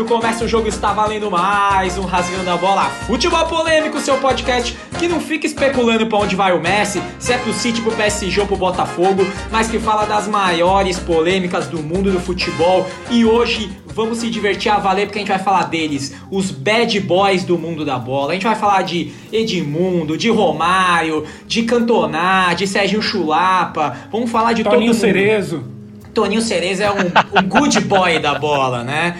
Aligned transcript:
4, 0.00 0.04
começa 0.04 0.44
o 0.44 0.48
jogo, 0.48 0.68
está 0.68 0.92
valendo 0.92 1.30
mais 1.30 1.98
um 1.98 2.02
Rasgando 2.02 2.48
a 2.50 2.56
Bola 2.56 2.84
Futebol 3.06 3.46
Polêmico, 3.46 3.98
seu 4.00 4.16
podcast 4.18 4.76
que 4.98 5.08
não 5.08 5.20
fica 5.20 5.46
especulando 5.46 6.06
para 6.06 6.18
onde 6.18 6.36
vai 6.36 6.52
o 6.52 6.60
Messi, 6.60 7.02
se 7.18 7.32
é 7.32 7.38
pro 7.38 7.52
City, 7.52 7.80
pro 7.80 7.92
PSG 7.92 8.40
ou 8.40 8.46
pro 8.46 8.56
Botafogo, 8.56 9.26
mas 9.50 9.68
que 9.68 9.78
fala 9.78 10.04
das 10.04 10.28
maiores 10.28 10.98
polêmicas 10.98 11.66
do 11.66 11.82
mundo 11.82 12.10
do 12.10 12.20
futebol. 12.20 12.86
E 13.10 13.24
hoje 13.24 13.70
vamos 13.86 14.18
se 14.18 14.30
divertir 14.30 14.70
a 14.70 14.78
valer 14.78 15.06
porque 15.06 15.18
a 15.18 15.22
gente 15.22 15.30
vai 15.30 15.38
falar 15.38 15.64
deles, 15.64 16.14
os 16.30 16.50
bad 16.50 16.98
boys 17.00 17.44
do 17.44 17.58
mundo 17.58 17.84
da 17.84 17.98
bola. 17.98 18.30
A 18.30 18.34
gente 18.34 18.44
vai 18.44 18.56
falar 18.56 18.82
de 18.82 19.12
Edmundo, 19.32 20.16
de 20.16 20.30
Romário, 20.30 21.24
de 21.46 21.62
Cantona, 21.64 22.54
de 22.54 22.66
Serginho 22.66 23.02
Chulapa. 23.02 23.96
Vamos 24.10 24.30
falar 24.30 24.52
de 24.52 24.62
Toninho 24.62 24.92
todo 24.92 24.94
mundo. 24.94 25.00
Cerezo. 25.00 25.79
Toninho 26.14 26.42
Cerezo 26.42 26.82
é 26.82 26.90
um, 26.90 27.38
um 27.38 27.42
good 27.48 27.80
boy 27.80 28.18
da 28.18 28.34
bola, 28.34 28.82
né? 28.82 29.16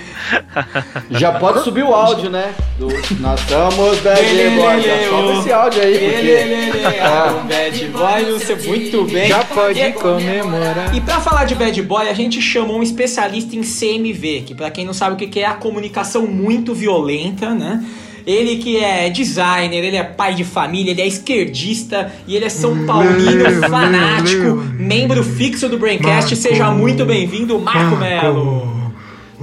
Já 1.11 1.33
pode 1.33 1.63
subir 1.63 1.83
o 1.85 1.95
áudio, 1.95 2.31
né? 2.31 2.53
Do, 2.79 2.89
nós 3.21 3.41
somos 3.41 3.99
bad 4.01 4.21
boys. 4.23 4.85
Já 4.85 5.09
sobe 5.09 5.39
esse 5.39 5.53
áudio 5.53 5.83
aí, 5.83 5.93
porque... 5.99 6.07
ele, 6.17 6.31
ele, 6.31 6.79
é 6.87 7.31
um 7.31 7.47
bad 7.47 7.87
boy, 7.89 8.41
sei 8.41 8.57
muito 8.69 9.05
bem. 9.05 9.29
Já 9.29 9.45
pode 9.45 9.81
E- 9.81 9.93
comemorar. 9.93 10.95
E 10.95 11.01
pra 11.01 11.21
falar 11.21 11.45
de 11.45 11.55
bad 11.55 11.83
boy, 11.83 12.09
a 12.09 12.15
gente 12.15 12.41
chamou 12.41 12.79
um 12.79 12.83
especialista 12.83 13.55
em 13.57 13.63
CMV, 13.63 14.43
que 14.47 14.55
pra 14.55 14.71
quem 14.71 14.85
não 14.85 14.93
sabe 14.95 15.15
o 15.15 15.17
que 15.17 15.27
que 15.27 15.41
é 15.41 15.47
a 15.47 15.55
comunicação 15.55 16.27
muito 16.27 16.75
violenta, 16.75 17.55
né? 17.55 17.85
Ele 18.27 18.57
que 18.57 18.79
é 18.79 19.09
designer, 19.11 19.85
ele 19.85 19.97
é 19.97 20.05
pai 20.05 20.35
de 20.35 20.45
família, 20.45 20.91
ele 20.91 21.01
é 21.01 21.07
esquerdista 21.07 22.13
e 22.27 22.37
ele 22.37 22.45
é 22.45 22.49
São 22.49 22.87
Paulino 22.87 23.61
fanático, 23.69 24.57
membro 24.79 25.23
fixo 25.23 25.69
do 25.69 25.79
Braincast. 25.79 26.35
Seja 26.37 26.71
muito 26.71 27.05
bem-vindo, 27.05 27.59
Marco 27.59 27.97
Melo. 27.97 28.93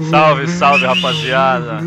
Salve, 0.10 0.48
salve, 0.48 0.86
rapaziada. 0.86 1.80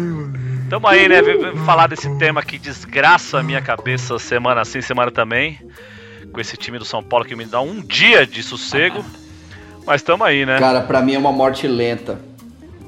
Tamo 0.68 0.86
aí, 0.86 1.08
né? 1.08 1.16
Falar 1.64 1.86
desse 1.88 2.08
tema 2.16 2.42
que 2.42 2.58
desgraça 2.58 3.40
a 3.40 3.42
minha 3.42 3.60
cabeça 3.60 4.18
semana 4.18 4.64
sim, 4.64 4.80
semana 4.80 5.10
também. 5.10 5.58
Com 6.32 6.40
esse 6.40 6.56
time 6.56 6.78
do 6.78 6.84
São 6.84 7.02
Paulo 7.02 7.24
que 7.24 7.34
me 7.34 7.44
dá 7.44 7.60
um 7.60 7.80
dia 7.80 8.26
de 8.26 8.42
sossego. 8.42 9.04
Mas 9.86 10.02
tamo 10.02 10.22
aí, 10.22 10.46
né? 10.46 10.58
Cara, 10.58 10.80
pra 10.80 11.02
mim 11.02 11.14
é 11.14 11.18
uma 11.18 11.32
morte 11.32 11.66
lenta. 11.66 12.20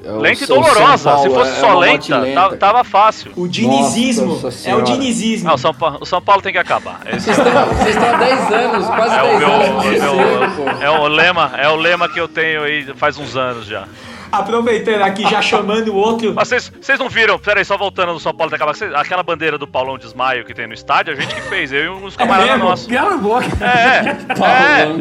É 0.03 0.11
Lenta 0.11 0.43
e 0.43 0.47
dolorosa. 0.47 0.97
Se 0.97 1.03
Paulo, 1.03 1.33
fosse 1.33 1.51
é 1.51 1.55
só 1.55 1.67
uma 1.67 1.79
lenta, 1.79 2.17
morte 2.19 2.57
tava, 2.57 2.83
fácil. 2.83 3.31
O 3.35 3.47
dinizismo, 3.47 4.37
Nossa 4.41 4.69
é 4.69 4.75
o 4.75 4.81
dinizismo. 4.81 5.47
Não, 5.47 5.55
o 5.55 5.57
São, 5.57 5.73
Pa- 5.73 5.97
o 6.01 6.05
São 6.05 6.21
Paulo 6.21 6.41
tem 6.41 6.51
que 6.51 6.57
acabar. 6.59 6.99
Vocês 7.09 7.27
estão, 7.37 7.45
estão 7.87 8.09
há 8.13 8.17
10 8.17 8.51
anos, 8.51 8.87
quase 8.87 9.15
é 9.15 9.21
10 9.21 9.33
o 9.35 9.37
meu, 9.39 9.51
anos 9.53 9.83
de 9.83 9.97
é 9.97 10.09
o, 10.09 10.83
é 10.83 10.89
o 10.99 11.07
lema, 11.07 11.51
é 11.57 11.69
o 11.69 11.75
lema 11.75 12.09
que 12.09 12.19
eu 12.19 12.27
tenho 12.27 12.63
aí 12.63 12.85
faz 12.95 13.17
uns 13.17 13.35
anos 13.37 13.65
já. 13.65 13.85
Aproveitando 14.31 15.03
aqui, 15.03 15.21
já 15.29 15.41
chamando 15.43 15.89
o 15.89 15.95
outro. 15.95 16.33
Mas 16.33 16.47
vocês, 16.47 16.71
vocês 16.81 16.97
não 16.97 17.07
viram, 17.07 17.37
peraí, 17.37 17.63
só 17.63 17.77
voltando 17.77 18.13
no 18.13 18.19
São 18.19 18.33
Paulo 18.33 18.49
tem 18.49 18.57
que 18.57 18.63
acabar. 18.63 18.99
Aquela 18.99 19.21
bandeira 19.21 19.59
do 19.59 19.67
Paulão 19.67 19.95
de 19.97 20.05
Desmaio 20.05 20.43
que 20.43 20.55
tem 20.55 20.65
no 20.65 20.73
estádio, 20.73 21.13
a 21.13 21.15
gente 21.15 21.35
que 21.35 21.41
fez, 21.41 21.71
eu 21.71 21.83
e 21.83 21.89
uns 21.89 22.15
camaradas 22.17 22.57
nossos. 22.59 22.87
Cala 22.87 23.13
a 23.13 23.17
boca. 23.17 23.45
É, 23.63 24.13
Paulão 24.33 24.55
é, 24.57 24.79
é, 24.79 24.83
é, 24.83 24.87
o- 24.89 24.97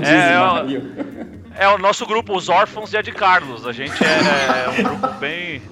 desmaio. 0.66 1.41
É 1.58 1.68
o 1.68 1.78
nosso 1.78 2.06
grupo, 2.06 2.36
os 2.36 2.48
órfãos 2.48 2.90
de 2.90 2.96
Ed 2.96 3.12
Carlos. 3.12 3.66
A 3.66 3.72
gente 3.72 3.92
é, 4.04 4.66
é 4.66 4.80
um 4.80 4.82
grupo 4.82 5.08
bem 5.18 5.62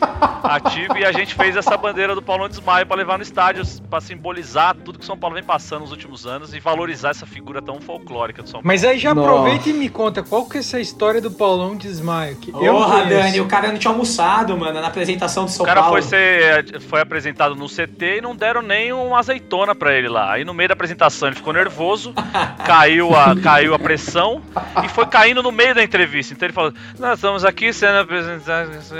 ativo 0.42 0.96
e 0.98 1.04
a 1.04 1.12
gente 1.12 1.34
fez 1.34 1.56
essa 1.56 1.76
bandeira 1.76 2.14
do 2.14 2.22
Paulão 2.22 2.48
de 2.48 2.56
Desmaio 2.56 2.86
pra 2.86 2.96
levar 2.96 3.16
no 3.18 3.22
estádio, 3.22 3.64
pra 3.88 4.00
simbolizar 4.00 4.74
tudo 4.74 4.98
que 4.98 5.04
o 5.04 5.06
São 5.06 5.16
Paulo 5.16 5.34
vem 5.34 5.44
passando 5.44 5.82
nos 5.82 5.90
últimos 5.90 6.26
anos 6.26 6.54
e 6.54 6.60
valorizar 6.60 7.10
essa 7.10 7.26
figura 7.26 7.62
tão 7.62 7.80
folclórica 7.80 8.42
do 8.42 8.48
São 8.48 8.60
Paulo. 8.60 8.66
Mas 8.66 8.84
aí 8.84 8.98
já 8.98 9.14
Nossa. 9.14 9.28
aproveita 9.28 9.68
e 9.68 9.72
me 9.72 9.88
conta 9.88 10.22
qual 10.22 10.46
que 10.46 10.56
é 10.56 10.60
essa 10.60 10.80
história 10.80 11.20
do 11.20 11.30
Paulão 11.30 11.76
de 11.76 11.88
desmaio. 11.88 12.36
Que 12.36 12.50
eu 12.50 12.72
Porra. 12.72 13.04
Dani, 13.06 13.40
o 13.40 13.46
cara 13.46 13.68
não 13.68 13.78
tinha 13.78 13.90
almoçado, 13.90 14.56
mano, 14.56 14.80
na 14.80 14.86
apresentação 14.88 15.44
do 15.44 15.50
São 15.50 15.64
O 15.64 15.66
cara 15.66 15.80
Paulo. 15.82 15.94
foi, 15.94 16.02
ser, 16.02 16.80
foi 16.82 17.00
apresentado 17.00 17.54
no 17.54 17.66
CT 17.68 18.18
e 18.18 18.20
não 18.20 18.34
deram 18.36 18.62
nem 18.62 18.92
uma 18.92 19.18
azeitona 19.18 19.74
pra 19.74 19.94
ele 19.94 20.08
lá. 20.08 20.32
Aí 20.32 20.44
no 20.44 20.54
meio 20.54 20.68
da 20.68 20.74
apresentação 20.74 21.28
ele 21.28 21.36
ficou 21.36 21.52
nervoso, 21.52 22.12
caiu 22.64 23.14
a, 23.14 23.34
caiu 23.40 23.74
a 23.74 23.78
pressão 23.78 24.42
e 24.84 24.88
foi 24.88 25.06
caindo 25.06 25.42
no 25.42 25.50
meio 25.52 25.69
da 25.74 25.82
entrevista. 25.82 26.34
Então 26.34 26.46
ele 26.46 26.52
falou: 26.52 26.72
Nós 26.98 27.18
estamos 27.18 27.44
aqui 27.44 27.72
sendo 27.72 27.98
apresentados. 27.98 28.90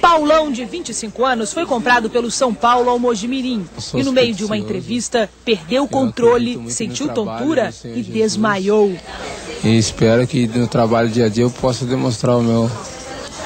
Paulão, 0.00 0.50
de 0.50 0.64
25 0.64 1.24
anos, 1.24 1.52
foi 1.52 1.64
comprado 1.64 2.10
pelo 2.10 2.30
São 2.30 2.52
Paulo 2.52 2.90
ao 2.90 2.98
Mojimirim. 2.98 3.64
E 3.94 4.02
no 4.02 4.12
meio 4.12 4.34
de 4.34 4.44
uma 4.44 4.58
entrevista, 4.58 5.30
perdeu 5.44 5.84
o 5.84 5.88
controle, 5.88 6.70
sentiu 6.70 7.08
tontura 7.08 7.72
e 7.84 8.02
desmaiou. 8.02 8.94
E 9.64 9.78
espero 9.78 10.26
que 10.26 10.46
no 10.48 10.66
trabalho 10.66 11.08
dia 11.08 11.26
a 11.26 11.28
dia 11.28 11.44
eu 11.44 11.50
possa 11.50 11.84
demonstrar 11.84 12.36
o 12.36 12.42
meu, 12.42 12.70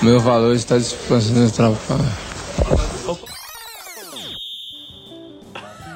meu 0.00 0.18
valor 0.18 0.54
e 0.54 0.56
estar 0.56 0.78
disposto 0.78 1.30
no 1.32 1.50
trabalho. 1.50 1.76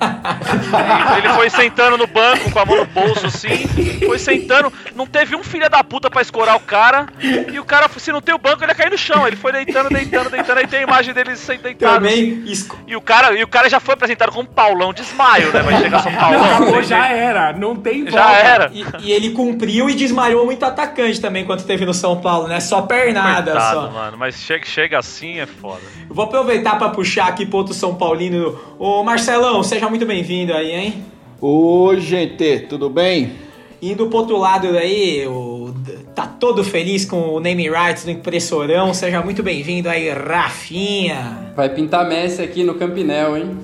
Ele 1.19 1.29
foi 1.35 1.51
sentando 1.51 1.97
no 1.99 2.07
banco 2.07 2.51
com 2.51 2.59
a 2.59 2.65
mão 2.65 2.77
no 2.77 2.87
bolso 2.87 3.27
assim, 3.27 3.67
foi 4.07 4.19
sentando, 4.19 4.73
não 4.95 5.07
teve 5.07 5.37
um 5.37 5.43
filho 5.45 5.69
da 5.69 5.83
puta 5.85 6.09
pra 6.11 6.23
escorar 6.23 6.57
o 6.57 6.61
cara, 6.61 7.07
e 7.53 7.59
o 7.59 7.65
cara, 7.65 7.89
se 7.97 8.11
não 8.13 8.21
tem 8.21 8.35
o 8.35 8.39
banco, 8.39 8.63
ele 8.65 8.73
ia 8.73 8.75
cair 8.75 8.91
no 8.91 8.99
chão. 8.99 9.27
Ele 9.27 9.37
foi 9.37 9.53
deitando, 9.53 9.89
deitando, 9.91 10.31
deitando, 10.31 10.59
aí 10.59 10.67
tem 10.67 10.81
a 10.81 10.83
imagem 10.83 11.13
dele 11.15 11.37
sem 11.37 11.59
deitado. 11.59 12.07
assim. 12.07 12.17
Também 12.17 12.43
esco- 12.51 12.79
E 12.87 12.97
o 12.97 13.01
cara, 13.01 13.39
e 13.39 13.43
o 13.43 13.49
cara 13.49 13.69
já 13.69 13.79
foi 13.81 13.95
apresentado 13.95 14.33
como 14.33 14.49
Paulão 14.49 14.93
de 14.93 15.03
Desmaio, 15.03 15.53
né? 15.53 15.61
Vai 15.63 15.79
chegar 15.83 16.03
São 16.03 16.13
Paulão. 16.15 16.45
Acabou, 16.45 16.73
tem 16.75 16.83
já 16.85 17.01
jeito. 17.09 17.15
era. 17.21 17.53
Não 17.53 17.77
tem 17.77 18.05
volta. 18.05 18.19
Já 18.19 18.33
era. 18.33 18.71
E, 18.73 18.85
e 19.01 19.13
ele 19.13 19.31
cumpriu 19.31 19.89
e 19.91 19.95
desmaiou 19.95 20.45
muito 20.45 20.65
atacante 20.65 21.21
também 21.21 21.45
quando 21.45 21.65
teve 21.65 21.85
no 21.85 21.95
São 21.95 22.21
Paulo, 22.21 22.49
né? 22.49 22.61
Só 22.61 22.83
pernada 22.83 23.53
Coitado, 23.53 23.81
só. 23.81 23.91
mano, 23.91 24.17
mas 24.19 24.35
chega, 24.37 24.65
chega 24.67 24.99
assim 24.99 25.39
é 25.41 25.47
foda. 25.47 25.81
Eu 26.11 26.17
Vou 26.17 26.25
aproveitar 26.25 26.77
pra 26.77 26.89
puxar 26.89 27.29
aqui 27.29 27.47
pro 27.47 27.59
outro 27.59 27.73
São 27.73 27.95
Paulino. 27.95 28.59
Ô 28.81 29.05
Marcelão, 29.05 29.63
seja 29.63 29.89
muito 29.89 30.05
bem-vindo 30.05 30.53
aí, 30.53 30.73
hein? 30.73 31.05
Ô, 31.41 31.95
gente, 31.97 32.67
tudo 32.69 32.91
bem? 32.91 33.35
Indo 33.81 34.09
pro 34.09 34.19
outro 34.19 34.37
lado 34.37 34.67
aí, 34.77 35.25
o, 35.29 35.73
tá 36.13 36.27
todo 36.27 36.65
feliz 36.65 37.05
com 37.05 37.35
o 37.35 37.39
name 37.39 37.71
rights 37.71 38.05
do 38.05 38.11
impressorão. 38.11 38.93
Seja 38.93 39.23
muito 39.23 39.41
bem-vindo 39.41 39.89
aí, 39.89 40.11
Rafinha. 40.11 41.53
Vai 41.55 41.69
pintar 41.69 42.09
Messi 42.09 42.43
aqui 42.43 42.65
no 42.65 42.75
Campinel, 42.75 43.37
hein? 43.37 43.57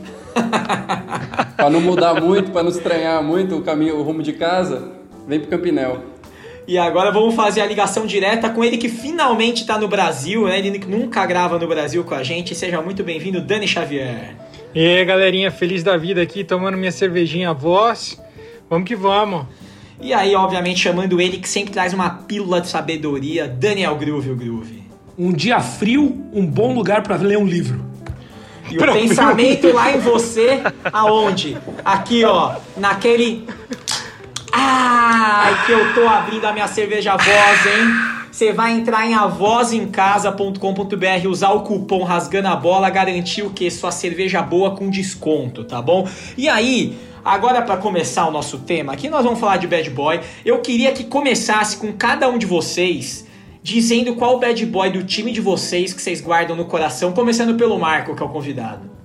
pra 1.56 1.68
não 1.68 1.80
mudar 1.80 2.22
muito, 2.22 2.52
pra 2.52 2.62
não 2.62 2.70
estranhar 2.70 3.24
muito 3.24 3.56
o 3.56 3.62
caminho, 3.62 3.96
o 3.96 4.04
rumo 4.04 4.22
de 4.22 4.32
casa, 4.32 4.92
vem 5.26 5.40
pro 5.40 5.50
Campinel. 5.50 5.98
E 6.68 6.76
agora 6.76 7.12
vamos 7.12 7.34
fazer 7.34 7.60
a 7.60 7.66
ligação 7.66 8.06
direta 8.06 8.50
com 8.50 8.64
ele 8.64 8.76
que 8.76 8.88
finalmente 8.88 9.64
tá 9.64 9.78
no 9.78 9.86
Brasil, 9.86 10.46
né? 10.46 10.58
Ele 10.58 10.78
nunca 10.86 11.24
grava 11.24 11.58
no 11.58 11.68
Brasil 11.68 12.02
com 12.02 12.14
a 12.14 12.24
gente. 12.24 12.56
Seja 12.56 12.82
muito 12.82 13.04
bem-vindo, 13.04 13.40
Dani 13.40 13.68
Xavier. 13.68 14.34
E 14.74 14.84
aí, 14.84 15.04
galerinha, 15.04 15.50
feliz 15.50 15.84
da 15.84 15.96
vida 15.96 16.20
aqui, 16.20 16.42
tomando 16.42 16.76
minha 16.76 16.90
cervejinha 16.90 17.54
voz. 17.54 18.20
Vamos 18.68 18.88
que 18.88 18.96
vamos. 18.96 19.46
E 20.00 20.12
aí, 20.12 20.34
obviamente, 20.34 20.80
chamando 20.80 21.20
ele 21.20 21.38
que 21.38 21.48
sempre 21.48 21.72
traz 21.72 21.94
uma 21.94 22.10
pílula 22.10 22.60
de 22.60 22.68
sabedoria, 22.68 23.46
Daniel 23.46 23.96
Groove, 23.96 24.30
o 24.30 24.36
Groove. 24.36 24.82
Um 25.16 25.32
dia 25.32 25.60
frio, 25.60 26.26
um 26.32 26.44
bom 26.44 26.74
lugar 26.74 27.02
pra 27.02 27.16
ler 27.16 27.38
um 27.38 27.46
livro. 27.46 27.82
E 28.70 28.76
o 28.76 28.92
pensamento 28.92 29.72
lá 29.72 29.92
em 29.92 30.00
você, 30.00 30.60
aonde? 30.92 31.56
Aqui, 31.84 32.24
ó, 32.24 32.56
naquele. 32.76 33.46
Ai, 34.58 35.66
que 35.66 35.72
eu 35.72 35.92
tô 35.94 36.08
abrindo 36.08 36.46
a 36.46 36.52
minha 36.52 36.66
cerveja 36.66 37.14
voz, 37.16 37.66
hein? 37.66 38.16
Você 38.32 38.52
vai 38.52 38.72
entrar 38.72 39.06
em 39.06 39.12
avozincasa.com.br, 39.14 41.28
usar 41.28 41.50
o 41.50 41.60
cupom 41.60 42.02
Rasgando 42.02 42.48
a 42.48 42.56
Bola, 42.56 42.88
garantir 42.88 43.42
o 43.42 43.50
que? 43.50 43.70
Sua 43.70 43.90
cerveja 43.90 44.40
boa 44.42 44.74
com 44.74 44.88
desconto, 44.88 45.62
tá 45.64 45.82
bom? 45.82 46.08
E 46.36 46.48
aí, 46.48 46.96
agora 47.24 47.62
pra 47.62 47.76
começar 47.76 48.26
o 48.26 48.30
nosso 48.30 48.60
tema, 48.60 48.94
aqui 48.94 49.10
nós 49.10 49.24
vamos 49.24 49.40
falar 49.40 49.58
de 49.58 49.66
bad 49.66 49.90
boy. 49.90 50.20
Eu 50.44 50.60
queria 50.60 50.92
que 50.92 51.04
começasse 51.04 51.76
com 51.76 51.92
cada 51.92 52.28
um 52.28 52.38
de 52.38 52.46
vocês 52.46 53.26
dizendo 53.62 54.16
qual 54.16 54.38
bad 54.38 54.64
boy 54.66 54.90
do 54.90 55.02
time 55.02 55.32
de 55.32 55.40
vocês 55.40 55.92
que 55.92 56.00
vocês 56.00 56.20
guardam 56.20 56.56
no 56.56 56.64
coração, 56.64 57.12
começando 57.12 57.56
pelo 57.56 57.78
Marco, 57.78 58.16
que 58.16 58.22
é 58.22 58.26
o 58.26 58.28
convidado. 58.28 58.95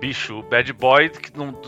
Bicho, 0.00 0.38
o 0.38 0.42
bad 0.42 0.72
boy 0.74 1.10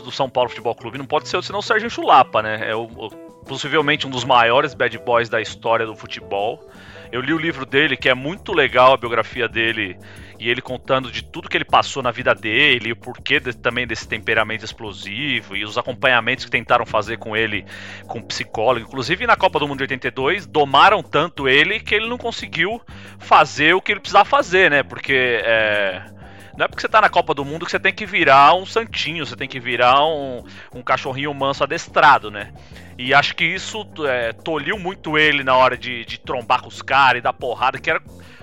do 0.03 0.11
São 0.11 0.29
Paulo 0.29 0.49
Futebol 0.49 0.73
Clube 0.75 0.97
não 0.97 1.05
pode 1.05 1.27
ser 1.27 1.35
outro 1.35 1.47
senão 1.47 1.59
o 1.59 1.63
Sérgio 1.63 1.89
Chulapa, 1.89 2.41
né? 2.41 2.69
É 2.69 2.75
o, 2.75 2.83
o- 2.83 3.09
possivelmente 3.45 4.07
um 4.07 4.09
dos 4.09 4.23
maiores 4.23 4.73
bad 4.73 4.97
boys 4.99 5.27
da 5.27 5.41
história 5.41 5.85
do 5.85 5.95
futebol. 5.95 6.65
Eu 7.11 7.19
li 7.19 7.33
o 7.33 7.37
livro 7.37 7.65
dele, 7.65 7.97
que 7.97 8.07
é 8.07 8.13
muito 8.13 8.53
legal 8.53 8.93
a 8.93 8.97
biografia 8.97 9.45
dele, 9.49 9.97
e 10.39 10.49
ele 10.49 10.61
contando 10.61 11.11
de 11.11 11.21
tudo 11.21 11.49
que 11.49 11.57
ele 11.57 11.65
passou 11.65 12.01
na 12.01 12.09
vida 12.09 12.33
dele, 12.33 12.93
o 12.93 12.95
porquê 12.95 13.37
de- 13.37 13.53
também 13.53 13.85
desse 13.85 14.07
temperamento 14.07 14.63
explosivo, 14.63 15.53
e 15.57 15.65
os 15.65 15.77
acompanhamentos 15.77 16.45
que 16.45 16.51
tentaram 16.51 16.85
fazer 16.85 17.17
com 17.17 17.35
ele, 17.35 17.65
com 18.07 18.21
psicólogo. 18.21 18.85
Inclusive 18.87 19.27
na 19.27 19.35
Copa 19.35 19.59
do 19.59 19.67
Mundo 19.67 19.79
de 19.79 19.83
82, 19.83 20.45
domaram 20.45 21.03
tanto 21.03 21.49
ele 21.49 21.81
que 21.81 21.93
ele 21.93 22.07
não 22.07 22.17
conseguiu 22.17 22.79
fazer 23.19 23.73
o 23.75 23.81
que 23.81 23.91
ele 23.91 23.99
precisava 23.99 24.23
fazer, 24.23 24.71
né? 24.71 24.81
Porque 24.81 25.41
é, 25.43 26.01
Não 26.61 26.65
é 26.65 26.67
porque 26.67 26.81
você 26.81 26.87
tá 26.87 27.01
na 27.01 27.09
Copa 27.09 27.33
do 27.33 27.43
Mundo 27.43 27.65
que 27.65 27.71
você 27.71 27.79
tem 27.79 27.91
que 27.91 28.05
virar 28.05 28.53
um 28.53 28.67
santinho, 28.67 29.25
você 29.25 29.35
tem 29.35 29.47
que 29.47 29.59
virar 29.59 30.05
um, 30.05 30.43
um 30.75 30.83
cachorrinho 30.83 31.33
manso 31.33 31.63
adestrado, 31.63 32.29
né? 32.29 32.53
E 32.99 33.15
acho 33.15 33.35
que 33.35 33.43
isso 33.43 33.83
é, 34.05 34.31
tolhiu 34.31 34.77
muito 34.77 35.17
ele 35.17 35.43
na 35.43 35.55
hora 35.55 35.75
de, 35.75 36.05
de 36.05 36.19
trombar 36.19 36.61
com 36.61 36.67
os 36.67 36.79
caras 36.79 37.17
e 37.17 37.23
dar 37.23 37.33
porrada, 37.33 37.79
que 37.79 37.89
era 37.89 37.99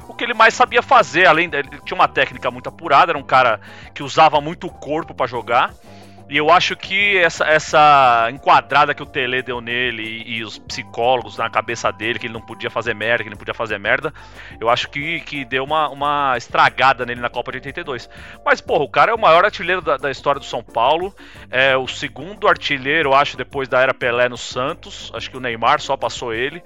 o 0.08 0.14
que 0.14 0.24
ele 0.24 0.34
mais 0.34 0.52
sabia 0.52 0.82
fazer. 0.82 1.26
Além 1.26 1.48
dele, 1.48 1.68
ele 1.70 1.80
tinha 1.84 1.94
uma 1.94 2.08
técnica 2.08 2.50
muito 2.50 2.68
apurada, 2.68 3.12
era 3.12 3.18
um 3.18 3.22
cara 3.22 3.60
que 3.94 4.02
usava 4.02 4.40
muito 4.40 4.66
o 4.66 4.70
corpo 4.72 5.14
para 5.14 5.28
jogar. 5.28 5.72
E 6.28 6.36
eu 6.36 6.50
acho 6.50 6.76
que 6.76 7.16
essa, 7.16 7.46
essa 7.46 8.28
enquadrada 8.30 8.94
que 8.94 9.02
o 9.02 9.06
Tele 9.06 9.42
deu 9.42 9.62
nele 9.62 10.02
e, 10.02 10.36
e, 10.36 10.44
os 10.44 10.58
psicólogos 10.58 11.38
na 11.38 11.48
cabeça 11.48 11.90
dele, 11.90 12.18
que 12.18 12.26
ele 12.26 12.34
não 12.34 12.40
podia 12.42 12.68
fazer 12.68 12.94
merda, 12.94 13.24
que 13.24 13.28
ele 13.28 13.34
não 13.34 13.38
podia 13.38 13.54
fazer 13.54 13.78
merda, 13.78 14.12
eu 14.60 14.68
acho 14.68 14.90
que, 14.90 15.20
que 15.20 15.42
deu 15.44 15.64
uma, 15.64 15.88
uma 15.88 16.34
estragada 16.36 17.06
nele 17.06 17.22
na 17.22 17.30
Copa 17.30 17.50
de 17.52 17.58
82. 17.58 18.10
Mas, 18.44 18.60
porra, 18.60 18.84
o 18.84 18.90
cara 18.90 19.10
é 19.10 19.14
o 19.14 19.18
maior 19.18 19.42
artilheiro 19.42 19.80
da, 19.80 19.96
da 19.96 20.10
história 20.10 20.38
do 20.38 20.44
São 20.44 20.62
Paulo, 20.62 21.14
é 21.50 21.74
o 21.76 21.88
segundo 21.88 22.46
artilheiro, 22.46 23.14
acho, 23.14 23.34
depois 23.34 23.66
da 23.66 23.80
era 23.80 23.94
Pelé 23.94 24.28
no 24.28 24.36
Santos, 24.36 25.10
acho 25.14 25.30
que 25.30 25.36
o 25.36 25.40
Neymar 25.40 25.80
só 25.80 25.96
passou 25.96 26.34
ele. 26.34 26.62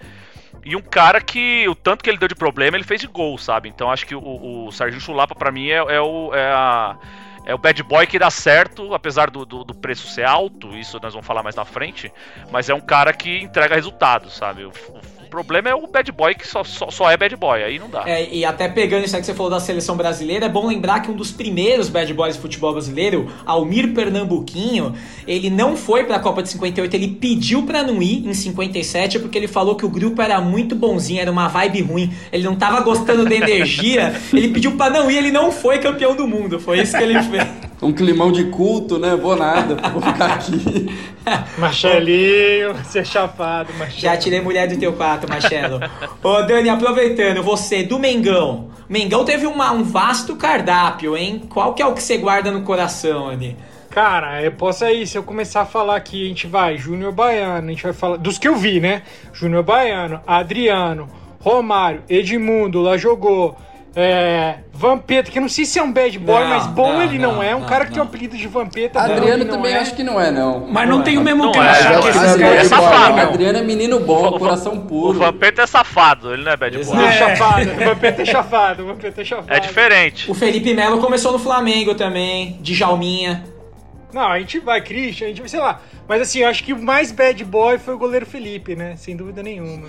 E 0.65 0.75
um 0.75 0.83
cara 0.83 1.21
que, 1.21 1.69
o 1.69 1.75
tanto 1.75 2.03
que 2.03 2.11
ele 2.11 2.19
deu 2.19 2.29
de 2.29 2.35
problema, 2.35 2.77
ele 2.77 2.85
fez 2.85 3.01
de 3.01 3.07
gol, 3.07 3.39
sabe? 3.39 3.69
Então 3.69 3.91
acho 3.91 4.07
que 4.07 4.15
o, 4.15 4.67
o 4.67 4.71
Chulapa, 4.73 5.35
para 5.35 5.51
mim, 5.51 5.69
é, 5.69 5.77
é, 5.77 6.01
o, 6.01 6.35
é 6.35 6.53
a 6.53 6.97
é 7.45 7.55
o 7.55 7.59
bad 7.59 7.83
boy 7.83 8.07
que 8.07 8.19
dá 8.19 8.31
certo, 8.31 8.95
apesar 8.95 9.31
do, 9.31 9.45
do, 9.45 9.65
do, 9.65 9.75
preço 9.75 10.07
ser 10.09 10.25
alto, 10.25 10.77
isso 10.77 10.99
nós 11.03 11.13
vamos 11.13 11.27
falar 11.27 11.43
mais 11.43 11.57
na 11.57 11.65
frente, 11.65 12.13
mas 12.51 12.69
é 12.69 12.75
um 12.75 12.81
cara 12.81 13.13
que 13.13 13.43
entrega 13.43 13.75
resultados, 13.75 14.35
sabe? 14.35 14.65
O, 14.65 14.69
o 14.71 15.01
problema 15.33 15.71
é 15.71 15.75
o 15.75 15.87
bad 15.87 16.13
boy 16.13 16.35
que 16.35 16.47
só, 16.47 16.63
só, 16.63 16.91
só, 16.91 17.11
é 17.11 17.17
bad 17.17 17.35
boy, 17.37 17.63
aí 17.63 17.79
não 17.79 17.89
dá. 17.89 18.05
É, 18.07 18.29
e 18.31 18.45
até 18.45 18.69
pegando 18.69 19.07
isso 19.07 19.17
aí 19.17 19.23
que 19.23 19.27
você 19.27 19.33
falou 19.33 19.51
da 19.51 19.59
seleção 19.59 19.97
brasileira, 19.97 20.45
é 20.45 20.49
bom 20.49 20.67
lembrar 20.67 21.01
que 21.01 21.11
um 21.11 21.15
dos 21.15 21.33
primeiros 21.33 21.89
bad 21.89 22.13
boys 22.13 22.37
do 22.37 22.43
futebol 22.43 22.73
brasileiro, 22.73 23.33
Almir 23.47 23.95
Pernambuquinho, 23.95 24.95
ele 25.27 25.49
não 25.49 25.75
foi 25.75 26.05
pra 26.05 26.19
Copa 26.19 26.43
de 26.43 26.51
58, 26.51 26.95
ele 26.95 27.09
pediu 27.09 27.63
pra 27.63 27.83
não 27.83 28.03
ir 28.03 28.29
em 28.29 28.35
57 28.35 29.21
porque 29.21 29.39
ele 29.39 29.49
falou 29.49 29.75
que 29.75 29.87
o 29.87 29.89
grupo 29.89 30.21
era 30.21 30.39
muito 30.39 30.77
bonzinho, 30.77 31.23
era 31.23 31.33
uma 31.33 31.49
vibe 31.49 31.81
ruim, 31.81 32.13
ele 32.31 32.45
não 32.45 32.55
tava 32.55 32.83
gostando 32.83 33.25
da 33.25 33.35
energia, 33.35 34.15
ele 34.35 34.49
pediu 34.49 34.77
pra 34.77 34.91
não 34.91 35.11
ir, 35.11 35.17
ele 35.17 35.33
não 35.33 35.51
foi 35.51 35.79
campeão 35.79 36.15
do 36.15 36.29
mundo, 36.29 36.61
foi 36.61 36.81
isso 36.81 36.95
que 36.95 37.03
ele 37.03 37.23
fez. 37.23 37.62
Um 37.83 37.93
climão 37.93 38.31
de 38.31 38.45
culto, 38.45 38.97
né? 38.99 39.17
Vou 39.17 39.35
nada, 39.35 39.77
vou 39.91 40.01
ficar 40.01 40.35
aqui. 40.35 40.89
Marcelinho, 41.59 42.77
ser 42.85 43.05
chapado, 43.05 43.73
Marcelo. 43.75 44.01
Já 44.01 44.17
tirei 44.17 44.41
mulher 44.41 44.69
do 44.69 44.79
teu 44.79 44.93
quarto, 44.93 45.29
Marcelo. 45.29 45.81
Ô, 46.23 46.43
Dani, 46.43 46.69
aproveitando, 46.69 47.43
você, 47.43 47.83
do 47.83 47.99
Mengão. 47.99 48.71
Mengão 48.89 49.25
teve 49.25 49.47
uma, 49.47 49.73
um 49.73 49.83
vasto 49.83 50.37
cardápio, 50.37 51.17
hein? 51.17 51.43
Qual 51.49 51.75
que 51.75 51.83
é 51.83 51.87
o 51.87 51.93
que 51.93 52.03
você 52.03 52.19
guarda 52.19 52.53
no 52.53 52.63
coração, 52.63 53.29
Ani? 53.29 53.57
Cara, 53.91 54.43
eu 54.43 54.53
posso 54.53 54.85
aí, 54.85 55.07
se 55.07 55.19
eu 55.19 55.23
começar 55.23 55.63
a 55.63 55.67
falar 55.67 55.97
aqui, 55.97 56.25
a 56.25 56.29
gente 56.29 56.47
vai, 56.47 56.79
Júnior 56.79 57.13
Baiano, 57.13 57.67
a 57.67 57.71
gente 57.71 57.83
vai 57.83 57.93
falar, 57.93 58.17
dos 58.17 58.39
que 58.39 58.49
eu 58.49 58.57
vi, 58.57 58.81
né? 58.81 59.03
Júnior 59.35 59.63
Baiano, 59.63 60.21
Adriano, 60.27 61.09
Romário, 61.41 62.03
Edmundo, 62.09 62.81
lá 62.81 62.97
jogou, 62.97 63.55
é, 63.95 64.61
Vampeta, 64.73 65.31
que 65.31 65.39
eu 65.39 65.43
não 65.43 65.49
sei 65.51 65.67
se 65.67 65.79
é 65.79 65.83
um 65.83 65.93
bad 65.93 66.19
boy, 66.19 66.41
Não, 66.41 66.49
mas 66.49 66.67
bom 66.67 66.95
não, 66.95 67.03
ele 67.03 67.19
não, 67.19 67.35
não, 67.35 67.43
é. 67.43 67.55
Um 67.55 67.61
não, 67.61 67.69
cara 67.69 67.85
que 67.85 67.91
não. 67.91 67.97
tem 67.97 68.03
o 68.03 68.07
apelido 68.07 68.37
de 68.37 68.49
Vampeta. 68.49 69.01
Adriano 69.01 69.45
também 69.45 69.75
é. 69.75 69.79
acho 69.79 69.95
que 69.95 70.03
não 70.03 70.19
é, 70.19 70.31
não. 70.31 70.67
Mas 70.67 70.89
não 70.89 71.03
tem 71.03 71.19
o 71.19 71.21
mesmo 71.21 71.45
é, 71.45 72.09
Esse 72.09 72.09
esse 72.09 72.39
cara 72.39 72.55
é 72.55 72.57
é 72.57 72.65
safado. 72.65 73.21
Adriano 73.21 73.59
é 73.59 73.63
menino 73.63 74.01
bom, 74.01 74.39
coração 74.39 74.75
O 74.75 74.81
puro. 74.87 75.19
Vampeta 75.19 75.63
é 75.63 75.67
safado, 75.67 76.33
ele 76.33 76.43
não 76.43 76.53
é 76.53 76.57
bad 76.57 76.85
boy. 76.85 76.97
Não, 76.97 77.07
é 77.07 77.13
chafado. 77.13 77.71
O 77.71 77.85
Vampeta 77.85 78.23
é 78.23 78.25
chafado. 78.25 78.83
O 78.83 78.87
Vampeta 78.87 79.21
é 79.21 79.25
chafado. 79.25 79.53
É 79.53 79.61
diferente. 79.61 80.31
O 80.31 80.35
Felipe 80.35 80.73
Melo 80.73 80.99
começou 80.99 81.33
no 81.33 81.39
Flamengo 81.39 81.95
também, 81.95 82.59
de 82.63 82.75
Jalminha. 82.75 83.45
Não, 84.11 84.27
a 84.27 84.39
gente 84.39 84.59
vai, 84.59 84.81
Christian, 84.81 85.27
a 85.27 85.29
gente 85.29 85.41
vai, 85.41 85.49
sei 85.49 85.61
lá. 85.61 85.81
Mas 86.09 86.23
assim, 86.23 86.41
eu 86.41 86.49
acho 86.49 86.65
que 86.65 86.73
o 86.73 86.83
mais 86.83 87.13
bad 87.13 87.45
boy 87.45 87.79
foi 87.79 87.95
o 87.95 87.99
goleiro 87.99 88.25
Felipe, 88.25 88.75
né? 88.75 88.97
Sem 88.97 89.17
dúvida 89.17 89.43
nenhuma. 89.43 89.89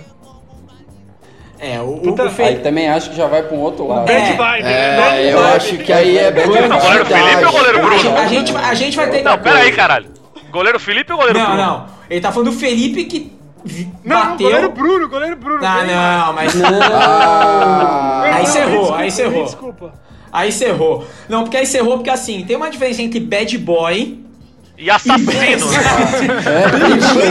É, 1.58 1.80
o, 1.80 1.96
Puta, 1.98 2.24
o 2.24 2.26
Aí 2.28 2.32
Felipe... 2.34 2.62
também 2.62 2.88
acho 2.88 3.10
que 3.10 3.16
já 3.16 3.26
vai 3.26 3.42
pra 3.42 3.56
um 3.56 3.60
outro 3.60 3.86
lado. 3.86 4.10
É, 4.10 4.14
Bad 4.20 4.36
vibe, 4.36 4.62
né? 4.64 5.22
É, 5.22 5.32
eu 5.32 5.38
vibe. 5.38 5.56
acho 5.56 5.78
que 5.78 5.92
aí 5.92 6.18
é 6.18 6.30
bad 6.30 6.48
Não, 6.68 6.78
goleiro 6.78 7.06
Felipe 7.06 7.44
ou 7.44 7.52
goleiro 7.52 7.78
Bruno? 7.80 8.16
A 8.18 8.26
gente, 8.26 8.56
a 8.56 8.74
gente 8.74 8.96
vai 8.96 9.10
ter... 9.10 9.22
Não, 9.22 9.38
pera 9.38 9.58
aí, 9.58 9.72
caralho. 9.72 10.06
Goleiro 10.50 10.78
Felipe 10.80 11.12
ou 11.12 11.18
goleiro 11.18 11.38
Não, 11.38 11.46
Bruno? 11.46 11.62
não. 11.62 11.86
Ele 12.10 12.20
tá 12.20 12.30
falando 12.32 12.50
do 12.50 12.56
Felipe 12.58 13.04
que 13.04 13.32
Não, 14.04 14.16
não, 14.18 14.30
bateu... 14.32 14.46
goleiro 14.46 14.70
Bruno, 14.72 15.08
goleiro 15.08 15.36
Bruno. 15.36 15.60
Ah, 15.64 15.84
não, 16.26 16.32
mas... 16.34 16.52
Ah, 16.62 18.22
Aí 18.24 18.42
Não, 18.42 18.46
você 18.46 18.58
errou, 18.58 18.70
desculpa, 18.80 18.96
aí 18.98 19.10
você 19.10 19.22
errou. 19.22 19.44
Desculpa. 19.44 19.92
Aí 20.32 20.52
você 20.52 20.64
errou. 20.66 21.04
Não, 21.28 21.42
porque 21.44 21.56
aí 21.56 21.66
você 21.66 21.78
errou 21.78 21.94
porque 21.94 22.10
assim, 22.10 22.44
tem 22.44 22.56
uma 22.56 22.68
diferença 22.68 23.00
entre 23.02 23.20
bad 23.20 23.56
boy 23.58 24.23
E 24.76 24.90
assassino. 24.90 25.30
e 25.32 25.56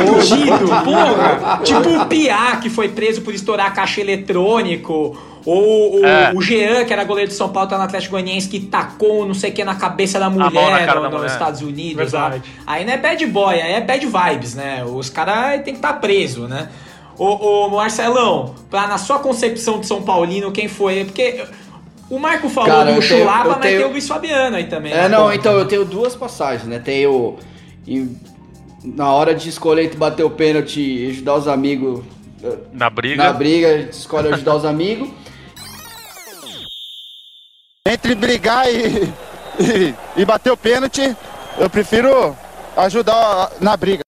bandido, 0.09 0.67
porra. 0.83 1.59
Tipo 1.63 1.89
o 2.01 2.05
Piá, 2.05 2.57
que 2.57 2.69
foi 2.69 2.89
preso 2.89 3.21
por 3.21 3.33
estourar 3.33 3.73
caixa 3.73 4.01
eletrônico. 4.01 5.17
Ou 5.45 5.99
o, 5.99 6.05
É. 6.05 6.31
o 6.33 6.41
Jean, 6.41 6.85
que 6.85 6.93
era 6.93 7.03
goleiro 7.03 7.29
de 7.29 7.35
São 7.35 7.49
Paulo, 7.49 7.67
tá 7.69 7.77
no 7.77 7.83
Atlético 7.83 8.11
Goianiense, 8.11 8.47
que 8.47 8.61
tacou 8.61 9.25
não 9.25 9.33
sei 9.33 9.49
o 9.49 9.53
que 9.53 9.61
na 9.65 9.75
cabeça 9.75 10.17
da 10.17 10.29
mulher 10.29 10.49
no- 10.49 10.85
da 10.85 10.95
nos 11.01 11.11
mulher. 11.11 11.25
Estados 11.31 11.61
Unidos. 11.61 12.13
lá. 12.13 12.29
Verdade. 12.29 12.49
Aí 12.65 12.85
não 12.85 12.93
é 12.93 12.97
bad 12.97 13.25
boy, 13.25 13.61
aí 13.61 13.73
é 13.73 13.81
bad 13.81 14.05
vibes, 14.05 14.55
né? 14.55 14.85
Os 14.87 15.09
caras 15.09 15.55
tem 15.63 15.73
que 15.73 15.79
estar 15.79 15.93
tá 15.93 15.99
preso, 15.99 16.47
né? 16.47 16.69
Ô, 17.17 17.65
ô, 17.65 17.69
Marcelão, 17.69 18.55
pra, 18.69 18.87
na 18.87 18.97
sua 18.97 19.19
concepção 19.19 19.79
de 19.81 19.85
São 19.85 20.01
Paulino, 20.01 20.49
quem 20.51 20.69
foi? 20.69 21.03
Porque 21.03 21.43
o 22.09 22.19
Marco 22.19 22.50
falou 22.50 22.69
Cara, 22.69 22.94
do 22.94 23.01
Chulapa, 23.01 23.45
eu 23.47 23.51
mas 23.51 23.61
tenho- 23.61 23.77
tem 23.79 23.88
o 23.88 23.91
Luiz 23.91 24.07
Fabiano 24.07 24.55
aí 24.55 24.65
também. 24.65 24.91
É, 24.94 25.03
né? 25.03 25.09
não, 25.09 25.25
Pô, 25.25 25.33
então 25.33 25.53
eu 25.53 25.65
tenho 25.67 25.85
duas 25.85 26.15
passagens, 26.15 26.67
né? 26.67 26.79
Tenho. 26.79 27.38
em- 27.88 28.17
na 28.83 29.11
hora 29.13 29.33
de 29.33 29.47
escolher 29.50 29.85
entre 29.85 29.97
bater 29.97 30.23
o 30.23 30.29
pênalti 30.29 30.81
e 30.81 31.09
ajudar 31.11 31.35
os 31.35 31.47
amigos 31.47 32.03
eh, 32.44 32.57
Na 32.73 32.89
briga. 32.89 33.23
na 33.23 33.31
briga, 33.33 33.67
a 33.69 33.77
gente 33.77 33.94
escolhe 33.94 34.27
ajudar 34.33 34.55
os 34.55 34.65
amigos. 34.65 35.09
Entre 37.88 38.15
brigar 38.15 38.65
e, 38.69 39.13
e, 39.59 40.21
e 40.21 40.25
bater 40.25 40.51
o 40.51 40.57
pênalti, 40.57 41.15
eu 41.57 41.69
prefiro 41.69 42.35
ajudar 42.77 43.51
na 43.61 43.75
briga. 43.77 44.03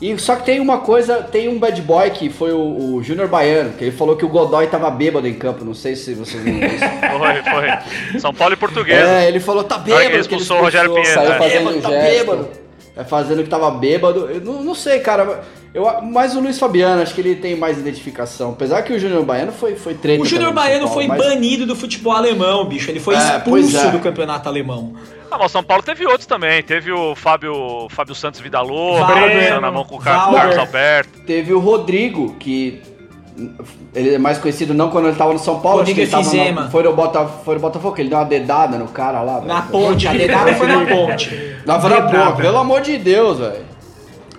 E 0.00 0.18
só 0.18 0.36
que 0.36 0.44
tem 0.44 0.60
uma 0.60 0.78
coisa, 0.80 1.22
tem 1.22 1.48
um 1.48 1.58
bad 1.58 1.80
boy 1.80 2.10
que 2.10 2.28
foi 2.28 2.52
o, 2.52 2.96
o 2.96 3.02
Júnior 3.02 3.28
Baiano, 3.28 3.72
que 3.72 3.84
ele 3.84 3.96
falou 3.96 4.14
que 4.14 4.26
o 4.26 4.28
Godoy 4.28 4.66
tava 4.66 4.90
bêbado 4.90 5.26
em 5.26 5.32
campo, 5.32 5.64
não 5.64 5.72
sei 5.72 5.96
se 5.96 6.12
vocês 6.12 6.42
viram 6.42 6.66
isso. 6.66 6.84
Foi, 7.16 7.70
foi. 8.12 8.20
São 8.20 8.34
Paulo 8.34 8.52
e 8.52 8.56
Portuguesa. 8.58 9.08
É, 9.08 9.26
ele 9.28 9.40
falou, 9.40 9.64
tá 9.64 9.78
que 9.78 9.90
ele 9.90 9.96
bêbado. 9.96 10.08
que 10.08 10.14
ele 10.14 10.20
expulsou 10.20 10.58
o 10.58 10.60
Rogério 10.60 10.90
expulsou, 10.90 11.22
Pinheiro, 11.22 11.38
Saiu 11.38 11.40
né? 11.40 11.48
fazendo 11.48 11.68
Bêbado, 11.70 11.82
tá 11.82 11.88
gesto. 11.90 12.18
bêbado. 12.18 12.65
É, 12.96 13.04
fazendo 13.04 13.42
que 13.42 13.48
tava 13.50 13.70
bêbado. 13.72 14.20
Eu 14.30 14.40
não, 14.40 14.62
não 14.62 14.74
sei, 14.74 15.00
cara. 15.00 15.44
Eu, 15.74 15.84
mas 16.02 16.34
o 16.34 16.40
Luiz 16.40 16.58
Fabiano, 16.58 17.02
acho 17.02 17.14
que 17.14 17.20
ele 17.20 17.36
tem 17.36 17.54
mais 17.54 17.76
identificação. 17.78 18.52
Apesar 18.52 18.80
que 18.82 18.94
o 18.94 18.98
Júnior 18.98 19.22
Baiano 19.22 19.52
foi, 19.52 19.76
foi 19.76 19.92
treta. 19.92 20.22
O 20.22 20.24
Júnior 20.24 20.52
Baiano 20.54 20.88
foi 20.88 21.06
mas- 21.06 21.22
banido 21.22 21.66
do 21.66 21.76
futebol 21.76 22.14
alemão, 22.14 22.64
bicho. 22.64 22.90
Ele 22.90 22.98
foi 22.98 23.14
É, 23.14 23.18
expulso 23.18 23.76
é. 23.76 23.90
do 23.90 23.98
campeonato 24.00 24.48
alemão. 24.48 24.94
Ah, 25.30 25.36
mas 25.36 25.50
o 25.50 25.52
São 25.52 25.62
Paulo 25.62 25.82
teve 25.82 26.06
outros 26.06 26.24
também. 26.24 26.62
Teve 26.62 26.90
o 26.90 27.14
Fábio, 27.14 27.86
Fábio 27.90 28.14
Santos 28.14 28.40
Vidalô, 28.40 28.98
na 29.60 29.70
mão 29.70 29.84
com 29.84 29.96
o. 29.96 30.00
Carlos 30.00 30.56
Alberto. 30.56 31.20
Teve 31.26 31.52
o 31.52 31.58
Rodrigo, 31.58 32.34
que 32.38 32.80
ele 33.94 34.14
é 34.14 34.18
mais 34.18 34.38
conhecido 34.38 34.72
não 34.72 34.90
quando 34.90 35.08
ele 35.08 35.16
tava 35.16 35.32
no 35.32 35.38
São 35.38 35.60
Paulo, 35.60 35.78
Rodrigo 35.78 36.00
acho 36.00 36.30
que 36.30 36.36
ele 36.38 36.52
na- 36.52 36.70
foi, 36.70 36.82
no 36.82 36.92
Bota, 36.94 37.26
foi 37.26 37.54
no 37.56 37.60
Botafogo, 37.60 37.94
ele 37.98 38.08
deu 38.08 38.18
uma 38.18 38.24
dedada 38.24 38.78
no 38.78 38.88
cara 38.88 39.20
lá. 39.22 39.40
Na 39.42 39.62
ponte, 39.62 40.08
a 40.08 40.12
dedada 40.12 40.54
foi 40.54 40.66
na 40.66 40.86
ponte. 40.86 41.56
Na 41.66 41.78
ponte, 41.78 42.36
pelo 42.42 42.58
amor 42.58 42.80
de 42.80 42.96
Deus, 42.98 43.38
velho. 43.38 43.64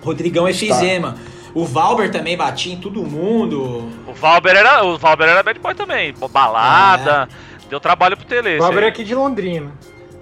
Rodrigão 0.02 0.48
Efizema. 0.48 1.16
O 1.54 1.64
Valber 1.64 2.10
também 2.10 2.36
batia 2.36 2.72
em 2.72 2.76
todo 2.76 3.02
mundo. 3.02 3.88
O 4.06 4.12
Valber 4.12 4.54
era, 4.56 4.84
o 4.84 4.96
Valber 4.98 5.28
era 5.28 5.42
bad 5.42 5.58
boy 5.58 5.74
também. 5.74 6.14
Balada. 6.30 7.28
Deu 7.68 7.80
trabalho 7.80 8.16
pro 8.16 8.26
Tele. 8.26 8.56
O 8.56 8.62
Valber 8.62 8.84
é 8.84 8.86
aqui 8.88 9.04
de 9.04 9.14
Londrina. 9.14 9.72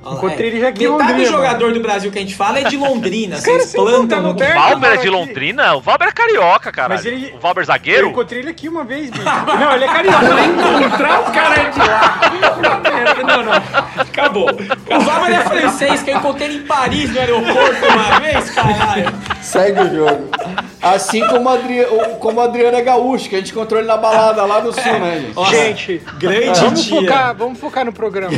Olha 0.06 0.14
Encontrei 0.16 0.46
é. 0.46 0.50
ele 0.52 0.60
já 0.60 0.68
aqui 0.68 0.88
Metade 0.88 1.02
Londrina. 1.10 1.30
do 1.30 1.36
jogador 1.36 1.72
do 1.72 1.80
Brasil 1.80 2.12
que 2.12 2.18
a 2.18 2.20
gente 2.20 2.34
fala 2.36 2.60
é 2.60 2.64
de 2.64 2.76
Londrina. 2.78 3.36
Cara, 3.40 3.42
Vocês 3.58 3.64
você 3.70 3.76
plantam 3.76 4.22
no 4.22 4.30
O 4.30 4.34
Valber 4.36 4.92
é 4.92 4.96
de. 4.98 5.08
Londrina? 5.10 5.74
O 5.74 5.80
Valber 5.80 6.08
é 6.08 6.12
carioca. 6.12 6.72
Mas 6.88 7.04
ele- 7.04 7.32
O 7.36 7.38
Valber 7.40 7.62
Eu 7.62 7.66
zagueiro? 7.66 8.08
encontrei 8.10 8.40
ele 8.40 8.50
aqui 8.50 8.68
uma 8.68 8.84
vez, 8.84 9.10
bicho. 9.10 9.24
Não, 9.58 9.72
ele 9.72 9.84
é 9.84 9.88
carioca. 9.88 10.24
Encontrar 10.44 11.20
o 11.20 11.24
cara 11.32 11.54
é 11.60 11.70
de 11.70 11.78
lá. 11.78 12.20
Não, 13.26 13.42
não. 13.42 13.52
Acabou. 14.02 14.48
O 14.50 15.00
Valber 15.00 15.32
é 15.32 15.40
francês, 15.40 16.02
que 16.02 16.10
eu 16.10 16.16
encontrei 16.18 16.48
ele 16.48 16.58
em 16.58 16.62
Paris, 16.66 17.10
no 17.12 17.18
aeroporto, 17.20 17.84
uma 17.86 18.20
vez, 18.20 18.50
caralho. 18.50 19.12
Segue 19.42 19.80
o 19.80 19.94
jogo. 19.96 20.28
Assim 20.94 21.20
como, 21.26 21.44
o 21.44 21.48
Adri... 21.48 21.84
como 22.20 22.40
o 22.40 22.42
Adriano 22.42 22.76
é 22.76 22.82
gaúcho, 22.82 23.28
que 23.28 23.36
a 23.36 23.38
gente 23.38 23.52
encontrou 23.52 23.80
ele 23.80 23.88
na 23.88 23.96
balada 23.96 24.44
lá 24.44 24.62
no 24.62 24.72
sul, 24.72 24.82
né, 24.82 25.20
gente? 25.20 25.50
Gente, 25.50 26.02
grande 26.18 26.60
vamos 26.60 26.84
dia. 26.84 27.00
focar, 27.00 27.36
vamos 27.36 27.58
focar 27.58 27.84
no 27.84 27.92
programa. 27.92 28.36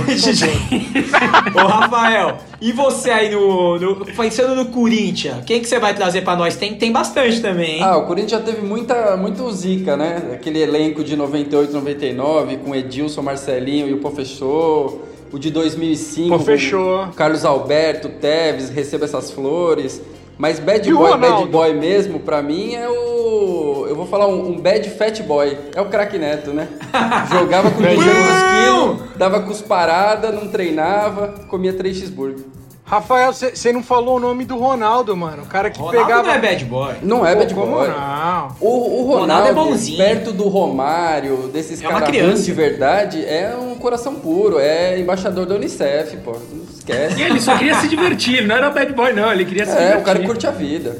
Ô, 1.54 1.66
Rafael, 1.66 2.38
e 2.60 2.72
você 2.72 3.10
aí 3.10 3.30
no, 3.30 3.78
no. 3.78 4.06
Pensando 4.06 4.54
no 4.54 4.66
Corinthians, 4.66 5.44
quem 5.44 5.60
que 5.60 5.68
você 5.68 5.78
vai 5.78 5.94
trazer 5.94 6.22
pra 6.22 6.36
nós? 6.36 6.56
Tem, 6.56 6.74
tem 6.74 6.90
bastante 6.90 7.40
também, 7.40 7.76
hein? 7.76 7.82
Ah, 7.82 7.96
o 7.96 8.06
Corinthians 8.06 8.32
já 8.32 8.40
teve 8.40 8.62
muita, 8.62 9.16
muito 9.16 9.50
zica, 9.50 9.96
né? 9.96 10.30
Aquele 10.32 10.60
elenco 10.60 11.04
de 11.04 11.16
98, 11.16 11.72
99, 11.72 12.56
com 12.58 12.74
Edilson, 12.74 13.22
Marcelinho 13.22 13.88
e 13.88 13.94
o 13.94 13.98
fechou. 14.18 15.04
O 15.30 15.38
de 15.38 15.50
2005, 15.50 16.36
Pô 16.36 16.42
fechou. 16.42 17.08
Carlos 17.14 17.44
Alberto, 17.44 18.08
Teves, 18.08 18.70
Receba 18.70 19.04
Essas 19.04 19.30
Flores. 19.30 20.00
Mas 20.38 20.60
bad 20.60 20.90
boy, 20.92 21.18
bad 21.18 21.46
boy 21.46 21.74
mesmo, 21.74 22.20
pra 22.20 22.40
mim 22.40 22.74
é 22.74 22.88
o. 22.88 23.86
Eu 23.88 23.96
vou 23.96 24.06
falar 24.06 24.28
um, 24.28 24.50
um 24.50 24.60
bad 24.60 24.88
fat 24.90 25.20
boy. 25.24 25.58
É 25.74 25.80
o 25.80 25.86
craque 25.86 26.16
Neto, 26.16 26.52
né? 26.52 26.68
Jogava 27.32 27.70
com 27.72 27.82
200 27.82 27.98
quilos, 28.04 29.16
dava 29.16 29.40
cusparada, 29.40 30.30
não 30.30 30.46
treinava, 30.46 31.34
comia 31.48 31.72
3 31.72 31.96
cheeseburger. 31.96 32.44
Rafael, 32.88 33.32
você 33.32 33.70
não 33.72 33.82
falou 33.82 34.16
o 34.16 34.20
nome 34.20 34.44
do 34.46 34.56
Ronaldo, 34.56 35.14
mano. 35.16 35.42
O 35.42 35.46
cara 35.46 35.68
que 35.70 35.78
Ronaldo 35.78 35.98
pegava. 36.06 36.22
não 36.22 36.32
é 36.34 36.38
bad 36.38 36.64
boy. 36.64 36.94
Não 37.02 37.26
é 37.26 37.34
bad 37.36 37.54
como 37.54 37.72
boy. 37.72 37.88
não? 37.88 38.56
O, 38.60 38.68
o 38.68 39.02
Ronaldo 39.04 39.20
Ronaldo, 39.20 39.48
é 39.48 39.52
bonzinho. 39.52 39.98
perto 39.98 40.32
do 40.32 40.48
Romário, 40.48 41.48
desses 41.52 41.82
É 41.82 41.88
uma 41.88 42.00
caras 42.00 42.44
de 42.46 42.52
verdade, 42.52 43.24
é 43.24 43.54
um 43.54 43.74
coração 43.74 44.14
puro, 44.14 44.58
é 44.58 44.98
embaixador 44.98 45.44
da 45.44 45.54
Unicef, 45.54 46.16
pô. 46.18 46.32
Não 46.32 46.64
esquece. 46.74 47.18
E 47.20 47.22
ele 47.22 47.40
só 47.40 47.56
queria 47.58 47.74
se 47.74 47.88
divertir, 47.88 48.38
ele 48.38 48.46
não 48.46 48.56
era 48.56 48.70
bad 48.70 48.92
boy, 48.94 49.12
não, 49.12 49.30
ele 49.30 49.44
queria 49.44 49.66
se 49.66 49.72
É, 49.72 49.74
divertir. 49.76 50.00
o 50.00 50.04
cara 50.04 50.18
curte 50.20 50.46
a 50.46 50.50
vida. 50.50 50.96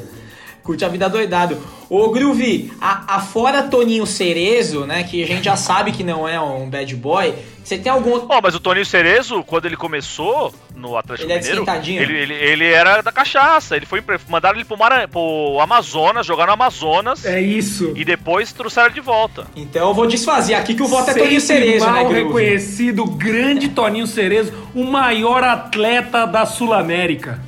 Curte 0.69 0.85
a 0.85 0.87
vida 0.87 1.09
doidado. 1.09 1.57
Ô, 1.89 2.11
Groovy, 2.11 2.71
a, 2.79 3.15
a 3.15 3.19
fora 3.21 3.63
Toninho 3.63 4.05
Cerezo, 4.05 4.85
né, 4.85 5.03
que 5.03 5.23
a 5.23 5.25
gente 5.25 5.45
já 5.45 5.55
sabe 5.55 5.91
que 5.91 6.03
não 6.03 6.27
é 6.27 6.39
um 6.39 6.69
bad 6.69 6.95
boy, 6.95 7.33
você 7.63 7.75
tem 7.75 7.91
algum 7.91 8.11
outro... 8.11 8.27
Ó, 8.29 8.39
mas 8.39 8.53
o 8.53 8.59
Toninho 8.59 8.85
Cerezo, 8.85 9.43
quando 9.43 9.65
ele 9.65 9.75
começou 9.75 10.53
no 10.75 10.95
Atlético 10.95 11.25
Ele 11.25 11.33
é 11.33 11.37
Mineiro, 11.37 11.61
esquentadinho. 11.61 12.01
ele, 12.03 12.15
ele, 12.15 12.33
ele 12.35 12.65
era 12.65 13.01
da 13.01 13.11
cachaça. 13.11 13.75
Ele 13.75 13.87
foi 13.87 14.03
mandaram 14.27 14.57
ele 14.57 14.63
pro, 14.65 14.77
Mara, 14.77 15.07
pro 15.07 15.57
Amazonas, 15.59 16.23
jogar 16.23 16.45
no 16.45 16.53
Amazonas 16.53 17.25
É 17.25 17.41
isso. 17.41 17.91
e 17.95 18.05
depois 18.05 18.53
trouxeram 18.53 18.89
ele 18.89 18.93
de 18.95 19.01
volta. 19.01 19.47
Então 19.55 19.87
eu 19.87 19.93
vou 19.95 20.05
desfazer 20.05 20.53
aqui 20.53 20.75
que 20.75 20.83
o 20.83 20.87
voto 20.87 21.09
é 21.09 21.13
Sempre 21.13 21.23
Toninho 21.23 21.41
Cerezo, 21.41 21.85
né, 21.87 21.91
mal 21.93 22.05
Groovy? 22.05 22.23
reconhecido, 22.25 23.05
grande 23.05 23.69
Toninho 23.69 24.05
Cerezo, 24.05 24.53
o 24.75 24.83
maior 24.83 25.43
atleta 25.43 26.27
da 26.27 26.45
Sul-América. 26.45 27.39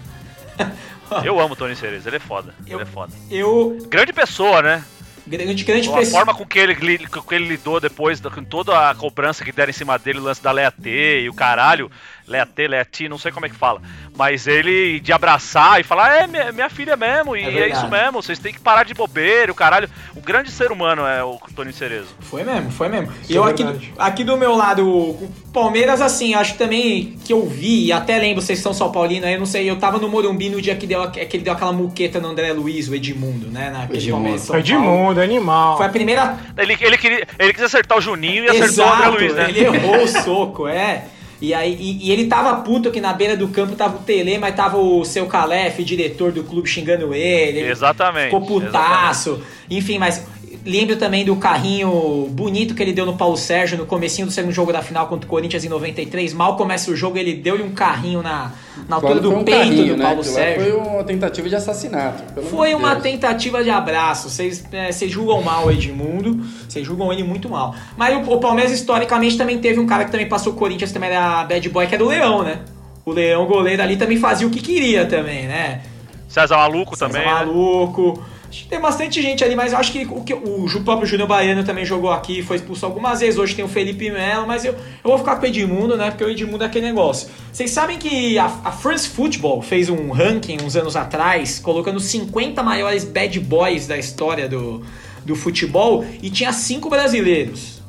Eu 1.24 1.40
amo 1.40 1.54
o 1.54 1.56
Toninho 1.56 1.78
Cerezo, 1.78 2.08
ele 2.10 2.16
é 2.18 2.20
foda. 2.20 2.54
Eu- 2.68 2.78
Ele 2.80 2.84
é 2.84 2.86
foda. 2.86 3.14
Eu... 3.30 3.78
Grande 3.90 4.14
pessoa, 4.14 4.62
né? 4.62 4.84
Grande, 5.28 5.64
grande 5.64 5.88
A 5.88 5.94
pessoa... 5.94 6.18
forma 6.20 6.34
com 6.34 6.46
que 6.46 6.58
ele, 6.58 7.06
com 7.08 7.22
que 7.22 7.36
ele 7.36 7.48
lidou 7.48 7.80
depois, 7.80 8.20
com 8.20 8.44
toda 8.44 8.90
a 8.90 8.96
cobrança 8.96 9.46
que 9.46 9.52
deram 9.52 9.70
em 9.70 9.74
cima 9.74 9.98
dele, 10.00 10.20
o 10.20 10.24
lance 10.24 10.42
da 10.42 10.52
Lea 10.52 10.72
T 10.72 11.22
e 11.22 11.30
o 11.30 11.34
caralho, 11.34 11.92
Lea 12.28 12.46
T, 12.46 12.68
Lea 12.68 12.84
T, 12.84 13.08
não 13.08 13.20
sei 13.20 13.32
como 13.32 13.46
é 13.46 13.50
que 13.50 13.56
fala, 13.56 13.82
mas 14.22 14.46
ele 14.46 15.00
de 15.00 15.12
abraçar 15.12 15.82
e 15.82 15.84
falar, 15.84 16.22
é 16.22 16.28
minha, 16.28 16.52
minha 16.52 16.70
filha 16.70 16.96
mesmo, 16.96 17.36
e 17.36 17.42
É 17.42 17.62
é, 17.62 17.70
isso 17.72 17.90
mesmo, 17.90 18.22
vocês 18.22 18.38
têm 18.38 18.54
que 18.54 18.60
parar 18.60 18.84
de 18.84 18.94
bobeira, 18.94 19.52
o 19.52 19.56
caralho. 19.56 19.90
O 20.16 20.22
grande 20.22 20.52
ser 20.52 20.72
humano 20.72 21.08
é 21.08 21.24
o 21.24 21.40
Toninho 21.56 21.74
Cerezo. 21.74 22.10
Foi 22.20 22.44
mesmo, 22.44 22.70
foi 22.70 22.88
mesmo. 22.88 23.12
E 23.28 23.34
é 23.34 23.38
eu 23.40 23.44
aqui, 23.44 23.64
verdade. 23.64 23.94
aqui 23.98 24.24
do 24.24 24.38
meu 24.38 24.56
lado, 24.56 24.88
o 24.88 25.28
Palmeiras, 25.52 26.02
assim, 26.02 26.36
acho 26.36 26.54
também 26.54 27.18
que 27.26 27.34
eu 27.34 27.48
vi, 27.48 27.86
e 27.86 27.92
até 27.92 28.20
lembro, 28.20 28.44
vocês 28.44 28.60
são 28.60 28.76
São 28.76 28.92
Paulino, 28.92 29.26
aí 29.26 29.34
eu 29.34 29.40
não 29.40 29.48
sei, 29.48 29.68
eu 29.68 29.80
tava 29.80 29.98
no 29.98 30.08
Morumbi 30.08 30.52
no 30.52 30.62
dia 30.62 30.76
que, 30.76 30.86
deu, 30.86 31.10
que 31.10 31.20
ele 31.20 31.44
deu 31.44 31.54
aquela 31.54 31.74
muqueta 31.74 32.20
no 32.20 32.28
André 32.28 32.54
Luiz, 32.54 32.88
o 32.90 32.94
Edmundo, 32.94 33.48
né? 33.48 33.72
Naquele 33.72 33.98
Edmundo. 33.98 34.14
Palmeiras 34.14 34.42
São 34.42 34.56
Paulo. 34.56 34.68
Edmundo, 34.68 35.20
animal. 35.20 35.78
Foi 35.78 35.88
a 35.88 35.90
primeira. 35.90 36.38
Ele, 36.56 36.78
ele, 36.80 36.98
queria, 37.00 37.28
ele 37.40 37.54
quis 37.54 37.64
acertar 37.64 37.98
o 37.98 38.02
Juninho 38.02 38.46
e 38.46 38.50
acertou 38.50 38.68
Exato, 38.68 38.92
o 38.92 38.94
André 38.94 39.10
Luiz, 39.10 39.34
né? 39.34 39.50
ele 39.50 39.62
errou 39.62 40.04
o 40.04 40.08
soco, 40.08 40.68
é. 40.68 41.06
E, 41.42 41.54
aí, 41.54 41.76
e, 41.80 42.08
e 42.08 42.12
ele 42.12 42.28
tava 42.28 42.62
puto 42.62 42.92
que 42.92 43.02
na 43.02 43.12
beira 43.14 43.36
do 43.36 43.48
campo 43.48 43.76
tava 43.76 43.98
o 43.98 44.02
Tele, 44.02 44.38
mas 44.38 44.56
tava 44.56 44.78
o 44.78 45.04
seu 45.04 45.26
Calef, 45.26 45.84
diretor 45.84 46.32
do 46.32 46.44
clube, 46.44 46.70
xingando 46.70 47.14
ele. 47.16 47.60
ele 47.60 47.72
Exatamente. 47.72 48.26
Ficou 48.26 48.46
putaço. 48.46 49.42
Enfim, 49.70 49.98
mas 49.98 50.24
lembro 50.66 50.96
também 50.96 51.26
do 51.26 51.36
carrinho 51.36 52.28
bonito 52.30 52.76
que 52.76 52.82
ele 52.82 52.94
deu 52.94 53.06
no 53.06 53.16
Paulo 53.16 53.38
Sérgio 53.38 53.78
no 53.78 53.86
comecinho 53.86 54.28
do 54.28 54.34
segundo 54.34 54.52
jogo 54.52 54.72
da 54.72 54.82
final 54.82 55.08
contra 55.08 55.26
o 55.26 55.30
Corinthians 55.30 55.64
em 55.66 55.70
93. 55.70 56.34
Mal 56.34 56.56
começa 56.56 56.92
o 56.92 56.96
jogo, 56.96 57.18
ele 57.18 57.34
deu-lhe 57.34 57.64
um 57.64 57.72
carrinho 57.72 58.22
na, 58.22 58.52
na 58.88 58.98
altura 58.98 59.20
do 59.20 59.32
um 59.32 59.44
peito 59.44 59.58
carrinho, 59.58 59.94
do 59.94 59.98
né? 59.98 60.06
Paulo 60.06 60.22
Aquilo 60.22 60.36
Sérgio. 60.36 60.64
Foi 60.64 60.74
uma 60.74 61.04
tentativa 61.04 61.50
de 61.50 61.56
assassinato. 61.56 62.24
Foi 62.50 62.74
uma 62.74 62.92
Deus. 62.92 63.04
tentativa 63.04 63.64
de 63.64 63.70
abraço. 63.70 64.30
Vocês 64.30 64.64
é, 64.72 64.92
vocês 64.92 65.12
julgam 65.12 65.42
mal 65.42 65.68
o 65.68 65.72
Edmundo. 65.72 66.40
Vocês 66.68 66.86
julgam 66.86 67.12
ele 67.12 67.24
muito 67.24 67.50
mal. 67.50 67.76
Mas 67.98 68.16
o, 68.16 68.32
o 68.32 68.40
Palmeiras, 68.40 68.72
historicamente, 68.72 69.38
também 69.38 69.60
teve 69.60 69.80
um 69.80 69.88
cara 69.88 70.06
que 70.06 70.12
também 70.12 70.28
passou 70.28 70.54
o 70.54 70.56
Corinthians, 70.56 70.92
também 70.92 71.10
era 71.10 71.44
bad 71.44 71.70
boy, 71.70 71.88
que 71.88 71.96
era 71.96 72.04
o 72.04 72.08
Leão, 72.08 72.44
né? 72.44 72.60
O 73.04 73.12
Leão, 73.12 73.46
goleiro 73.48 73.82
ali, 73.82 73.98
também 73.98 74.18
fazia 74.18 74.46
o 74.46 74.50
que 74.50 74.62
queria 74.62 75.06
também, 75.06 75.48
né? 75.48 75.82
César 76.30 76.56
Maluco 76.58 76.96
César 76.96 77.12
também. 77.12 77.28
né? 77.28 77.34
maluco. 77.34 78.24
Tem 78.70 78.80
bastante 78.80 79.22
gente 79.22 79.44
ali, 79.44 79.56
mas 79.56 79.72
eu 79.72 79.80
acho 79.80 79.92
que 79.92 80.06
o, 80.06 80.24
que 80.24 80.34
o 80.34 80.84
próprio 80.84 81.08
Júnior 81.08 81.28
Baiano 81.28 81.64
também 81.64 81.86
jogou 81.86 82.12
aqui, 82.12 82.42
foi 82.42 82.58
expulso 82.58 82.86
algumas 82.86 83.20
vezes. 83.22 83.40
Hoje 83.40 83.56
tem 83.56 83.64
o 83.64 83.68
Felipe 83.68 84.12
Melo, 84.12 84.46
mas 84.46 84.66
eu, 84.66 84.74
eu 84.74 85.10
vou 85.10 85.18
ficar 85.18 85.38
com 85.38 85.44
o 85.44 85.46
Edmundo, 85.48 85.96
né? 85.96 86.12
Porque 86.12 86.24
o 86.24 86.30
Edmundo 86.30 86.64
é 86.64 86.68
aquele 86.68 86.86
negócio. 86.86 87.30
Vocês 87.52 87.72
sabem 87.72 87.98
que 87.98 88.38
a, 88.38 88.46
a 88.46 88.72
France 88.72 89.08
Football 89.08 89.62
fez 89.62 89.90
um 89.90 90.12
ranking 90.12 90.58
uns 90.64 90.76
anos 90.76 90.96
atrás, 90.96 91.60
colocando 91.60 91.98
os 91.98 92.06
50 92.06 92.62
maiores 92.62 93.04
bad 93.04 93.40
boys 93.40 93.88
da 93.88 93.98
história 93.98 94.48
do, 94.50 94.84
do 95.26 95.36
futebol 95.36 96.06
e 96.22 96.30
tinha 96.30 96.52
cinco 96.52 96.90
brasileiros. 96.90 97.82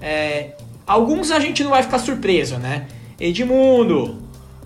É, 0.00 0.50
alguns 0.86 1.30
a 1.30 1.40
gente 1.40 1.62
não 1.62 1.70
vai 1.70 1.82
ficar 1.82 1.98
surpreso, 1.98 2.56
né? 2.58 2.86
Edmundo, 3.20 4.18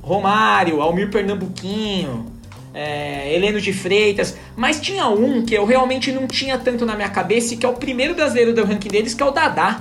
Romário, 0.03 0.83
Almir 0.83 1.11
Pernambuquinho, 1.11 2.27
é, 2.75 3.35
Heleno 3.35 3.61
de 3.61 3.73
Freitas, 3.73 4.37
mas 4.57 4.81
tinha 4.81 5.07
um 5.09 5.45
que 5.45 5.55
eu 5.55 5.65
realmente 5.65 6.11
não 6.13 6.27
tinha 6.27 6.57
tanto 6.59 6.85
na 6.87 6.95
minha 6.97 7.09
cabeça 7.11 7.55
e 7.55 7.57
que 7.57 7.67
é 7.67 7.69
o 7.69 7.75
primeiro 7.75 8.15
brasileiro 8.15 8.55
do 8.55 8.65
ranking 8.65 8.89
deles, 8.89 9.15
que 9.15 9.23
é 9.23 9.27
o 9.27 9.31
Dadá. 9.31 9.81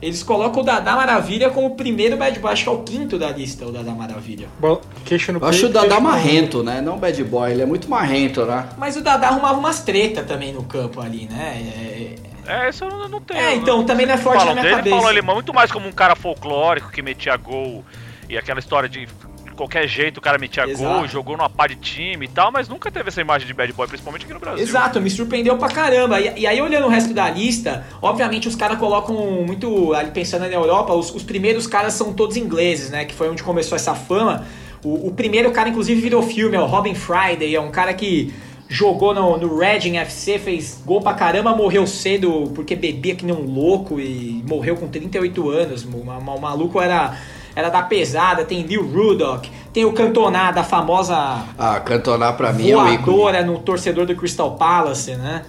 Eles 0.00 0.20
colocam 0.24 0.62
o 0.62 0.64
Dadá 0.64 0.96
Maravilha 0.96 1.48
como 1.50 1.68
o 1.68 1.76
primeiro 1.76 2.16
bad 2.16 2.36
boy, 2.40 2.50
acho 2.52 2.64
que 2.64 2.68
é 2.68 2.72
o 2.72 2.78
quinto 2.82 3.16
da 3.16 3.30
lista, 3.30 3.64
o 3.64 3.70
Dadá 3.70 3.92
Maravilha. 3.92 4.48
Bo- 4.58 4.80
Queixo 5.04 5.32
no 5.32 5.38
Eu 5.38 5.46
acho 5.46 5.66
o 5.66 5.70
peito, 5.70 5.88
Dadá 5.88 6.00
marrento, 6.00 6.60
né? 6.64 6.80
Não 6.80 6.98
bad 6.98 7.22
boy, 7.22 7.52
ele 7.52 7.62
é 7.62 7.66
muito 7.66 7.88
marrento, 7.88 8.44
né? 8.44 8.66
Mas 8.76 8.96
o 8.96 9.00
Dadá 9.00 9.28
arrumava 9.28 9.56
umas 9.60 9.80
treta 9.84 10.24
também 10.24 10.52
no 10.52 10.64
campo 10.64 11.00
ali, 11.00 11.28
né? 11.30 12.16
É, 12.44 12.64
É, 12.64 12.68
isso 12.68 12.82
eu 12.84 12.90
não, 12.90 13.08
não 13.08 13.20
tenho. 13.20 13.38
É, 13.38 13.54
então, 13.54 13.84
também 13.84 14.04
não 14.04 14.14
é 14.14 14.18
forte 14.18 14.44
na 14.44 14.50
minha 14.54 14.62
dele, 14.64 14.74
cabeça. 14.74 14.96
falam 14.96 15.10
ele 15.12 15.22
muito 15.22 15.54
mais 15.54 15.70
como 15.70 15.86
um 15.86 15.92
cara 15.92 16.16
folclórico 16.16 16.90
que 16.90 17.00
metia 17.00 17.36
gol 17.36 17.84
e 18.28 18.36
aquela 18.36 18.58
história 18.58 18.88
de 18.88 19.06
de 19.52 19.56
qualquer 19.56 19.86
jeito 19.86 20.18
o 20.18 20.20
cara 20.20 20.38
metia 20.38 20.66
Exato. 20.66 20.98
gol, 20.98 21.08
jogou 21.08 21.36
numa 21.36 21.48
pá 21.48 21.66
de 21.66 21.76
time 21.76 22.26
e 22.26 22.28
tal, 22.28 22.50
mas 22.50 22.68
nunca 22.68 22.90
teve 22.90 23.08
essa 23.08 23.20
imagem 23.20 23.46
de 23.46 23.54
bad 23.54 23.72
boy, 23.72 23.86
principalmente 23.86 24.24
aqui 24.24 24.34
no 24.34 24.40
Brasil. 24.40 24.62
Exato, 24.62 25.00
me 25.00 25.08
surpreendeu 25.08 25.56
pra 25.56 25.68
caramba. 25.68 26.20
E, 26.20 26.40
e 26.40 26.46
aí, 26.46 26.60
olhando 26.60 26.86
o 26.86 26.90
resto 26.90 27.14
da 27.14 27.30
lista, 27.30 27.86
obviamente 28.00 28.48
os 28.48 28.56
caras 28.56 28.78
colocam 28.78 29.14
muito, 29.46 29.94
ali 29.94 30.10
pensando 30.10 30.42
na 30.42 30.48
Europa, 30.48 30.92
os, 30.92 31.14
os 31.14 31.22
primeiros 31.22 31.66
caras 31.66 31.94
são 31.94 32.12
todos 32.12 32.36
ingleses, 32.36 32.90
né? 32.90 33.04
Que 33.04 33.14
foi 33.14 33.30
onde 33.30 33.42
começou 33.42 33.76
essa 33.76 33.94
fama. 33.94 34.44
O, 34.84 35.08
o 35.08 35.12
primeiro 35.12 35.50
cara, 35.52 35.68
inclusive, 35.68 36.00
virou 36.00 36.22
filme, 36.22 36.56
é 36.56 36.60
o 36.60 36.66
Robin 36.66 36.94
Friday, 36.94 37.54
é 37.54 37.60
um 37.60 37.70
cara 37.70 37.94
que 37.94 38.32
jogou 38.72 39.14
no, 39.14 39.36
no 39.36 39.58
Reading 39.58 39.98
FC, 39.98 40.38
fez 40.38 40.82
gol 40.84 41.02
pra 41.02 41.12
caramba, 41.12 41.54
morreu 41.54 41.86
cedo 41.86 42.50
porque 42.54 42.74
bebia 42.74 43.14
que 43.14 43.24
nem 43.24 43.34
um 43.34 43.44
louco 43.44 44.00
e 44.00 44.42
morreu 44.48 44.76
com 44.76 44.88
38 44.88 45.50
anos. 45.50 45.84
O, 45.84 45.98
o 45.98 46.40
maluco 46.40 46.80
era, 46.80 47.14
era 47.54 47.68
da 47.68 47.82
pesada, 47.82 48.44
tem 48.44 48.62
Lil 48.62 48.86
Rudock, 48.86 49.50
tem 49.72 49.84
o 49.84 49.92
Cantona, 49.92 50.50
da 50.50 50.62
famosa 50.64 51.16
Ah, 51.58 51.80
cantonar 51.80 52.34
pra 52.36 52.52
mim 52.52 52.70
é 52.70 52.74
ícone. 52.74 52.96
voadora 52.98 53.42
no 53.42 53.58
torcedor 53.58 54.06
do 54.06 54.14
Crystal 54.16 54.52
Palace, 54.56 55.14
né? 55.16 55.42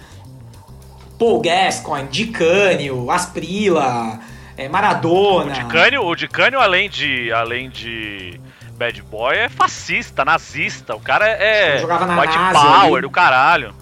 Paul 1.18 1.40
Gascoigne, 1.40 2.08
Dicânio, 2.08 3.10
Asprila, 3.10 4.18
é, 4.56 4.68
Maradona. 4.68 5.50
O 5.52 5.54
Dicânio, 5.54 6.04
o 6.04 6.14
Dicânio, 6.14 6.60
além 6.60 6.88
de. 6.88 7.32
além 7.32 7.70
de. 7.70 8.40
Bad 8.76 9.00
boy 9.02 9.36
é 9.36 9.48
fascista, 9.48 10.24
nazista. 10.24 10.96
O 10.96 11.00
cara 11.00 11.28
é. 11.28 11.72
Ele 11.74 11.78
jogava 11.78 12.06
na 12.06 12.20
White 12.20 12.36
Lazio 12.36 12.60
Power, 12.60 12.92
ali. 12.94 13.02
do 13.02 13.10
caralho. 13.10 13.74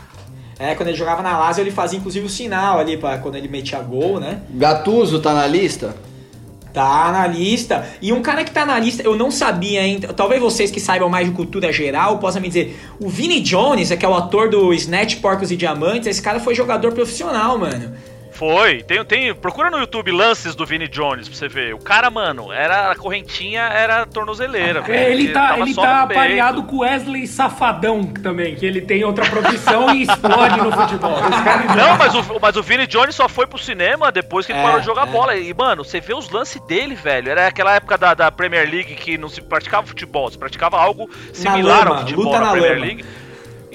É, 0.59 0.75
quando 0.75 0.91
ele 0.91 0.99
jogava 0.99 1.23
na 1.23 1.39
Lazio, 1.39 1.63
ele 1.63 1.71
fazia 1.71 1.99
inclusive 1.99 2.27
o 2.27 2.29
sinal 2.29 2.79
ali 2.79 2.97
para 2.99 3.17
quando 3.19 3.37
ele 3.37 3.49
metia 3.49 3.81
gol, 3.81 4.21
né? 4.21 4.43
Gattuso 4.51 5.21
tá 5.21 5.33
na 5.33 5.47
lista? 5.47 5.97
Tá 6.73 7.13
na 7.13 7.27
lista. 7.27 7.87
E 8.01 8.13
um 8.13 8.23
cara 8.23 8.45
que 8.45 8.51
tá 8.51 8.65
na 8.65 8.79
lista, 8.79 9.03
eu 9.03 9.17
não 9.17 9.31
sabia 9.31 9.81
ainda. 9.81 10.13
Talvez 10.13 10.41
vocês 10.41 10.71
que 10.71 10.81
saibam 10.81 11.09
mais 11.09 11.29
de 11.29 11.35
cultura 11.35 11.73
geral 11.73 12.19
possam 12.19 12.41
me 12.41 12.49
dizer. 12.49 12.81
O 12.99 13.09
Vinnie 13.09 13.41
Jones, 13.41 13.91
que 13.91 14.05
é 14.05 14.09
o 14.09 14.15
ator 14.15 14.49
do 14.49 14.73
Snatch 14.73 15.17
Porcos 15.17 15.51
e 15.51 15.57
Diamantes, 15.57 16.07
esse 16.07 16.23
cara 16.23 16.41
foi 16.41 16.55
jogador 16.55 16.93
profissional, 16.93 17.59
mano. 17.59 17.93
Foi. 18.33 18.83
Tem, 18.83 19.05
tem, 19.05 19.35
procura 19.35 19.71
no 19.71 19.79
YouTube 19.79 20.11
lances 20.11 20.55
do 20.55 20.65
Vini 20.67 20.89
Jones 20.89 21.29
pra 21.29 21.37
você 21.39 21.49
ver. 21.49 21.75
O 21.75 21.79
cara, 21.79 22.11
mano, 22.11 22.53
era 22.53 22.91
a 22.91 22.97
correntinha, 22.97 23.63
era 23.63 24.07
tornozeleira. 24.07 24.81
velho. 24.81 24.99
É, 24.99 25.11
ele 25.11 25.29
tá, 25.33 25.59
ele 25.59 25.75
tá 25.75 26.03
no 26.03 26.09
peito. 26.09 26.21
pareado 26.21 26.63
com 26.65 26.77
o 26.77 26.81
Wesley 26.81 27.27
Safadão 27.27 28.05
também, 28.05 28.55
que 28.55 28.65
ele 28.67 28.81
tem 28.81 29.05
outra 29.05 29.29
profissão 29.29 29.95
e 29.95 30.03
explode 30.03 30.57
no 30.59 30.73
futebol. 30.73 31.17
Cara 31.45 31.75
Não, 31.75 31.97
mas 31.97 32.15
o, 32.15 32.41
mas 32.41 32.57
o 32.57 32.63
Vini 32.63 32.87
Jones 32.87 33.15
só 33.15 33.29
foi 33.29 33.47
pro 33.47 33.59
cinema 33.59 34.11
depois 34.11 34.47
que 34.47 34.53
ele 34.53 34.61
É, 34.61 34.63
parou 34.63 34.81
de 34.81 34.87
jogar 34.87 35.07
é. 35.09 35.11
bola. 35.11 35.37
E, 35.37 35.53
mano, 35.55 35.85
você 35.85 36.01
vê 36.01 36.15
os 36.15 36.31
lances 36.31 36.61
dele, 36.63 36.95
velho. 36.95 37.31
Era 37.31 37.47
aquela 37.47 37.75
época 37.75 37.97
da, 37.99 38.15
da 38.15 38.31
Premier 38.33 38.69
League 38.69 38.95
que 38.95 39.19
não 39.19 39.29
se 39.29 39.41
praticava 39.41 39.87
futebol, 39.87 40.31
se 40.31 40.39
praticava 40.39 40.79
algo 40.79 41.09
similar 41.33 41.85
lama, 41.85 41.91
ao 41.97 42.01
futebol 42.01 42.25
luta 42.25 42.39
na, 42.39 42.45
na 42.47 42.51
Premier 42.53 42.73
lama. 42.75 42.87
League. 42.87 43.05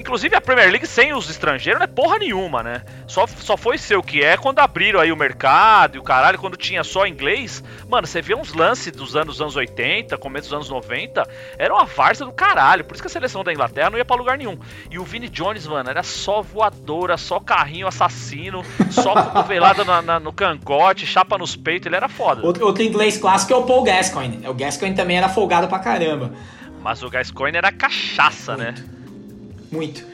Inclusive 0.08 0.34
a 0.34 0.40
Premier 0.40 0.70
League 0.70 0.86
sem 0.86 1.12
os 1.12 1.28
estrangeiros 1.28 1.78
não 1.78 1.84
é 1.84 1.86
porra 1.86 2.18
nenhuma, 2.18 2.62
né? 2.62 2.80
Só, 3.06 3.26
só 3.26 3.58
foi 3.58 3.76
ser 3.76 3.96
o 3.98 4.02
que 4.02 4.24
é 4.24 4.38
quando 4.38 4.58
abriram 4.58 5.00
aí 5.00 5.12
o 5.12 5.16
mercado 5.16 5.96
e 5.96 5.98
o 5.98 6.02
caralho, 6.02 6.38
quando 6.38 6.56
tinha 6.56 6.82
só 6.82 7.06
inglês. 7.06 7.62
Mano, 7.86 8.06
você 8.06 8.22
vê 8.22 8.34
uns 8.34 8.54
lances 8.54 8.90
dos 8.90 9.14
anos, 9.14 9.38
anos 9.38 9.54
80, 9.54 10.16
começo 10.16 10.48
dos 10.48 10.54
anos 10.54 10.70
90, 10.70 11.28
era 11.58 11.74
uma 11.74 11.84
várzea 11.84 12.24
do 12.24 12.32
caralho. 12.32 12.86
Por 12.86 12.94
isso 12.94 13.02
que 13.02 13.06
a 13.06 13.10
seleção 13.10 13.44
da 13.44 13.52
Inglaterra 13.52 13.90
não 13.90 13.98
ia 13.98 14.04
pra 14.04 14.16
lugar 14.16 14.38
nenhum. 14.38 14.58
E 14.90 14.98
o 14.98 15.04
Vini 15.04 15.28
Jones, 15.28 15.66
mano, 15.66 15.90
era 15.90 16.02
só 16.02 16.40
voadora, 16.40 17.18
só 17.18 17.38
carrinho 17.38 17.86
assassino, 17.86 18.64
só 18.90 19.12
cotovelada 19.12 19.84
na, 19.84 20.00
na, 20.00 20.18
no 20.18 20.32
cangote, 20.32 21.04
chapa 21.04 21.36
nos 21.36 21.54
peitos, 21.54 21.84
ele 21.84 21.96
era 21.96 22.08
foda. 22.08 22.46
Outro, 22.46 22.64
outro 22.64 22.82
inglês 22.82 23.18
clássico 23.18 23.52
é 23.52 23.56
o 23.56 23.64
Paul 23.64 23.82
Gascoigne. 23.82 24.48
O 24.48 24.54
Gascoigne 24.54 24.96
também 24.96 25.18
era 25.18 25.28
folgado 25.28 25.68
pra 25.68 25.78
caramba. 25.78 26.32
Mas 26.80 27.02
o 27.02 27.10
Gascoigne 27.10 27.58
era 27.58 27.70
cachaça, 27.70 28.56
né? 28.56 28.74
Muito. 29.70 30.04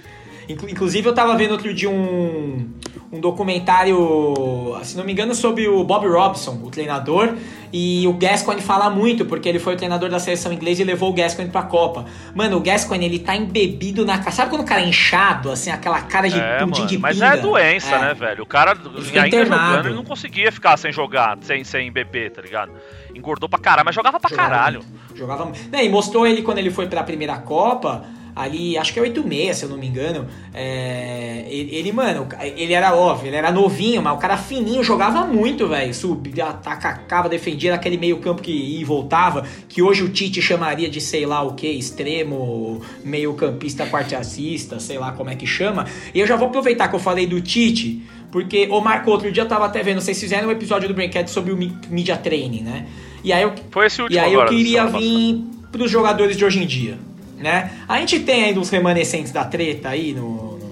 Inclu- 0.49 0.68
Inclusive, 0.68 1.08
eu 1.08 1.14
tava 1.14 1.34
vendo 1.37 1.52
outro 1.52 1.73
dia 1.73 1.88
um, 1.88 2.68
um 3.11 3.18
documentário, 3.18 4.76
se 4.82 4.96
não 4.96 5.02
me 5.04 5.12
engano, 5.12 5.34
sobre 5.34 5.66
o 5.68 5.82
Bob 5.84 6.06
Robson, 6.06 6.61
o 6.62 6.70
treinador, 6.70 7.34
e 7.73 8.06
o 8.06 8.12
Gascoigne 8.12 8.61
fala 8.62 8.90
muito, 8.90 9.25
porque 9.25 9.49
ele 9.49 9.58
foi 9.58 9.73
o 9.75 9.76
treinador 9.76 10.11
da 10.11 10.18
seleção 10.18 10.52
inglesa 10.52 10.82
e 10.82 10.84
levou 10.84 11.11
o 11.11 11.12
Gascoigne 11.14 11.50
pra 11.50 11.62
Copa. 11.62 12.04
Mano, 12.34 12.58
o 12.58 12.61
Gascoigne, 12.61 13.06
ele 13.06 13.18
tá 13.20 13.34
embebido 13.34 14.04
na 14.04 14.18
cara. 14.18 14.30
Sabe 14.32 14.50
quando 14.50 14.62
o 14.62 14.66
cara 14.66 14.82
é 14.82 14.87
inchado, 14.87 15.50
assim, 15.50 15.70
aquela 15.70 16.02
cara 16.02 16.28
de 16.28 16.38
É, 16.38 16.58
pudim 16.58 16.84
de 16.87 16.99
mas 16.99 17.16
pinga? 17.16 17.34
é 17.34 17.37
doença, 17.38 17.94
É. 17.94 17.99
né, 18.00 18.14
velho? 18.14 18.42
O 18.42 18.46
cara, 18.46 18.76
fica 18.76 19.23
ainda 19.23 19.37
internado. 19.37 19.66
jogando, 19.70 19.87
ele 19.87 19.94
não 19.96 20.04
conseguia 20.04 20.52
ficar 20.52 20.76
sem 20.76 20.92
jogar, 20.92 21.38
sem, 21.40 21.64
sem 21.64 21.90
beber, 21.90 22.30
tá 22.32 22.42
ligado? 22.42 22.70
Engordou 23.14 23.49
pra 23.49 23.58
caralho, 23.58 23.87
mas 23.87 23.94
jogava 23.94 24.20
pra 24.20 24.28
Jogava 24.28 24.49
caralho. 24.50 24.80
muito, 24.80 25.16
Jogava 25.18 25.44
muito. 25.46 25.70
Não, 25.73 25.80
e 25.80 25.88
mostrou 25.88 26.26
ele 26.26 26.42
quando 26.42 26.58
ele 26.58 26.70
foi 26.70 26.87
pra 26.87 27.02
primeira 27.02 27.38
Copa, 27.38 28.04
ali, 28.35 28.76
acho 28.76 28.93
que 28.93 28.99
é 28.99 29.03
8-6, 29.03 29.55
se 29.55 29.64
eu 29.64 29.69
não 29.69 29.76
me 29.76 29.87
engano. 29.87 30.26
É, 30.53 31.45
ele, 31.49 31.75
ele, 31.75 31.93
mano, 31.93 32.26
ele 32.41 32.73
era 32.73 32.95
óbvio, 32.95 33.29
ele 33.29 33.37
era 33.37 33.53
novinho, 33.53 34.03
mas 34.03 34.14
o 34.14 34.19
cara 34.19 34.37
fininho, 34.37 34.83
jogava 34.83 35.25
muito, 35.25 35.69
velho. 35.69 35.95
Subia, 35.95 36.47
atacava, 36.47 37.29
defendia 37.29 37.73
naquele 37.73 37.97
meio 37.97 38.19
campo 38.19 38.43
que 38.43 38.53
ia 38.53 38.81
e 38.81 38.85
voltava, 38.85 39.47
que 39.69 39.83
hoje 39.83 40.03
o 40.03 40.09
Tite 40.09 40.43
chamaria 40.43 40.88
de 40.88 41.00
sei 41.00 41.26
lá 41.26 41.43
o 41.43 41.55
que, 41.55 41.69
extremo, 41.69 42.81
meio 43.05 43.35
campista, 43.35 43.87
quartacista, 43.87 44.81
sei 44.81 44.99
lá 44.99 45.12
como 45.12 45.31
é 45.31 45.37
que 45.37 45.47
chama. 45.47 45.87
E 46.14 46.21
eu 46.21 46.26
já 46.26 46.37
vou 46.37 46.49
aproveitar 46.49 46.88
que 46.88 46.97
eu 46.97 47.00
falei 47.00 47.26
do 47.26 47.41
Tite, 47.41 48.03
porque 48.33 48.67
o 48.69 48.81
Marco, 48.81 49.11
outro 49.11 49.31
dia 49.31 49.45
eu 49.45 49.49
tava 49.49 49.67
até 49.67 49.83
vendo, 49.83 50.00
vocês 50.00 50.19
fizeram 50.19 50.49
um 50.49 50.50
episódio 50.50 50.88
do 50.88 50.95
Brinquedo 50.95 51.29
sobre 51.29 51.53
o 51.53 51.57
Media 51.88 52.17
Training, 52.17 52.62
né? 52.62 52.87
E 53.23 53.33
aí 53.33 53.43
eu, 53.43 53.55
Foi 53.71 53.87
esse 53.87 54.03
último 54.03 54.21
e 54.21 54.21
aí 54.21 54.35
eu 54.35 54.45
queria 54.47 54.87
vir 54.87 55.45
pros 55.71 55.91
jogadores 55.91 56.37
de 56.37 56.45
hoje 56.45 56.62
em 56.62 56.67
dia, 56.67 56.99
né? 57.38 57.71
A 57.88 57.99
gente 58.00 58.21
tem 58.21 58.45
ainda 58.45 58.61
uns 58.61 58.71
remanescentes 58.71 59.33
da 59.33 59.45
treta 59.45 59.88
aí 59.91 60.12
no, 60.12 60.59
no, 60.59 60.71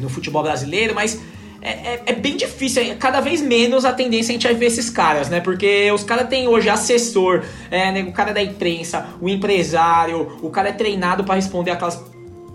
no 0.00 0.08
futebol 0.08 0.42
brasileiro, 0.42 0.94
mas 0.94 1.20
é, 1.62 1.70
é- 1.70 2.02
é 2.06 2.12
bem 2.12 2.36
difícil, 2.36 2.82
é 2.82 2.94
cada 2.94 3.20
vez 3.20 3.40
menos 3.40 3.84
a 3.84 3.92
tendência 3.92 4.30
a 4.30 4.34
gente 4.34 4.46
vai 4.46 4.54
ver 4.54 4.66
esses 4.66 4.88
caras, 4.90 5.28
né? 5.28 5.40
Porque 5.40 5.90
os 5.92 6.04
caras 6.04 6.28
têm 6.28 6.46
hoje 6.48 6.68
assessor, 6.68 7.42
é, 7.70 7.90
né, 7.92 8.02
o 8.04 8.12
cara 8.12 8.32
da 8.32 8.42
imprensa, 8.42 9.06
o 9.20 9.28
empresário, 9.28 10.38
o 10.42 10.50
cara 10.50 10.68
é 10.68 10.72
treinado 10.72 11.24
pra 11.24 11.34
responder 11.34 11.70
aquelas 11.72 12.02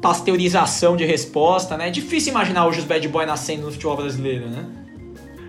pasteurização 0.02 0.98
de 0.98 1.06
resposta, 1.06 1.78
né? 1.78 1.88
É 1.88 1.92
difícil 1.92 2.32
imaginar 2.32 2.66
hoje 2.66 2.80
os 2.80 2.86
bad 2.86 3.08
boy 3.08 3.26
nascendo 3.26 3.68
no 3.68 3.72
futebol 3.72 3.96
brasileiro, 3.98 4.50
né? 4.50 4.66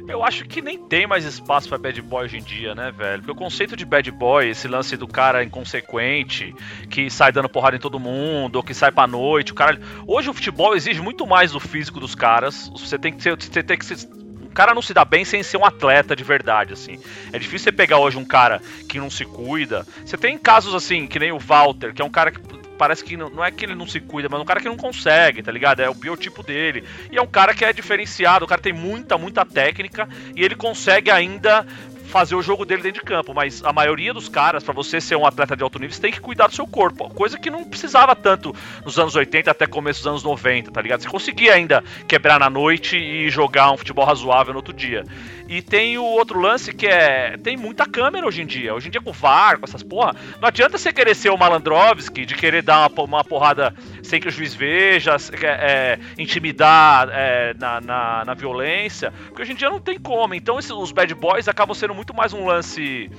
Eu 0.08 0.24
acho 0.24 0.44
que 0.44 0.60
nem 0.60 0.78
tem 0.78 1.06
mais 1.06 1.24
espaço 1.24 1.68
pra 1.68 1.78
bad 1.78 2.00
boy 2.02 2.24
hoje 2.24 2.38
em 2.38 2.42
dia, 2.42 2.74
né, 2.74 2.90
velho? 2.90 3.22
Porque 3.22 3.32
o 3.32 3.34
conceito 3.34 3.76
de 3.76 3.84
bad 3.84 4.10
boy, 4.10 4.48
esse 4.48 4.66
lance 4.66 4.96
do 4.96 5.06
cara 5.06 5.44
inconsequente, 5.44 6.54
que 6.90 7.08
sai 7.08 7.32
dando 7.32 7.48
porrada 7.48 7.76
em 7.76 7.80
todo 7.80 8.00
mundo, 8.00 8.56
ou 8.56 8.62
que 8.62 8.74
sai 8.74 8.90
pra 8.90 9.06
noite, 9.06 9.52
o 9.52 9.54
cara. 9.54 9.80
Hoje 10.06 10.28
o 10.28 10.34
futebol 10.34 10.74
exige 10.74 11.00
muito 11.00 11.26
mais 11.26 11.52
do 11.52 11.60
físico 11.60 12.00
dos 12.00 12.14
caras. 12.14 12.68
Você 12.76 12.98
tem 12.98 13.12
que 13.12 13.22
ser. 13.22 13.36
Você 13.36 13.62
tem 13.62 13.78
que 13.78 13.84
ser 13.84 14.08
cara 14.52 14.74
não 14.74 14.82
se 14.82 14.94
dá 14.94 15.04
bem 15.04 15.24
sem 15.24 15.42
ser 15.42 15.56
um 15.56 15.64
atleta 15.64 16.14
de 16.14 16.24
verdade, 16.24 16.72
assim. 16.72 16.98
É 17.32 17.38
difícil 17.38 17.64
você 17.64 17.72
pegar 17.72 17.98
hoje 17.98 18.18
um 18.18 18.24
cara 18.24 18.60
que 18.88 18.98
não 18.98 19.10
se 19.10 19.24
cuida. 19.24 19.86
Você 20.04 20.16
tem 20.16 20.38
casos 20.38 20.74
assim, 20.74 21.06
que 21.06 21.18
nem 21.18 21.32
o 21.32 21.38
Walter, 21.38 21.92
que 21.92 22.02
é 22.02 22.04
um 22.04 22.10
cara 22.10 22.30
que 22.30 22.40
parece 22.82 23.04
que 23.04 23.16
não, 23.16 23.30
não 23.30 23.44
é 23.44 23.50
que 23.50 23.64
ele 23.64 23.76
não 23.76 23.86
se 23.86 24.00
cuida, 24.00 24.28
mas 24.28 24.40
é 24.40 24.42
um 24.42 24.46
cara 24.46 24.60
que 24.60 24.68
não 24.68 24.76
consegue, 24.76 25.40
tá 25.40 25.52
ligado? 25.52 25.80
É 25.80 25.88
o 25.88 25.94
biotipo 25.94 26.42
dele. 26.42 26.82
E 27.12 27.16
é 27.16 27.22
um 27.22 27.26
cara 27.28 27.54
que 27.54 27.64
é 27.64 27.72
diferenciado, 27.72 28.44
o 28.44 28.48
cara 28.48 28.60
tem 28.60 28.72
muita, 28.72 29.16
muita 29.16 29.44
técnica 29.44 30.08
e 30.34 30.44
ele 30.44 30.56
consegue 30.56 31.08
ainda 31.08 31.64
fazer 32.12 32.34
o 32.34 32.42
jogo 32.42 32.66
dele 32.66 32.82
dentro 32.82 33.00
de 33.00 33.06
campo, 33.06 33.32
mas 33.32 33.64
a 33.64 33.72
maioria 33.72 34.12
dos 34.12 34.28
caras, 34.28 34.62
pra 34.62 34.74
você 34.74 35.00
ser 35.00 35.16
um 35.16 35.26
atleta 35.26 35.56
de 35.56 35.62
alto 35.62 35.78
nível, 35.78 35.94
você 35.94 36.02
tem 36.02 36.12
que 36.12 36.20
cuidar 36.20 36.46
do 36.46 36.54
seu 36.54 36.66
corpo, 36.66 37.08
coisa 37.08 37.38
que 37.38 37.50
não 37.50 37.64
precisava 37.64 38.14
tanto 38.14 38.54
nos 38.84 38.98
anos 38.98 39.16
80 39.16 39.50
até 39.50 39.66
começo 39.66 40.00
dos 40.00 40.06
anos 40.06 40.22
90, 40.22 40.70
tá 40.70 40.82
ligado? 40.82 41.00
Você 41.00 41.08
conseguia 41.08 41.54
ainda 41.54 41.82
quebrar 42.06 42.38
na 42.38 42.50
noite 42.50 42.98
e 42.98 43.30
jogar 43.30 43.72
um 43.72 43.78
futebol 43.78 44.04
razoável 44.04 44.52
no 44.52 44.58
outro 44.58 44.74
dia. 44.74 45.04
E 45.48 45.62
tem 45.62 45.96
o 45.96 46.04
outro 46.04 46.38
lance 46.38 46.72
que 46.72 46.86
é, 46.86 47.36
tem 47.38 47.56
muita 47.56 47.86
câmera 47.86 48.26
hoje 48.26 48.42
em 48.42 48.46
dia, 48.46 48.74
hoje 48.74 48.88
em 48.88 48.90
dia 48.90 49.00
com 49.00 49.12
VAR, 49.12 49.58
com 49.58 49.64
essas 49.64 49.82
porra, 49.82 50.14
não 50.40 50.48
adianta 50.48 50.76
você 50.76 50.92
querer 50.92 51.14
ser 51.14 51.30
o 51.30 51.38
Malandrovski, 51.38 52.26
de 52.26 52.34
querer 52.34 52.62
dar 52.62 52.90
uma, 52.90 53.04
uma 53.04 53.24
porrada 53.24 53.74
sem 54.02 54.20
que 54.20 54.28
o 54.28 54.30
juiz 54.30 54.54
veja, 54.54 55.16
é, 55.42 55.46
é, 55.46 55.98
intimidar 56.18 57.08
é, 57.12 57.54
na, 57.54 57.80
na, 57.80 58.24
na 58.24 58.34
violência, 58.34 59.12
porque 59.28 59.42
hoje 59.42 59.52
em 59.52 59.56
dia 59.56 59.70
não 59.70 59.80
tem 59.80 59.98
como, 59.98 60.34
então 60.34 60.58
esses, 60.58 60.70
os 60.70 60.92
bad 60.92 61.14
boys 61.14 61.48
acabam 61.48 61.74
sendo 61.74 61.94
muito 61.94 62.12
mais 62.14 62.32
um 62.32 62.44
lance 62.46 63.10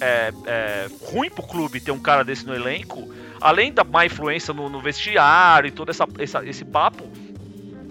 é, 0.00 0.32
é, 0.46 0.86
ruim 1.10 1.30
pro 1.30 1.42
clube 1.42 1.80
ter 1.80 1.90
um 1.90 1.98
cara 1.98 2.22
desse 2.22 2.46
no 2.46 2.54
elenco, 2.54 3.08
além 3.40 3.72
da 3.72 3.82
má 3.84 4.04
influência 4.06 4.52
no, 4.52 4.68
no 4.68 4.80
vestiário 4.80 5.68
e 5.68 5.70
todo 5.70 5.90
essa, 5.90 6.06
essa- 6.18 6.44
esse 6.46 6.64
papo, 6.64 7.04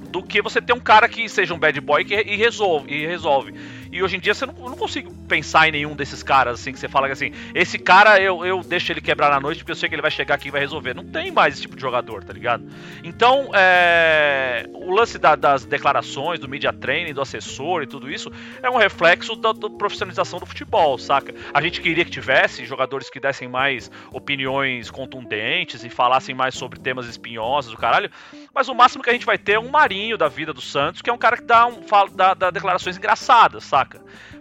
do 0.10 0.24
que 0.24 0.42
você 0.42 0.62
ter 0.62 0.72
um 0.72 0.80
cara 0.80 1.10
que 1.10 1.28
seja 1.28 1.54
um 1.54 1.60
bad 1.60 1.80
boy 1.82 2.06
que, 2.06 2.14
e, 2.16 2.38
resolve, 2.38 2.94
e 2.94 3.06
resolve. 3.06 3.54
E 3.96 4.04
hoje 4.04 4.18
em 4.18 4.20
dia 4.20 4.34
você 4.34 4.46
não, 4.46 4.54
eu 4.58 4.70
não 4.70 4.76
consigo 4.76 5.10
pensar 5.26 5.70
em 5.70 5.72
nenhum 5.72 5.96
desses 5.96 6.22
caras 6.22 6.60
assim 6.60 6.74
que 6.74 6.78
você 6.80 6.90
fala 6.90 7.08
que 7.08 7.14
assim, 7.14 7.32
esse 7.54 7.80
cara 7.80 8.20
eu, 8.20 8.46
eu 8.46 8.62
deixo 8.62 8.92
ele 8.92 9.00
quebrar 9.00 9.30
na 9.30 9.40
noite 9.40 9.60
porque 9.60 9.72
eu 9.72 9.76
sei 9.76 9.88
que 9.88 9.96
ele 9.96 10.02
vai 10.02 10.12
chegar 10.12 10.36
aqui 10.36 10.50
e 10.50 10.52
vai 10.52 10.60
resolver. 10.60 10.94
Não 10.94 11.06
tem 11.06 11.32
mais 11.32 11.54
esse 11.54 11.62
tipo 11.62 11.78
de 11.78 11.82
jogador, 11.82 12.22
tá 12.22 12.34
ligado? 12.34 12.66
Então, 13.06 13.52
é, 13.54 14.66
o 14.74 14.92
lance 14.94 15.18
da- 15.18 15.38
das 15.38 15.64
declarações, 15.64 16.42
do 16.42 16.50
media 16.50 16.74
training, 16.74 17.14
do 17.14 17.22
assessor 17.22 17.84
e 17.84 17.88
tudo 17.88 18.12
isso 18.12 18.30
é 18.62 18.70
um 18.70 18.76
reflexo 18.76 19.34
da, 19.34 19.54
da 19.54 19.70
profissionalização 19.70 20.40
do 20.40 20.46
futebol, 20.46 20.98
saca? 20.98 21.34
A 21.54 21.62
gente 21.62 21.80
queria 21.80 22.04
que 22.04 22.12
tivesse 22.12 22.66
jogadores 22.66 23.10
que 23.10 23.18
dessem 23.22 23.48
mais 23.48 23.90
opiniões 24.12 24.92
contundentes 24.92 25.86
e 25.86 25.90
falassem 25.90 26.36
mais 26.36 26.54
sobre 26.56 26.80
temas 26.82 27.08
espinhosos, 27.08 27.72
o 27.72 27.78
caralho. 27.78 28.12
Mas 28.54 28.68
o 28.68 28.76
máximo 28.76 29.02
que 29.02 29.10
a 29.10 29.14
gente 29.14 29.26
vai 29.26 29.38
ter 29.38 29.54
é 29.54 29.60
um 29.60 29.70
Marinho 29.70 30.18
da 30.18 30.28
vida 30.28 30.52
do 30.52 30.60
Santos, 30.60 31.02
que 31.02 31.10
é 31.10 31.14
um 31.14 31.18
cara 31.18 31.38
que 31.38 31.44
dá, 31.44 31.66
um, 31.66 31.82
fala, 31.84 32.10
dá, 32.14 32.34
dá 32.34 32.52
declarações 32.52 32.98
engraçadas, 32.98 33.64
saca? 33.64 33.85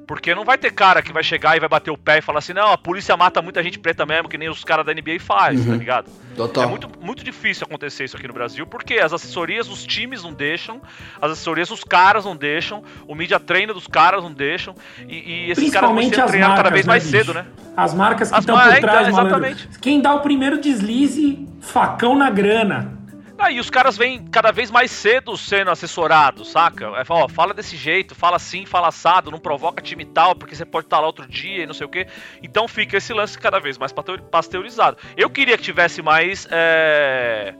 Porque 0.06 0.34
não 0.34 0.44
vai 0.44 0.58
ter 0.58 0.72
cara 0.72 1.02
que 1.02 1.12
vai 1.12 1.22
chegar 1.22 1.56
e 1.56 1.60
vai 1.60 1.68
bater 1.68 1.90
o 1.90 1.96
pé 1.96 2.18
e 2.18 2.22
falar 2.22 2.38
assim, 2.40 2.52
não, 2.52 2.72
a 2.72 2.78
polícia 2.78 3.16
mata 3.16 3.40
muita 3.40 3.62
gente 3.62 3.78
preta 3.78 4.04
mesmo, 4.04 4.28
que 4.28 4.36
nem 4.36 4.48
os 4.48 4.62
caras 4.64 4.84
da 4.84 4.92
NBA 4.92 5.18
faz, 5.20 5.64
tá 5.64 5.74
ligado? 5.74 6.10
Total. 6.36 6.64
É 6.64 6.66
muito, 6.66 6.88
muito 7.00 7.24
difícil 7.24 7.64
acontecer 7.66 8.04
isso 8.04 8.16
aqui 8.16 8.26
no 8.26 8.34
Brasil, 8.34 8.66
porque 8.66 8.94
as 8.94 9.12
assessorias 9.12 9.68
dos 9.68 9.86
times 9.86 10.22
não 10.22 10.32
deixam, 10.32 10.80
as 11.20 11.32
assessorias 11.32 11.68
dos 11.68 11.84
caras 11.84 12.24
não 12.24 12.36
deixam, 12.36 12.82
o 13.06 13.14
media 13.14 13.38
treino 13.40 13.72
dos 13.72 13.86
caras 13.86 14.22
não 14.22 14.32
deixam, 14.32 14.74
e, 15.08 15.46
e 15.46 15.50
esses 15.50 15.72
caras 15.72 15.90
vão 15.90 15.98
as 15.98 16.08
treinados 16.08 16.34
marcas, 16.34 16.56
cada 16.56 16.70
vez 16.70 16.86
né, 16.86 16.90
mais 16.90 17.04
bicho? 17.04 17.16
cedo, 17.16 17.34
né? 17.34 17.46
As 17.76 17.94
marcas 17.94 18.30
que 18.30 18.38
estão 18.38 18.56
mar- 18.56 18.68
por 18.68 18.76
é, 18.76 18.80
trás, 18.80 19.08
então, 19.08 19.16
malandro. 19.16 19.46
exatamente. 19.46 19.78
Quem 19.80 20.00
dá 20.00 20.14
o 20.14 20.20
primeiro 20.20 20.60
deslize, 20.60 21.48
facão 21.60 22.16
na 22.16 22.30
grana. 22.30 23.03
E 23.50 23.60
os 23.60 23.70
caras 23.70 23.96
vêm 23.96 24.24
cada 24.26 24.50
vez 24.50 24.70
mais 24.70 24.90
cedo 24.90 25.36
sendo 25.36 25.70
assessorados, 25.70 26.50
saca? 26.50 26.86
É, 26.86 27.04
ó, 27.08 27.28
fala 27.28 27.52
desse 27.54 27.76
jeito, 27.76 28.14
fala 28.14 28.36
assim, 28.36 28.64
fala 28.66 28.88
assado, 28.88 29.30
não 29.30 29.38
provoca 29.38 29.82
time 29.82 30.04
tal, 30.04 30.34
porque 30.34 30.54
você 30.54 30.64
pode 30.64 30.86
estar 30.86 31.00
lá 31.00 31.06
outro 31.06 31.26
dia 31.26 31.62
e 31.62 31.66
não 31.66 31.74
sei 31.74 31.86
o 31.86 31.90
quê. 31.90 32.06
Então 32.42 32.66
fica 32.66 32.96
esse 32.96 33.12
lance 33.12 33.38
cada 33.38 33.58
vez 33.58 33.76
mais 33.78 33.92
pasteu- 33.92 34.18
pasteurizado. 34.22 34.96
Eu 35.16 35.28
queria 35.30 35.56
que 35.56 35.62
tivesse 35.62 36.02
mais. 36.02 36.46
é, 36.50 37.54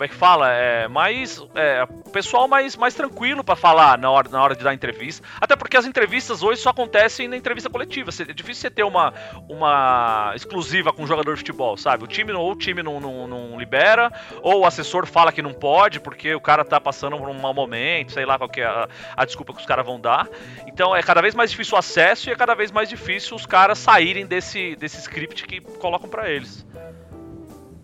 Como 0.00 0.06
é 0.06 0.08
que 0.08 0.14
fala? 0.14 0.50
É, 0.50 0.88
mais. 0.88 1.46
É, 1.54 1.84
pessoal 2.10 2.48
mais, 2.48 2.74
mais 2.74 2.94
tranquilo 2.94 3.44
pra 3.44 3.54
falar 3.54 3.98
na 3.98 4.10
hora, 4.10 4.30
na 4.30 4.42
hora 4.42 4.56
de 4.56 4.64
dar 4.64 4.72
entrevista. 4.72 5.28
Até 5.38 5.54
porque 5.54 5.76
as 5.76 5.84
entrevistas 5.84 6.42
hoje 6.42 6.58
só 6.62 6.70
acontecem 6.70 7.28
na 7.28 7.36
entrevista 7.36 7.68
coletiva. 7.68 8.10
É 8.26 8.32
difícil 8.32 8.62
você 8.62 8.70
ter 8.70 8.82
uma, 8.82 9.12
uma 9.46 10.32
exclusiva 10.34 10.90
com 10.90 11.02
um 11.02 11.06
jogador 11.06 11.34
de 11.34 11.40
futebol, 11.40 11.76
sabe? 11.76 12.04
O 12.04 12.06
time, 12.06 12.32
ou 12.32 12.50
o 12.50 12.56
time 12.56 12.82
não, 12.82 12.98
não, 12.98 13.26
não 13.28 13.58
libera, 13.58 14.10
ou 14.40 14.60
o 14.60 14.64
assessor 14.64 15.04
fala 15.04 15.30
que 15.30 15.42
não 15.42 15.52
pode 15.52 16.00
porque 16.00 16.34
o 16.34 16.40
cara 16.40 16.64
tá 16.64 16.80
passando 16.80 17.18
por 17.18 17.28
um 17.28 17.38
mau 17.38 17.52
momento, 17.52 18.12
sei 18.12 18.24
lá 18.24 18.38
qual 18.38 18.48
que 18.48 18.62
é 18.62 18.66
a, 18.66 18.88
a 19.14 19.26
desculpa 19.26 19.52
que 19.52 19.60
os 19.60 19.66
caras 19.66 19.84
vão 19.84 20.00
dar. 20.00 20.26
Então 20.66 20.96
é 20.96 21.02
cada 21.02 21.20
vez 21.20 21.34
mais 21.34 21.50
difícil 21.50 21.74
o 21.74 21.78
acesso 21.78 22.30
e 22.30 22.32
é 22.32 22.36
cada 22.36 22.54
vez 22.54 22.72
mais 22.72 22.88
difícil 22.88 23.36
os 23.36 23.44
caras 23.44 23.76
saírem 23.76 24.24
desse, 24.24 24.76
desse 24.76 24.96
script 24.96 25.46
que 25.46 25.60
colocam 25.60 26.08
pra 26.08 26.30
eles. 26.30 26.64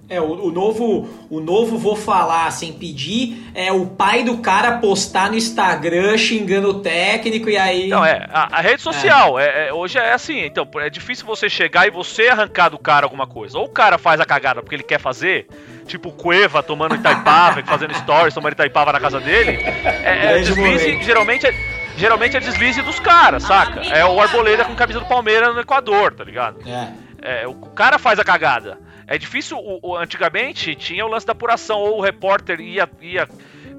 É, 0.09 0.21
o, 0.21 0.47
o 0.47 0.53
novo, 0.53 1.09
o 1.29 1.41
novo 1.41 1.77
vou 1.77 1.97
falar 1.97 2.49
sem 2.53 2.73
pedir 2.73 3.51
é 3.55 3.73
o 3.73 3.87
pai 3.87 4.23
do 4.23 4.39
cara 4.39 4.79
postar 4.79 5.31
no 5.31 5.37
Instagram 5.37 6.17
xingando 6.17 6.69
o 6.69 6.75
técnico 6.81 7.51
e 7.51 7.57
aí. 7.57 7.89
Não, 7.89 8.05
é, 8.05 8.25
a, 8.33 8.59
a 8.59 8.61
rede 8.61 8.83
social, 8.83 9.37
é. 9.37 9.69
é- 9.69 9.73
hoje 9.73 9.99
é 9.99 10.13
assim, 10.13 10.45
então, 10.45 10.69
é 10.77 10.89
difícil 10.89 11.27
você 11.27 11.49
chegar 11.49 11.89
e 11.89 11.91
você 11.91 12.29
arrancar 12.29 12.69
do 12.69 12.79
cara 12.79 13.05
alguma 13.05 13.27
coisa. 13.27 13.59
Ou 13.59 13.65
o 13.65 13.69
cara 13.69 13.99
faz 13.99 14.21
a 14.21 14.25
cagada 14.25 14.63
porque 14.63 14.77
ele 14.77 14.85
quer 14.85 15.01
fazer, 15.01 15.49
tipo 15.89 16.13
Cueva 16.13 16.63
tomando 16.63 16.95
Itaipava, 16.95 17.61
fazendo 17.67 17.95
stories, 17.95 18.33
tomando 18.33 18.53
Itaipava 18.53 18.93
na 18.93 19.01
casa 19.01 19.19
dele. 19.19 19.59
É, 19.85 20.41
é 20.41 20.51
momento. 20.55 21.03
geralmente 21.03 21.47
é. 21.47 21.77
Geralmente 21.97 22.37
é 22.37 22.41
deslize 22.41 22.83
dos 22.83 23.01
caras, 23.01 23.43
saca? 23.45 23.81
É 23.81 24.05
o 24.05 24.21
Arboleda 24.21 24.67
com 24.67 24.75
camisa 24.75 25.01
do 25.01 25.07
Palmeiras 25.07 25.55
no 25.55 25.63
Equador, 25.63 26.13
tá 26.13 26.23
ligado? 26.25 26.61
É. 26.69 26.93
É, 27.23 27.49
o 27.49 27.55
cara 27.55 27.99
faz 27.99 28.19
a 28.19 28.25
cagada. 28.25 28.79
É 29.07 29.17
difícil, 29.19 29.57
o, 29.59 29.79
o- 29.83 29.97
antigamente 29.97 30.75
tinha 30.75 31.05
o 31.05 31.09
lance 31.09 31.25
da 31.27 31.33
apuração, 31.33 31.79
ou 31.79 31.99
o 31.99 32.01
repórter 32.01 32.61
ia, 32.61 32.89
ia 33.01 33.29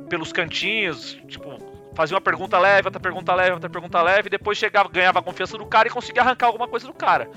pelos 0.09 0.31
cantinhos, 0.31 1.17
tipo, 1.27 1.57
fazia 1.93 2.15
uma 2.15 2.21
pergunta 2.21 2.57
leve, 2.59 2.87
outra 2.87 2.99
pergunta 2.99 3.33
leve, 3.33 3.51
outra 3.53 3.69
pergunta 3.69 4.01
leve, 4.01 4.27
e 4.27 4.29
depois 4.29 4.57
chegava, 4.57 4.87
ganhava 4.87 5.19
a 5.19 5.21
confiança 5.21 5.57
do 5.57 5.65
cara 5.65 5.87
e 5.87 5.91
conseguia 5.91 6.21
arrancar 6.21 6.45
alguma 6.47 6.67
coisa 6.67 6.87
do 6.87 6.93
cara. 6.93 7.29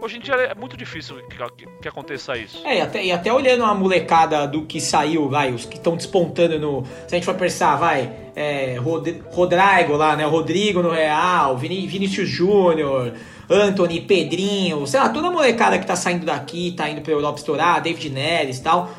Hoje 0.00 0.16
em 0.18 0.20
dia 0.20 0.34
é 0.34 0.54
muito 0.54 0.76
difícil 0.76 1.16
que, 1.28 1.36
que- 1.56 1.66
que 1.82 1.88
aconteça 1.88 2.36
isso. 2.36 2.60
É, 2.66 2.78
e 2.78 2.80
até, 2.80 3.04
e 3.04 3.12
até 3.12 3.32
olhando 3.32 3.64
a 3.64 3.72
molecada 3.74 4.46
do 4.46 4.62
que 4.66 4.80
saiu, 4.80 5.28
vai, 5.28 5.52
os 5.52 5.64
que 5.64 5.76
estão 5.76 5.96
despontando 5.96 6.58
no. 6.58 6.84
Se 7.08 7.14
a 7.14 7.18
gente 7.18 7.24
for 7.24 7.34
pensar, 7.36 7.76
vai, 7.76 8.12
é, 8.36 8.76
Rod, 8.78 9.08
Rodrigo 9.30 9.96
lá, 9.96 10.14
né? 10.16 10.24
Rodrigo 10.24 10.82
no 10.82 10.90
Real, 10.90 11.56
Vinícius 11.56 12.28
Júnior, 12.28 13.12
Anthony, 13.52 14.00
Pedrinho, 14.00 14.86
sei 14.86 15.00
lá, 15.00 15.08
toda 15.08 15.30
molecada 15.30 15.78
que 15.78 15.86
tá 15.86 15.96
saindo 15.96 16.24
daqui, 16.24 16.72
tá 16.72 16.88
indo 16.88 17.00
pra 17.00 17.12
Europa 17.12 17.38
estourar, 17.38 17.82
David 17.82 18.10
Neres 18.10 18.58
e 18.58 18.62
tal. 18.62 18.90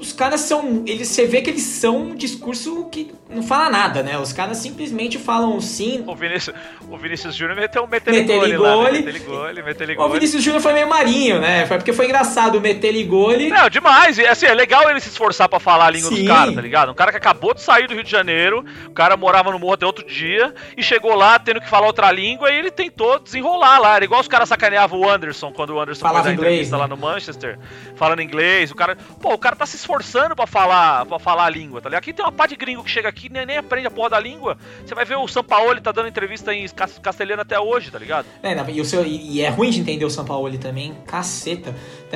Os 0.00 0.12
caras 0.12 0.42
são. 0.42 0.82
Eles, 0.86 1.08
você 1.08 1.26
vê 1.26 1.40
que 1.40 1.48
eles 1.48 1.62
são 1.62 1.96
um 1.98 2.14
discurso 2.14 2.84
que 2.90 3.12
não 3.30 3.42
fala 3.42 3.70
nada, 3.70 4.02
né? 4.02 4.18
Os 4.18 4.32
caras 4.32 4.58
simplesmente 4.58 5.18
falam 5.18 5.58
sim. 5.60 6.04
O 6.06 6.14
Vinícius, 6.14 6.54
o 6.88 6.96
Vinícius 6.96 7.34
Júnior 7.34 7.56
meteu 7.56 7.82
um 7.82 7.86
Meteu-lhe 7.86 8.56
lá, 8.56 8.68
né? 8.68 8.74
gole. 8.74 8.92
Meteu-lhe 9.02 9.18
gole, 9.18 9.62
meteu-lhe 9.62 9.96
O. 9.98 10.08
Vinícius 10.08 10.42
Júnior 10.42 10.62
foi 10.62 10.72
meio 10.72 10.88
marinho, 10.88 11.40
né? 11.40 11.66
Foi 11.66 11.78
porque 11.78 11.92
foi 11.92 12.04
engraçado 12.06 12.60
meter 12.60 12.88
ele 12.88 13.02
gole. 13.04 13.48
Não, 13.48 13.68
demais. 13.68 14.18
E, 14.18 14.26
assim, 14.26 14.46
é 14.46 14.54
legal 14.54 14.88
ele 14.88 15.00
se 15.00 15.08
esforçar 15.08 15.48
pra 15.48 15.58
falar 15.58 15.86
a 15.86 15.90
língua 15.90 16.10
Sim. 16.10 16.16
dos 16.16 16.28
caras, 16.28 16.54
tá 16.54 16.60
ligado? 16.60 16.92
Um 16.92 16.94
cara 16.94 17.10
que 17.10 17.16
acabou 17.16 17.54
de 17.54 17.60
sair 17.60 17.88
do 17.88 17.94
Rio 17.94 18.04
de 18.04 18.10
Janeiro, 18.10 18.64
o 18.86 18.92
cara 18.92 19.16
morava 19.16 19.50
no 19.50 19.58
morro 19.58 19.74
até 19.74 19.84
outro 19.86 20.06
dia, 20.06 20.54
e 20.76 20.82
chegou 20.82 21.14
lá 21.14 21.38
tendo 21.38 21.60
que 21.60 21.68
falar 21.68 21.86
outra 21.86 22.10
língua, 22.12 22.50
e 22.50 22.58
ele 22.58 22.70
tentou 22.70 23.18
desenrolar 23.18 23.78
lá. 23.78 23.96
Era 23.96 24.04
igual 24.04 24.20
os 24.20 24.28
caras 24.28 24.48
sacaneavam 24.48 25.00
o 25.00 25.08
Anderson, 25.08 25.52
quando 25.52 25.70
o 25.70 25.80
Anderson 25.80 26.02
Falava 26.02 26.24
foi 26.24 26.30
dar 26.30 26.34
inglês, 26.34 26.52
entrevista 26.52 26.76
né? 26.76 26.82
lá 26.82 26.88
no 26.88 26.96
Manchester, 26.96 27.58
falando 27.96 28.22
inglês. 28.22 28.70
O 28.70 28.74
cara, 28.74 28.96
pô, 29.20 29.34
o 29.34 29.38
cara 29.38 29.56
tá 29.56 29.66
se 29.66 29.76
esforçando 29.76 30.36
pra 30.36 30.46
falar, 30.46 31.04
pra 31.06 31.18
falar 31.18 31.46
a 31.46 31.50
língua, 31.50 31.80
tá 31.80 31.88
ligado? 31.88 32.00
Aqui 32.02 32.12
tem 32.12 32.24
uma 32.24 32.32
pá 32.32 32.46
de 32.46 32.54
gringo 32.54 32.84
que 32.84 32.90
chega 32.90 33.08
aqui 33.08 33.26
e 33.26 33.30
nem, 33.30 33.44
nem 33.44 33.58
aprende 33.58 33.86
a 33.86 33.90
porra 33.90 34.10
da 34.10 34.20
língua. 34.20 34.56
Você 34.84 34.94
vai 34.94 35.04
ver 35.04 35.16
o 35.16 35.26
Sampaoli 35.26 35.80
tá 35.80 35.92
dando 35.92 36.08
entrevista 36.08 36.54
em 36.54 36.64
castelhano 37.02 37.42
até 37.42 37.58
hoje, 37.58 37.90
tá 37.90 37.98
ligado? 37.98 38.26
É, 38.42 38.54
não, 38.54 38.68
e, 38.68 38.80
o 38.80 38.84
seu, 38.84 39.04
e, 39.04 39.36
e 39.36 39.40
é 39.40 39.48
ruim 39.48 39.70
de 39.70 39.80
entender 39.80 40.04
o 40.04 40.10
São 40.10 40.24
Paulo 40.24 40.56
também, 40.58 40.94
caceta. 41.06 41.74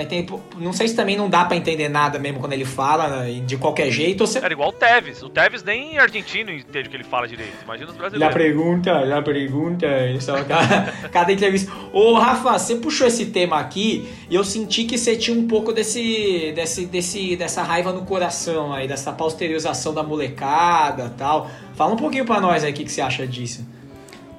Tem- 0.09 0.25
pô, 0.25 0.39
não 0.59 0.73
sei 0.73 0.87
se 0.89 0.95
também 0.95 1.17
não 1.17 1.29
dá 1.29 1.45
pra 1.45 1.57
entender 1.57 1.89
nada 1.89 2.19
mesmo 2.19 2.39
quando 2.39 2.53
ele 2.53 2.65
fala, 2.65 3.09
né, 3.25 3.43
de 3.45 3.57
qualquer 3.57 3.91
jeito. 3.91 4.27
Se... 4.27 4.39
Era 4.39 4.53
igual 4.53 4.69
o 4.69 4.73
Tevez. 4.73 5.23
O 5.23 5.29
Tevez 5.29 5.63
nem 5.65 5.99
argentino 5.99 6.51
entende 6.53 6.87
o 6.87 6.91
que 6.91 6.97
ele 6.97 7.05
fala 7.05 7.27
direito. 7.27 7.53
Imagina 7.65 7.91
os 7.91 7.97
La 7.97 8.01
brasileiros. 8.03 8.35
pergunta, 8.37 8.93
la 9.05 9.23
pergunta, 9.23 9.87
ele 9.87 10.21
só 10.21 10.43
cada, 10.45 10.93
cada 11.11 11.33
entrevista. 11.33 11.73
Ô 11.93 12.15
Rafa, 12.15 12.59
você 12.59 12.77
puxou 12.77 13.07
esse 13.07 13.27
tema 13.27 13.59
aqui 13.59 14.09
e 14.31 14.35
eu 14.35 14.45
senti 14.45 14.85
que 14.85 14.97
você 14.97 15.17
tinha 15.17 15.37
um 15.37 15.47
pouco 15.49 15.73
desse, 15.73 16.53
desse, 16.55 16.87
desse, 16.87 17.37
dessa 17.37 17.63
raiva 17.63 17.93
no 17.93 18.03
coração 18.03 18.73
aí, 18.73 18.87
dessa 18.87 19.13
pasteurização 19.13 19.93
da 19.93 20.03
molecada 20.03 21.13
tal. 21.19 21.51
Fala 21.75 21.93
um 21.95 21.97
pouquinho 21.97 22.25
pra 22.25 22.41
nós 22.41 22.63
aí 22.63 22.71
o 22.71 22.75
que, 22.75 22.85
que 22.85 22.93
você 22.93 23.01
acha 23.01 23.27
disso. 23.27 23.67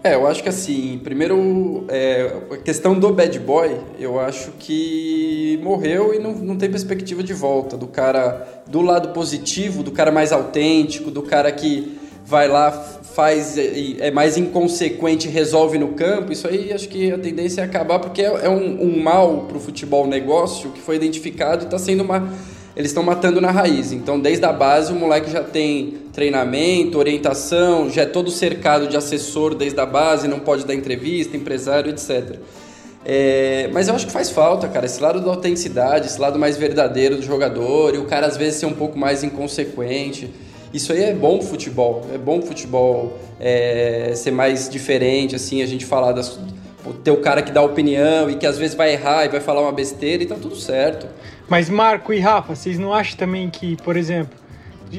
É, 0.04 0.16
eu 0.16 0.26
acho 0.26 0.42
que 0.42 0.50
assim, 0.50 1.00
primeiro, 1.04 1.86
é, 1.88 2.34
a 2.52 2.58
questão 2.58 2.98
do 2.98 3.14
bad 3.14 3.38
boy, 3.40 3.78
eu 4.00 4.20
acho 4.20 4.52
que 4.58 5.60
morreu 5.62 6.12
e 6.12 6.18
não, 6.18 6.32
não 6.34 6.58
tem 6.58 6.72
perspectiva 6.72 7.22
de 7.22 7.36
volta. 7.36 7.78
Do 7.78 7.86
cara, 7.86 8.64
do 8.66 8.82
lado 8.82 9.10
positivo, 9.10 9.84
do 9.84 9.92
cara 9.92 10.12
mais 10.12 10.32
autêntico, 10.32 11.12
do 11.12 11.22
cara 11.22 11.52
que 11.52 12.00
vai 12.26 12.48
lá, 12.48 12.72
faz, 12.72 13.60
é, 13.60 14.08
é 14.08 14.10
mais 14.10 14.38
inconsequente 14.38 15.28
resolve 15.28 15.78
no 15.78 15.90
campo. 15.90 16.32
Isso 16.32 16.48
aí 16.48 16.74
acho 16.74 16.90
que 16.90 17.12
a 17.12 17.20
tendência 17.20 17.62
é 17.62 17.64
acabar, 17.64 18.00
porque 18.00 18.24
é, 18.24 18.46
é 18.46 18.50
um, 18.50 18.82
um 18.82 19.04
mal 19.04 19.46
pro 19.48 19.60
futebol 19.60 20.08
negócio 20.08 20.72
que 20.72 20.82
foi 20.82 20.96
identificado 20.96 21.64
e 21.64 21.66
está 21.66 21.78
sendo 21.78 22.02
uma 22.02 22.28
eles 22.76 22.92
estão 22.92 23.04
matando 23.04 23.42
na 23.42 23.52
raiz. 23.52 23.92
Então, 23.92 24.20
desde 24.20 24.46
a 24.46 24.54
base, 24.54 24.92
o 24.94 24.96
moleque 24.96 25.30
já 25.30 25.44
tem 25.44 26.01
treinamento, 26.14 26.98
orientação, 26.98 27.90
já 27.90 28.04
é 28.04 28.06
todo 28.06 28.30
cercado 28.30 28.88
de 28.88 28.98
assessor 28.98 29.56
desde 29.56 29.80
a 29.80 29.86
base, 29.86 30.28
não 30.28 30.40
pode 30.40 30.66
dar 30.66 30.74
entrevista, 30.74 31.38
empresário, 31.38 31.92
etc. 31.92 32.38
É, 33.04 33.70
mas 33.74 33.88
eu 33.88 33.96
acho 33.96 34.06
que 34.06 34.12
faz 34.12 34.30
falta, 34.30 34.68
cara, 34.68 34.86
esse 34.86 35.02
lado 35.02 35.20
da 35.20 35.32
autenticidade, 35.32 36.08
esse 36.08 36.20
lado 36.20 36.38
mais 36.38 36.58
verdadeiro 36.58 37.16
do 37.16 37.24
jogador, 37.24 37.96
e 37.96 37.98
o 37.98 38.06
cara 38.06 38.28
às 38.28 38.38
vezes 38.38 38.60
ser 38.60 38.66
um 38.66 38.74
pouco 38.74 38.98
mais 38.98 39.24
inconsequente. 39.24 40.32
Isso 40.74 40.94
aí 40.94 41.04
é 41.04 41.14
bom 41.14 41.38
pro 41.40 41.48
futebol, 41.48 42.06
é 42.14 42.18
bom 42.18 42.40
pro 42.40 42.48
futebol 42.48 43.20
é, 43.40 44.14
ser 44.16 44.32
mais 44.32 44.70
diferente, 44.70 45.36
assim, 45.36 45.62
a 45.62 45.66
gente 45.66 45.86
falar 45.86 46.12
das. 46.12 46.40
Ter 47.04 47.12
o 47.12 47.18
cara 47.18 47.44
que 47.44 47.52
dá 47.52 47.62
opinião 47.62 48.30
e 48.30 48.36
que 48.36 48.46
às 48.46 48.58
vezes 48.58 48.76
vai 48.76 48.94
errar 48.94 49.26
e 49.26 49.30
vai 49.30 49.40
falar 49.40 49.62
uma 49.62 49.72
besteira 49.72 50.24
e 50.24 50.26
tá 50.26 50.36
tudo 50.36 50.56
certo. 50.56 51.08
Mas 51.48 51.70
Marco 51.70 52.12
e 52.12 52.20
Rafa, 52.20 52.56
vocês 52.56 52.80
não 52.80 52.92
acham 52.92 53.18
também 53.18 53.50
que, 53.50 53.78
por 53.84 53.96
exemplo, 53.96 54.41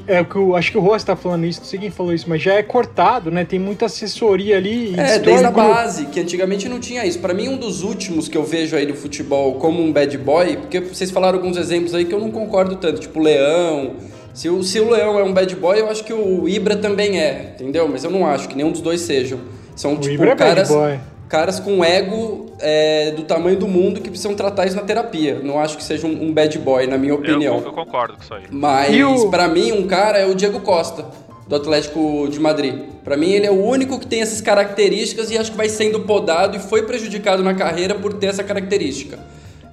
é 0.06 0.20
o 0.20 0.24
que 0.24 0.36
eu 0.36 0.56
acho 0.56 0.70
que 0.70 0.78
o 0.78 0.80
Rossi 0.80 1.04
tá 1.04 1.14
falando 1.16 1.44
isso, 1.44 1.60
não 1.60 1.66
sei 1.66 1.78
quem 1.78 1.90
falou 1.90 2.12
isso, 2.12 2.26
mas 2.28 2.40
já 2.40 2.54
é 2.54 2.62
cortado, 2.62 3.30
né? 3.30 3.44
Tem 3.44 3.58
muita 3.58 3.86
assessoria 3.86 4.56
ali. 4.56 4.94
e 4.94 4.98
É, 4.98 5.18
desde 5.18 5.44
a 5.44 5.50
o 5.50 5.52
base, 5.52 6.06
que 6.06 6.20
antigamente 6.20 6.68
não 6.68 6.80
tinha 6.80 7.04
isso. 7.04 7.18
Pra 7.18 7.34
mim, 7.34 7.48
um 7.48 7.56
dos 7.56 7.82
últimos 7.82 8.28
que 8.28 8.36
eu 8.36 8.44
vejo 8.44 8.76
aí 8.76 8.86
no 8.86 8.94
futebol 8.94 9.54
como 9.54 9.82
um 9.82 9.92
bad 9.92 10.16
boy, 10.18 10.56
porque 10.56 10.80
vocês 10.80 11.10
falaram 11.10 11.38
alguns 11.38 11.56
exemplos 11.56 11.94
aí 11.94 12.04
que 12.04 12.14
eu 12.14 12.20
não 12.20 12.30
concordo 12.30 12.76
tanto, 12.76 13.00
tipo 13.00 13.18
o 13.18 13.22
Leão. 13.22 13.96
Se 14.32 14.48
o, 14.48 14.62
se 14.62 14.80
o 14.80 14.88
Leão 14.88 15.18
é 15.18 15.24
um 15.24 15.32
bad 15.32 15.54
boy, 15.56 15.78
eu 15.78 15.90
acho 15.90 16.04
que 16.04 16.12
o 16.12 16.48
Ibra 16.48 16.76
também 16.76 17.20
é, 17.20 17.52
entendeu? 17.54 17.86
Mas 17.86 18.02
eu 18.02 18.10
não 18.10 18.26
acho 18.26 18.48
que 18.48 18.56
nenhum 18.56 18.72
dos 18.72 18.80
dois 18.80 19.02
sejam. 19.02 19.38
São, 19.76 19.96
tipo, 19.96 20.14
Ibra 20.14 20.30
é 20.30 20.34
bad 20.34 20.54
caras, 20.54 20.68
boy. 20.68 20.98
Caras 21.32 21.58
com 21.58 21.82
ego 21.82 22.52
é, 22.60 23.10
do 23.12 23.22
tamanho 23.22 23.56
do 23.56 23.66
mundo 23.66 24.00
que 24.02 24.10
precisam 24.10 24.34
tratar 24.34 24.66
isso 24.66 24.76
na 24.76 24.82
terapia. 24.82 25.40
Não 25.42 25.58
acho 25.58 25.78
que 25.78 25.82
seja 25.82 26.06
um, 26.06 26.24
um 26.24 26.32
bad 26.32 26.56
boy, 26.58 26.86
na 26.86 26.98
minha 26.98 27.12
Eu, 27.14 27.16
opinião. 27.18 27.62
eu 27.64 27.72
concordo 27.72 28.14
com 28.18 28.22
isso 28.22 28.34
aí. 28.34 28.42
Mas 28.50 28.94
o- 29.02 29.30
pra 29.30 29.48
mim 29.48 29.72
um 29.72 29.86
cara 29.86 30.18
é 30.18 30.26
o 30.26 30.34
Diego 30.34 30.60
Costa 30.60 31.06
do 31.48 31.56
Atlético 31.56 32.28
de 32.30 32.38
Madrid. 32.38 32.74
Pra 33.02 33.16
mim 33.16 33.30
ele 33.32 33.46
é 33.46 33.50
o 33.50 33.64
único 33.64 33.98
que 33.98 34.06
tem 34.06 34.20
essas 34.20 34.40
características 34.42 35.30
e 35.30 35.38
acho 35.38 35.50
que 35.52 35.56
vai 35.56 35.68
sendo 35.70 36.00
podado 36.00 36.56
e 36.56 36.60
foi 36.60 36.82
prejudicado 36.82 37.42
na 37.42 37.54
carreira 37.54 37.94
por 37.94 38.12
ter 38.12 38.26
essa 38.26 38.44
característica. 38.44 39.18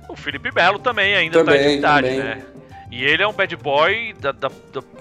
O 0.07 0.15
Felipe 0.15 0.49
Melo 0.55 0.79
também 0.79 1.13
ainda 1.15 1.39
tá 1.39 1.45
Também, 1.45 1.59
em 1.61 1.65
atividade, 1.67 2.07
também. 2.07 2.19
né? 2.23 2.41
E 2.91 3.03
ele 3.05 3.21
é 3.21 3.27
um 3.27 3.33
bad 3.33 3.55
boy 3.55 4.13
da, 4.19 4.31
da- 4.31 4.49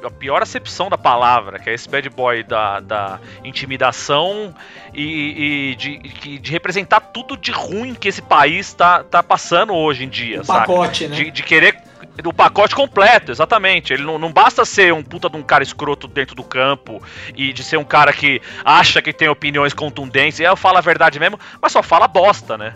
da- 0.02 0.10
pior 0.10 0.42
acepção 0.42 0.90
da 0.90 0.98
palavra, 0.98 1.58
que 1.58 1.70
é 1.70 1.74
esse 1.74 1.88
bad 1.88 2.08
boy 2.10 2.42
da, 2.42 2.80
da 2.80 3.18
intimidação 3.42 4.54
e, 4.92 5.70
e 5.72 5.74
de, 5.76 6.38
de 6.38 6.52
representar 6.52 7.00
tudo 7.00 7.36
de 7.36 7.50
ruim 7.50 7.94
que 7.94 8.08
esse 8.08 8.20
país 8.20 8.72
tá, 8.74 9.02
tá 9.04 9.22
passando 9.22 9.72
hoje 9.74 10.04
em 10.04 10.08
dia, 10.08 10.40
O 10.42 10.44
saca? 10.44 10.60
pacote, 10.60 11.08
né? 11.08 11.16
De, 11.16 11.30
de 11.30 11.42
querer 11.42 11.78
o 12.24 12.32
pacote 12.32 12.74
completo, 12.74 13.30
exatamente. 13.32 13.92
Ele 13.92 14.02
não, 14.02 14.18
não 14.18 14.32
basta 14.32 14.64
ser 14.64 14.92
um 14.92 15.02
puta 15.02 15.30
de 15.30 15.36
um 15.36 15.42
cara 15.42 15.62
escroto 15.62 16.06
dentro 16.08 16.34
do 16.34 16.42
campo 16.44 17.02
e 17.36 17.52
de 17.52 17.62
ser 17.62 17.76
um 17.76 17.84
cara 17.84 18.12
que 18.12 18.42
acha 18.64 19.00
que 19.00 19.12
tem 19.12 19.28
opiniões 19.28 19.72
contundentes, 19.72 20.38
e 20.40 20.46
aí 20.46 20.56
falo 20.56 20.78
a 20.78 20.80
verdade 20.82 21.18
mesmo, 21.18 21.38
mas 21.60 21.72
só 21.72 21.82
fala 21.82 22.06
bosta, 22.08 22.58
né? 22.58 22.74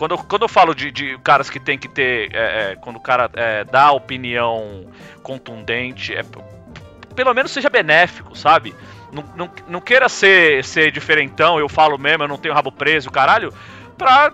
Quando, 0.00 0.16
quando 0.16 0.42
eu 0.42 0.48
falo 0.48 0.74
de, 0.74 0.90
de 0.90 1.18
caras 1.18 1.50
que 1.50 1.60
tem 1.60 1.76
que 1.76 1.86
ter. 1.86 2.34
é, 2.34 2.72
é, 2.72 2.76
quando 2.76 2.96
o 2.96 3.00
cara 3.00 3.30
é, 3.34 3.64
dá 3.64 3.92
opinião 3.92 4.86
contundente, 5.22 6.14
é, 6.14 6.22
pelo 7.14 7.34
menos 7.34 7.50
seja 7.50 7.68
benéfico, 7.68 8.34
sabe? 8.34 8.74
Não, 9.12 9.22
não, 9.36 9.50
não 9.68 9.78
queira 9.78 10.08
ser, 10.08 10.64
ser 10.64 10.90
diferentão, 10.90 11.58
eu 11.60 11.68
falo 11.68 11.98
mesmo, 11.98 12.24
eu 12.24 12.28
não 12.28 12.38
tenho 12.38 12.54
rabo 12.54 12.72
preso, 12.72 13.10
caralho, 13.10 13.52
pra 13.98 14.32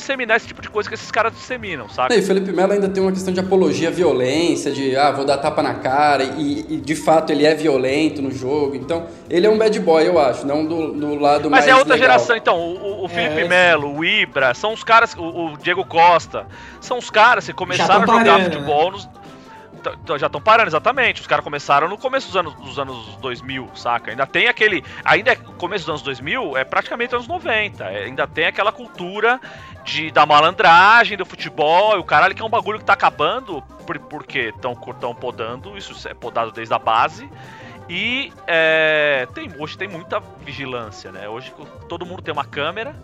disseminar 0.00 0.36
esse 0.36 0.46
tipo 0.46 0.60
de 0.62 0.68
coisa 0.68 0.88
que 0.88 0.94
esses 0.94 1.10
caras 1.10 1.32
disseminam, 1.34 1.88
saca? 1.88 2.14
E 2.14 2.18
o 2.18 2.22
Felipe 2.22 2.50
Melo 2.52 2.72
ainda 2.72 2.88
tem 2.88 3.02
uma 3.02 3.12
questão 3.12 3.32
de 3.32 3.40
apologia 3.40 3.88
à 3.88 3.92
violência, 3.92 4.72
de 4.72 4.96
ah, 4.96 5.10
vou 5.12 5.24
dar 5.24 5.38
tapa 5.38 5.62
na 5.62 5.74
cara, 5.74 6.24
e, 6.24 6.66
e 6.68 6.76
de 6.78 6.94
fato 6.96 7.30
ele 7.32 7.46
é 7.46 7.54
violento 7.54 8.20
no 8.20 8.30
jogo. 8.30 8.74
Então, 8.74 9.06
ele 9.28 9.46
é 9.46 9.50
um 9.50 9.56
bad 9.58 9.78
boy, 9.80 10.06
eu 10.06 10.18
acho, 10.18 10.46
não 10.46 10.64
do, 10.64 10.92
do 10.92 11.14
lado 11.14 11.50
Mas 11.50 11.66
mais 11.66 11.68
é 11.68 11.76
outra 11.76 11.94
legal. 11.94 12.10
geração, 12.10 12.36
então. 12.36 12.58
O, 12.58 12.76
o- 13.02 13.04
o 13.04 13.08
Felipe 13.08 13.40
esse- 13.40 13.48
Melo, 13.48 13.96
o 13.96 14.04
Ibra, 14.04 14.52
são 14.54 14.72
os 14.72 14.82
caras. 14.82 15.14
O, 15.16 15.52
o 15.52 15.58
Diego 15.58 15.84
Costa. 15.84 16.46
São 16.80 16.98
os 16.98 17.10
caras 17.10 17.44
que 17.46 17.52
começram 17.52 17.86
a 17.86 18.00
jogar 18.00 18.06
parando, 18.06 18.44
futebol 18.44 18.90
nos. 18.92 19.08
Já 20.18 20.26
estão 20.26 20.40
parando, 20.40 20.68
exatamente. 20.68 21.20
Os 21.20 21.26
caras 21.26 21.44
começaram 21.44 21.88
no 21.88 21.96
começo 21.96 22.26
dos 22.26 22.36
anos, 22.36 22.54
dos 22.54 22.78
anos 22.78 23.16
2000, 23.16 23.70
saca? 23.74 24.10
Ainda 24.10 24.26
tem 24.26 24.48
aquele. 24.48 24.84
Ainda 25.04 25.32
é 25.32 25.36
começo 25.36 25.84
dos 25.84 25.90
anos 25.90 26.02
2000, 26.02 26.56
é 26.56 26.64
praticamente 26.64 27.14
anos 27.14 27.26
90. 27.26 27.84
é, 27.84 28.04
ainda 28.04 28.26
tem 28.26 28.46
aquela 28.46 28.72
cultura 28.72 29.40
de, 29.84 30.10
da 30.10 30.26
malandragem, 30.26 31.16
do 31.16 31.24
futebol, 31.24 31.96
e 31.96 31.98
o 31.98 32.04
caralho 32.04 32.34
que 32.34 32.42
é 32.42 32.44
um 32.44 32.50
bagulho 32.50 32.78
que 32.78 32.84
tá 32.84 32.92
acabando, 32.92 33.62
por, 33.86 33.98
porque 33.98 34.52
estão 34.54 34.74
tão 34.74 35.14
podando, 35.14 35.76
isso 35.76 36.08
é 36.08 36.14
podado 36.14 36.52
desde 36.52 36.74
a 36.74 36.78
base. 36.78 37.28
E 37.88 38.32
é, 38.46 39.26
tem, 39.34 39.50
hoje 39.58 39.76
tem 39.76 39.88
muita 39.88 40.20
vigilância, 40.44 41.10
né? 41.10 41.28
Hoje 41.28 41.52
todo 41.88 42.06
mundo 42.06 42.22
tem 42.22 42.32
uma 42.32 42.44
câmera. 42.44 42.94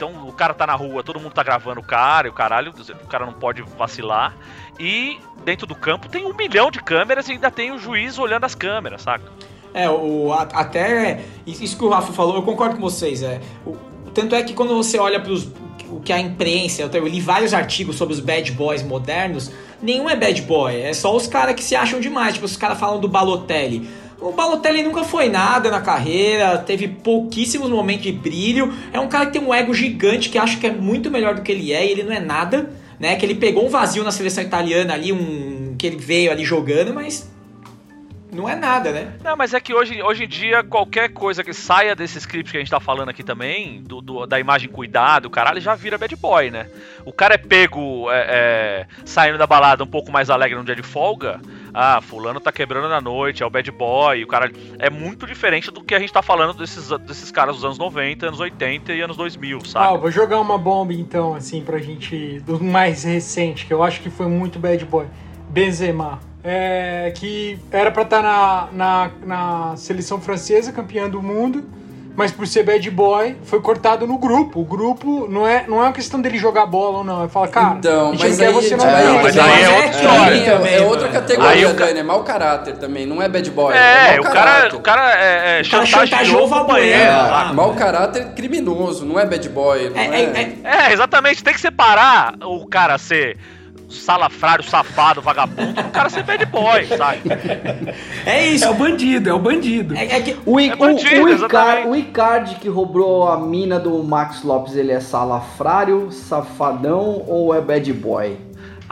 Então 0.00 0.26
o 0.26 0.32
cara 0.32 0.54
tá 0.54 0.66
na 0.66 0.74
rua, 0.74 1.02
todo 1.02 1.20
mundo 1.20 1.34
tá 1.34 1.42
gravando 1.42 1.80
o 1.80 1.82
cara 1.84 2.26
e 2.26 2.30
o 2.30 2.32
caralho, 2.32 2.72
o 2.72 3.06
cara 3.06 3.26
não 3.26 3.34
pode 3.34 3.60
vacilar. 3.76 4.34
E 4.78 5.18
dentro 5.44 5.66
do 5.66 5.74
campo 5.74 6.08
tem 6.08 6.24
um 6.24 6.34
milhão 6.34 6.70
de 6.70 6.82
câmeras 6.82 7.28
e 7.28 7.32
ainda 7.32 7.50
tem 7.50 7.70
o 7.70 7.78
juiz 7.78 8.18
olhando 8.18 8.44
as 8.44 8.54
câmeras, 8.54 9.02
saca? 9.02 9.30
É, 9.74 9.90
o, 9.90 10.32
a- 10.32 10.48
até 10.54 11.20
isso 11.46 11.76
que 11.76 11.84
o 11.84 11.90
Rafa 11.90 12.14
falou, 12.14 12.34
eu 12.36 12.42
concordo 12.42 12.76
com 12.76 12.80
vocês. 12.80 13.22
É, 13.22 13.42
o, 13.66 13.76
tanto 14.14 14.34
é 14.34 14.42
que 14.42 14.54
quando 14.54 14.74
você 14.74 14.98
olha 14.98 15.20
para 15.20 15.34
o 15.34 16.00
que 16.00 16.14
a 16.14 16.18
imprensa, 16.18 16.80
eu, 16.80 17.06
li 17.06 17.20
vários 17.20 17.52
artigos 17.52 17.96
sobre 17.96 18.14
os 18.14 18.20
bad 18.20 18.50
boys 18.52 18.82
modernos, 18.82 19.52
nenhum 19.82 20.08
é 20.08 20.16
bad 20.16 20.40
boy, 20.42 20.80
é 20.80 20.94
só 20.94 21.14
os 21.14 21.26
caras 21.26 21.54
que 21.54 21.62
se 21.62 21.76
acham 21.76 22.00
demais. 22.00 22.32
Tipo, 22.32 22.46
os 22.46 22.56
caras 22.56 22.80
falam 22.80 22.98
do 22.98 23.06
Balotelli. 23.06 23.86
O 24.20 24.32
Balotelli 24.32 24.82
nunca 24.82 25.02
foi 25.02 25.30
nada 25.30 25.70
na 25.70 25.80
carreira, 25.80 26.58
teve 26.58 26.86
pouquíssimos 26.88 27.70
momentos 27.70 28.02
de 28.02 28.12
brilho. 28.12 28.72
É 28.92 29.00
um 29.00 29.08
cara 29.08 29.26
que 29.26 29.32
tem 29.32 29.42
um 29.42 29.54
ego 29.54 29.72
gigante, 29.72 30.28
que 30.28 30.36
acha 30.36 30.58
que 30.58 30.66
é 30.66 30.70
muito 30.70 31.10
melhor 31.10 31.34
do 31.34 31.42
que 31.42 31.50
ele 31.50 31.72
é, 31.72 31.86
e 31.86 31.90
ele 31.90 32.02
não 32.02 32.12
é 32.12 32.20
nada, 32.20 32.70
né? 32.98 33.16
Que 33.16 33.24
ele 33.24 33.34
pegou 33.34 33.64
um 33.64 33.70
vazio 33.70 34.04
na 34.04 34.10
seleção 34.10 34.44
italiana 34.44 34.92
ali, 34.92 35.10
um 35.10 35.74
que 35.78 35.86
ele 35.86 35.96
veio 35.96 36.30
ali 36.30 36.44
jogando, 36.44 36.92
mas 36.92 37.29
não 38.32 38.48
é 38.48 38.54
nada, 38.56 38.90
né? 38.92 39.12
Não, 39.22 39.36
mas 39.36 39.52
é 39.54 39.60
que 39.60 39.74
hoje, 39.74 40.02
hoje 40.02 40.24
em 40.24 40.28
dia, 40.28 40.62
qualquer 40.62 41.10
coisa 41.12 41.42
que 41.44 41.52
saia 41.52 41.94
desse 41.94 42.18
script 42.18 42.50
que 42.50 42.56
a 42.56 42.60
gente 42.60 42.70
tá 42.70 42.80
falando 42.80 43.08
aqui 43.08 43.22
também, 43.22 43.82
do, 43.82 44.00
do- 44.00 44.26
da 44.26 44.38
imagem 44.38 44.68
cuidado, 44.68 45.26
o 45.26 45.30
caralho, 45.30 45.60
já 45.60 45.74
vira 45.74 45.98
bad 45.98 46.14
boy, 46.16 46.50
né? 46.50 46.66
O 47.04 47.12
cara 47.12 47.34
é 47.34 47.38
pego 47.38 48.10
é, 48.10 48.26
é, 48.28 48.86
saindo 49.04 49.38
da 49.38 49.46
balada 49.46 49.82
um 49.82 49.86
pouco 49.86 50.10
mais 50.12 50.30
alegre 50.30 50.56
num 50.56 50.64
dia 50.64 50.76
de 50.76 50.82
folga. 50.82 51.40
Ah, 51.72 52.00
fulano 52.00 52.40
tá 52.40 52.50
quebrando 52.50 52.88
na 52.88 53.00
noite, 53.00 53.42
é 53.42 53.46
o 53.46 53.50
bad 53.50 53.70
boy, 53.70 54.24
o 54.24 54.26
cara 54.26 54.50
é 54.78 54.90
muito 54.90 55.26
diferente 55.26 55.70
do 55.70 55.82
que 55.82 55.94
a 55.94 55.98
gente 56.00 56.12
tá 56.12 56.20
falando 56.22 56.54
desses, 56.54 56.88
desses 57.00 57.30
caras 57.30 57.54
dos 57.56 57.64
anos 57.64 57.78
90, 57.78 58.26
anos 58.26 58.40
80 58.40 58.92
e 58.92 59.00
anos 59.00 59.16
2000, 59.16 59.58
Ah, 59.64 59.68
sabe? 59.68 59.94
eu 59.94 60.00
vou 60.00 60.10
jogar 60.10 60.40
uma 60.40 60.58
bomba 60.58 60.92
então, 60.92 61.34
assim, 61.34 61.62
pra 61.62 61.78
gente. 61.78 62.40
Do 62.40 62.62
mais 62.62 63.04
recente, 63.04 63.66
que 63.66 63.72
eu 63.72 63.82
acho 63.82 64.00
que 64.00 64.10
foi 64.10 64.26
muito 64.26 64.58
bad 64.58 64.84
boy. 64.84 65.06
Benzema. 65.48 66.20
É, 66.42 67.12
que 67.16 67.58
era 67.70 67.90
pra 67.90 68.02
estar 68.02 68.22
na, 68.22 68.68
na, 68.72 69.10
na 69.26 69.76
seleção 69.76 70.18
francesa, 70.20 70.72
campeã 70.72 71.06
do 71.08 71.20
mundo, 71.22 71.62
mas 72.16 72.32
por 72.32 72.46
ser 72.46 72.62
bad 72.64 72.90
boy, 72.90 73.36
foi 73.44 73.60
cortado 73.60 74.06
no 74.06 74.16
grupo. 74.18 74.60
O 74.60 74.64
grupo 74.64 75.26
não 75.30 75.46
é, 75.46 75.64
não 75.68 75.78
é 75.80 75.86
uma 75.86 75.92
questão 75.92 76.18
dele 76.20 76.38
jogar 76.38 76.64
bola 76.66 76.98
ou 76.98 77.04
não. 77.04 77.20
Ele 77.20 77.28
fala, 77.28 77.46
cara, 77.48 77.74
Então, 77.78 78.08
a 78.08 78.12
gente 78.12 78.20
mas 78.22 78.30
não 78.30 78.38
quer 78.38 78.46
aí, 78.46 78.52
você 78.54 78.74
aí- 78.74 79.06
meio. 79.06 79.22
mas 79.22 79.38
aí 79.38 79.62
é 79.62 79.68
outra 79.68 79.90
também, 79.90 79.90
história. 79.90 80.34
é, 80.70 80.76
é 80.78 80.80
outra 80.82 81.00
mano. 81.08 81.12
categoria, 81.12 81.68
Aí 81.68 81.74
Dani, 81.74 81.98
é 81.98 82.02
mau 82.02 82.24
caráter 82.24 82.76
também, 82.78 83.04
não 83.06 83.20
é 83.22 83.28
bad 83.28 83.50
boy. 83.50 83.74
É, 83.76 84.10
mau 84.12 84.20
o 84.20 84.22
cara, 84.22 84.34
caráter. 84.34 84.76
o 84.76 84.80
cara 84.80 85.12
é, 85.22 85.60
é 85.60 85.64
chantageou 85.64 86.46
o 86.46 86.48
companheiro. 86.48 87.00
É, 87.00 87.52
mau 87.52 87.74
caráter 87.74 88.28
criminoso, 88.34 89.04
não 89.04 89.18
é 89.20 89.26
bad 89.26 89.46
boy. 89.50 89.90
Não 89.90 89.96
É, 89.98 90.06
é, 90.06 90.22
é- 90.22 90.56
é- 90.64 90.88
É, 90.88 90.92
exatamente. 90.94 91.44
Tem 91.44 91.52
que 91.54 91.60
separar 91.60 92.34
o 92.42 92.66
cara 92.66 92.96
ser 92.98 93.36
salafrário, 93.90 94.64
safado, 94.64 95.20
vagabundo, 95.20 95.72
do 95.82 95.90
cara 95.90 96.08
ser 96.08 96.22
bad 96.22 96.44
boy, 96.46 96.86
sabe? 96.86 97.20
é 98.24 98.46
isso. 98.46 98.64
É 98.64 98.70
o 98.70 98.74
bandido, 98.74 99.28
é 99.28 99.32
o 99.34 99.38
bandido. 99.38 99.96
É, 99.96 100.04
é 100.16 100.20
que 100.20 100.36
O, 100.46 100.60
I- 100.60 100.70
É 100.70 100.74
o- 100.74 100.76
bandido, 100.76 101.24
o. 101.24 101.28
Icar, 101.46 101.86
o 101.86 101.96
Icardi 101.96 102.54
que 102.56 102.68
roubou 102.68 103.28
a 103.28 103.36
mina 103.38 103.78
do 103.78 104.02
Max 104.02 104.42
Lopes, 104.44 104.76
ele 104.76 104.92
é 104.92 105.00
salafrário, 105.00 106.10
safadão 106.12 107.22
ou 107.26 107.54
é 107.54 107.60
bad 107.60 107.92
boy? 107.92 108.36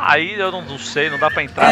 Aí 0.01 0.39
eu 0.39 0.53
não, 0.53 0.63
não 0.63 0.79
sei, 0.79 1.11
não 1.11 1.19
dá 1.19 1.29
pra 1.29 1.43
entrar 1.43 1.71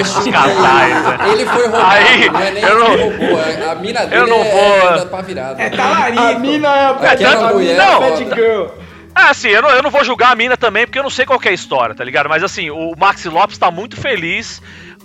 acho 0.00 0.24
que 0.24 0.32
casais, 0.32 1.04
né? 1.04 1.18
ele 1.32 1.46
foi 1.46 1.62
roubado, 1.68 1.84
Aí, 1.92 2.28
não 2.28 2.40
é 2.40 2.50
nem 2.50 2.62
eu 2.64 2.68
ele 2.70 2.78
não- 2.80 2.96
que 2.96 3.24
roubou, 3.24 3.40
a- 3.40 3.70
a 3.70 3.74
mina 3.76 4.00
dele 4.06 4.20
eu 4.20 4.26
não 4.26 4.40
é, 4.42 4.50
vou- 4.50 4.90
é 4.90 4.98
da 4.98 5.06
pá 5.06 5.20
virada. 5.22 5.62
é 5.62 5.70
talarico. 5.70 6.22
A 6.24 6.38
mina 6.40 6.68
é 6.68 6.86
a 6.86 6.94
tanto- 7.16 7.54
mulher 7.54 7.76
não, 7.78 8.02
é 8.02 8.16
girl. 8.34 8.64
Ah, 9.14 9.30
assim, 9.30 9.48
eu 9.48 9.62
não, 9.62 9.70
eu 9.70 9.82
não 9.82 9.90
vou 9.90 10.04
julgar 10.04 10.32
a 10.32 10.34
mina 10.34 10.56
também, 10.56 10.86
porque 10.86 10.98
eu 10.98 11.02
não 11.02 11.10
sei 11.10 11.26
qual 11.26 11.40
é 11.44 11.48
a 11.48 11.52
história, 11.52 11.94
tá 11.94 12.04
ligado? 12.04 12.28
Mas 12.28 12.42
assim, 12.42 12.70
o 12.70 12.94
Maxi 12.96 13.28
Lopes 13.28 13.58
tá 13.58 13.70
muito 13.70 13.96
feliz 13.96 14.62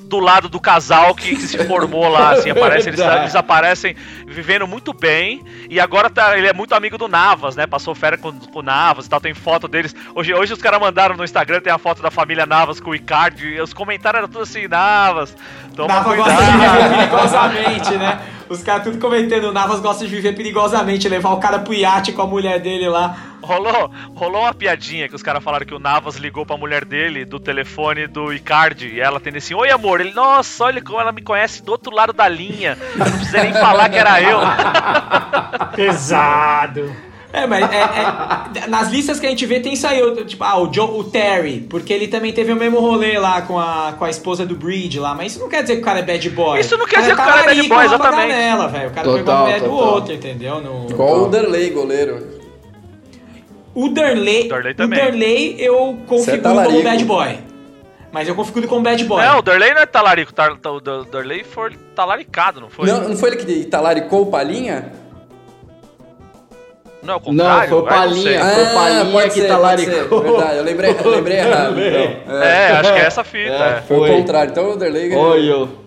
do 0.08 0.20
lado 0.20 0.48
do 0.48 0.60
casal 0.60 1.14
que, 1.14 1.36
que 1.36 1.42
se 1.42 1.58
formou 1.66 2.08
lá, 2.08 2.32
assim, 2.32 2.50
aparece, 2.50 2.90
eles, 2.90 2.98
Verdade. 3.00 3.24
eles 3.24 3.36
aparecem 3.36 3.96
vivendo 4.26 4.66
muito 4.66 4.94
bem, 4.94 5.44
e 5.70 5.80
agora 5.80 6.10
tá, 6.10 6.38
ele 6.38 6.48
é 6.48 6.54
muito 6.54 6.74
amigo 6.74 6.98
do 6.98 7.08
Navas, 7.08 7.56
né? 7.56 7.68
Passou 7.68 7.94
férias 7.94 8.22
com, 8.22 8.32
com 8.32 8.60
o 8.60 8.64
Navas 8.64 9.06
e 9.06 9.10
tal, 9.10 9.20
tem 9.20 9.34
foto 9.34 9.68
deles. 9.68 9.94
Hoje, 10.16 10.34
hoje 10.34 10.54
os 10.54 10.62
caras 10.62 10.80
mandaram 10.80 11.16
no 11.16 11.24
Instagram, 11.24 11.60
tem 11.60 11.74
a 11.74 11.78
foto 11.78 12.02
da 12.02 12.10
família 12.10 12.46
Navas 12.46 12.80
com 12.80 12.92
o 12.92 12.96
Icardi, 12.96 13.48
e 13.48 13.62
os 13.62 13.74
comentários 13.74 14.20
eram 14.20 14.30
tudo 14.30 14.44
assim, 14.44 14.68
Navas, 14.68 15.36
toma 15.76 15.96
Navas 15.96 16.16
cuidado. 16.16 17.10
gosta 17.10 17.92
de 17.92 17.98
né? 18.00 18.20
Os 18.50 18.64
caras 18.64 18.84
tudo 18.84 18.98
comentando, 18.98 19.46
o 19.46 19.52
Navas 19.52 19.80
gosta 19.80 20.06
de 20.06 20.16
viver 20.16 20.34
perigosamente, 20.34 21.10
levar 21.10 21.32
o 21.32 21.40
cara 21.40 21.60
pro 21.60 21.74
iate 21.74 22.14
com 22.14 22.22
a 22.22 22.28
mulher 22.28 22.60
dele 22.60 22.88
lá. 22.88 23.18
Rolou, 23.42 23.92
rolou 24.16 24.42
uma 24.42 24.54
piadinha 24.54 25.08
que 25.08 25.16
os 25.16 25.24
caras 25.24 25.44
falaram 25.44 25.66
que 25.66 25.74
o 25.74 25.80
Navas 25.80 26.16
ligou 26.16 26.46
pra 26.46 26.58
mulher 26.58 26.84
dele 26.84 27.24
do 27.24 27.40
telefone 27.40 28.08
do 28.08 28.34
Icardi 28.34 28.88
e 28.88 29.00
ela 29.00 29.20
tem 29.20 29.36
assim: 29.36 29.54
Oi 29.54 29.70
amor, 29.70 30.02
ele, 30.02 30.14
nossa, 30.14 30.66
olha 30.66 30.82
como 30.82 31.00
ela 31.00 31.12
me 31.12 31.22
conhece 31.22 31.62
do 31.64 31.72
outro 31.72 31.94
lado 31.94 32.14
da 32.14 32.28
linha. 32.28 32.78
Não 32.96 33.06
precisa 33.06 33.44
nem 33.44 33.54
falar 33.54 33.90
que 33.90 33.98
era 33.98 34.22
eu. 34.22 34.40
Pesado. 35.76 37.07
É, 37.34 37.46
mas 37.46 37.62
é, 37.72 38.64
é- 38.64 38.68
nas 38.68 38.90
listas 38.90 39.20
que 39.20 39.26
a 39.26 39.30
gente 39.30 39.46
vê 39.46 39.60
tem 39.60 39.76
saiu, 39.76 40.26
tipo, 40.26 40.44
ah, 40.44 40.58
o, 40.60 40.74
Joe, 40.74 40.90
o 41.00 41.04
Terry, 41.04 41.60
porque 41.70 41.92
ele 41.92 42.08
também 42.08 42.32
teve 42.32 42.54
o 42.54 42.56
mesmo 42.56 42.80
rolê 42.80 43.20
lá 43.20 43.42
com 43.42 43.60
a, 43.60 43.94
com 44.00 44.06
a 44.06 44.10
esposa 44.10 44.46
do 44.46 44.56
Breed 44.56 44.96
lá, 44.98 45.14
mas 45.14 45.34
isso 45.34 45.42
não 45.42 45.50
quer 45.50 45.62
dizer 45.62 45.76
que 45.76 45.82
o 45.82 45.86
cara 45.86 46.00
é 46.00 46.04
bad 46.04 46.30
boy. 46.30 46.60
Isso 46.60 46.78
não 46.78 46.86
quer 46.86 47.00
dizer 47.02 47.16
que 47.16 47.22
o 47.22 47.26
cara 47.26 47.42
é 47.42 47.46
bad 47.56 47.68
boy, 47.68 47.86
exatamente. 47.86 48.28
Nela, 48.30 48.68
velho. 48.70 48.90
O 48.90 48.94
cara 48.94 49.02
pegou 49.08 49.16
a 49.16 49.20
Total, 49.24 49.42
mulher 49.44 49.60
do 49.62 49.70
total. 49.70 49.94
outro, 49.94 50.14
entendeu? 50.14 50.62
No... 50.62 50.90
Igual 50.90 51.24
o 51.24 51.30
Derley, 51.30 51.70
goleiro. 51.72 52.38
O 53.76 53.90
Darley, 53.90 54.48
Darley 54.48 54.72
o 54.72 54.76
também. 54.76 55.00
Darley 55.00 55.56
eu 55.60 55.76
é 56.04 56.08
configuro 56.08 56.42
como 56.42 56.56
talarico. 56.56 56.84
bad 56.84 57.06
boy. 57.06 57.38
Mas 58.12 58.28
eu 58.28 58.34
configuro 58.36 58.68
como 58.68 58.82
bad 58.82 59.04
boy. 59.04 59.22
Não, 59.24 59.40
o 59.40 59.42
Darley 59.42 59.74
não 59.74 59.82
é 59.82 59.86
talarico, 59.86 60.34
tar- 60.34 60.54
o 60.54 60.80
Darley 60.80 61.44
foi 61.44 61.72
talaricado, 61.94 62.60
não 62.62 62.70
foi? 62.70 62.88
Não, 62.88 63.10
não 63.10 63.18
foi 63.18 63.32
ele 63.32 63.38
que 63.44 63.66
talaricou 63.66 64.24
o 64.24 64.26
Palinha? 64.28 64.92
Não 67.04 67.14
é 67.14 67.18
o 67.18 67.20
Não, 67.20 67.22
contrário? 67.22 67.70
foi 67.70 67.78
o 67.78 67.82
não. 67.82 67.88
Palinha. 67.88 68.46
Foi 68.46 68.64
o 68.64 68.74
Palinha 68.74 69.06
pode 69.06 69.30
que 69.34 69.42
ser, 69.42 69.48
talaricou. 69.48 70.22
ser, 70.22 70.32
Verdade, 70.32 70.58
eu 70.58 70.64
lembrei, 70.64 70.96
eu 71.04 71.10
lembrei 71.12 71.38
errado. 71.40 71.76
Então. 71.80 72.42
É, 72.42 72.72
acho 72.72 72.94
que 72.94 73.00
é 73.00 73.04
essa 73.06 73.24
fita. 73.24 73.52
É, 73.54 73.78
é. 73.78 73.82
Foi 73.88 73.98
o 74.12 74.18
contrário, 74.18 74.52
então 74.52 74.72
o 74.72 74.76
Derley 74.78 75.10
ganhou. 75.10 75.32
Oi, 75.32 75.52
eu. 75.52 75.87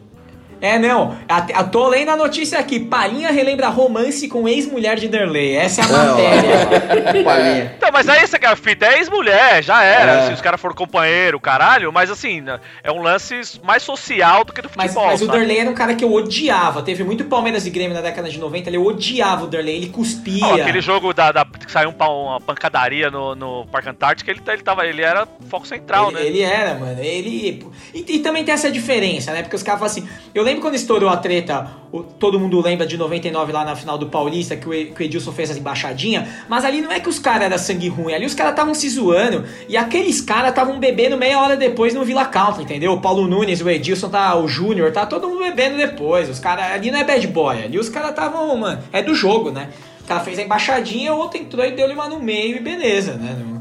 É, 0.61 0.79
não. 0.79 1.17
A- 1.29 1.47
a- 1.61 1.65
tô 1.65 1.89
lendo 1.89 2.11
a 2.11 2.17
notícia 2.17 2.59
aqui. 2.59 2.79
Palinha 2.81 3.31
relembra 3.31 3.69
romance 3.69 4.29
com 4.29 4.49
ex-mulher 4.49 4.97
de 4.99 5.09
Darley. 5.09 5.55
Essa 5.57 5.81
é 5.81 5.85
a 5.85 5.89
matéria. 5.89 7.23
Palinha. 7.25 7.75
Então, 7.77 7.91
mas 7.93 8.09
aí 8.09 8.19
essa 8.21 8.39
que 8.39 8.47
é 8.47 8.49
a 8.49 8.57
fita, 8.57 8.87
é 8.87 8.99
ex-mulher, 8.99 9.63
já 9.63 9.83
era, 9.83 10.13
É. 10.13 10.27
se 10.27 10.33
os 10.35 10.41
caras 10.41 10.61
foram 10.61 10.75
companheiro, 10.75 11.39
caralho, 11.41 11.93
mas 11.93 12.11
assim, 12.11 12.43
é 12.83 12.91
um 12.93 13.01
lance 13.03 13.41
mais 13.65 13.83
social 13.83 14.45
do 14.45 14.53
que 14.53 14.61
do 14.63 14.71
Mas, 14.77 14.89
futebol, 14.93 15.07
mas 15.11 15.23
o 15.23 15.27
sabe? 15.27 15.39
Darley 15.39 15.59
era 15.59 15.71
um 15.71 15.75
cara 15.75 15.95
que 15.95 16.05
eu 16.05 16.13
odiava. 16.13 16.83
Teve 16.83 17.05
muito 17.05 17.25
Palmeiras 17.25 17.67
e 17.67 17.71
Grêmio 17.71 17.95
na 17.95 18.01
década 18.03 18.29
de 18.29 18.39
90. 18.39 18.69
Ele 18.69 18.79
odiava 18.79 19.45
o 19.45 19.47
Darley. 19.47 19.77
Ele 19.77 19.89
cuspia. 19.89 20.45
Ó, 20.47 20.55
aquele 20.55 20.81
jogo 20.81 21.13
da, 21.13 21.33
da- 21.33 21.45
que 21.45 21.71
saiu 21.71 21.91
um 21.91 22.01
uma 22.01 22.41
pancadaria 22.41 23.11
no, 23.11 23.35
no 23.35 23.67
Parque 23.67 23.89
Antártico, 23.89 24.31
ele, 24.31 24.41
ele, 24.49 24.63
tava, 24.63 24.87
ele 24.87 25.03
era 25.03 25.27
foco 25.49 25.67
central, 25.67 26.09
ele, 26.11 26.19
né? 26.21 26.27
ele 26.27 26.41
era, 26.43 26.75
mano. 26.75 26.99
Ele. 27.03 27.65
E, 27.95 28.05
e 28.17 28.19
também 28.21 28.43
tem 28.45 28.55
essa 28.55 28.71
diferença, 28.71 29.33
né? 29.33 29.43
Porque 29.43 29.55
os 29.57 29.63
caras 29.63 29.81
falam 29.81 29.93
assim. 29.93 30.09
Eu 30.35 30.43
lembro 30.51 30.63
quando 30.63 30.75
estourou 30.75 31.09
a 31.09 31.17
treta, 31.17 31.71
o- 31.93 32.03
todo 32.03 32.39
mundo 32.39 32.61
lembra 32.61 32.87
de 32.87 32.97
99 32.97 33.53
lá 33.53 33.65
na 33.65 33.75
final 33.75 33.97
do 33.97 34.07
Paulista, 34.07 34.57
que 34.57 34.69
o, 34.69 34.71
que 34.95 35.03
o 35.03 35.05
Edilson 35.05 35.33
fez 35.33 35.51
as 35.51 35.57
embaixadinhas. 35.57 36.29
Mas 36.49 36.65
ali 36.65 36.81
não 36.81 36.91
é 36.93 37.01
que 37.01 37.09
os 37.09 37.19
caras 37.19 37.43
eram 37.43 37.59
sangue 37.59 37.89
ruim, 37.89 38.13
ali 38.15 38.27
os 38.27 38.35
caras 38.35 38.53
estavam 38.53 38.75
se 38.75 38.89
zoando. 38.89 39.45
E 39.69 39.77
aqueles 39.77 40.21
caras 40.21 40.51
estavam 40.51 40.79
bebendo 40.79 41.17
meia 41.17 41.41
hora 41.41 41.57
depois 41.57 41.95
no 41.95 42.05
Villa 42.05 42.25
Country, 42.27 42.65
entendeu? 42.65 42.93
O 42.93 43.01
Paulo 43.01 43.27
Nunes, 43.27 43.61
o 43.61 43.69
Edilson, 43.71 44.09
tá, 44.09 44.35
o 44.37 44.47
Júnior, 44.47 44.93
tá 44.93 45.07
todo 45.07 45.29
mundo 45.29 45.43
bebendo 45.43 45.77
depois. 45.77 46.29
Os 46.29 46.39
caras. 46.39 46.67
Ali 46.73 46.91
não 46.91 46.99
é 46.99 47.05
bad 47.05 47.27
boy, 47.29 47.63
ali 47.65 47.79
os 47.79 47.89
caras 47.89 48.11
estavam, 48.11 48.57
mano. 48.57 48.83
É 48.93 49.03
do 49.03 49.15
jogo, 49.15 49.51
né? 49.51 49.69
O 50.03 50.05
cara 50.11 50.21
fez 50.21 50.39
a 50.39 50.43
embaixadinha, 50.43 51.15
o 51.15 51.19
outro 51.19 51.39
entrou 51.39 51.65
e 51.65 51.71
deu-lhe 51.71 51.95
uma 51.95 52.09
no 52.09 52.19
meio 52.19 52.57
e 52.57 52.61
beleza, 52.61 53.13
né? 53.15 53.37
Não- 53.39 53.60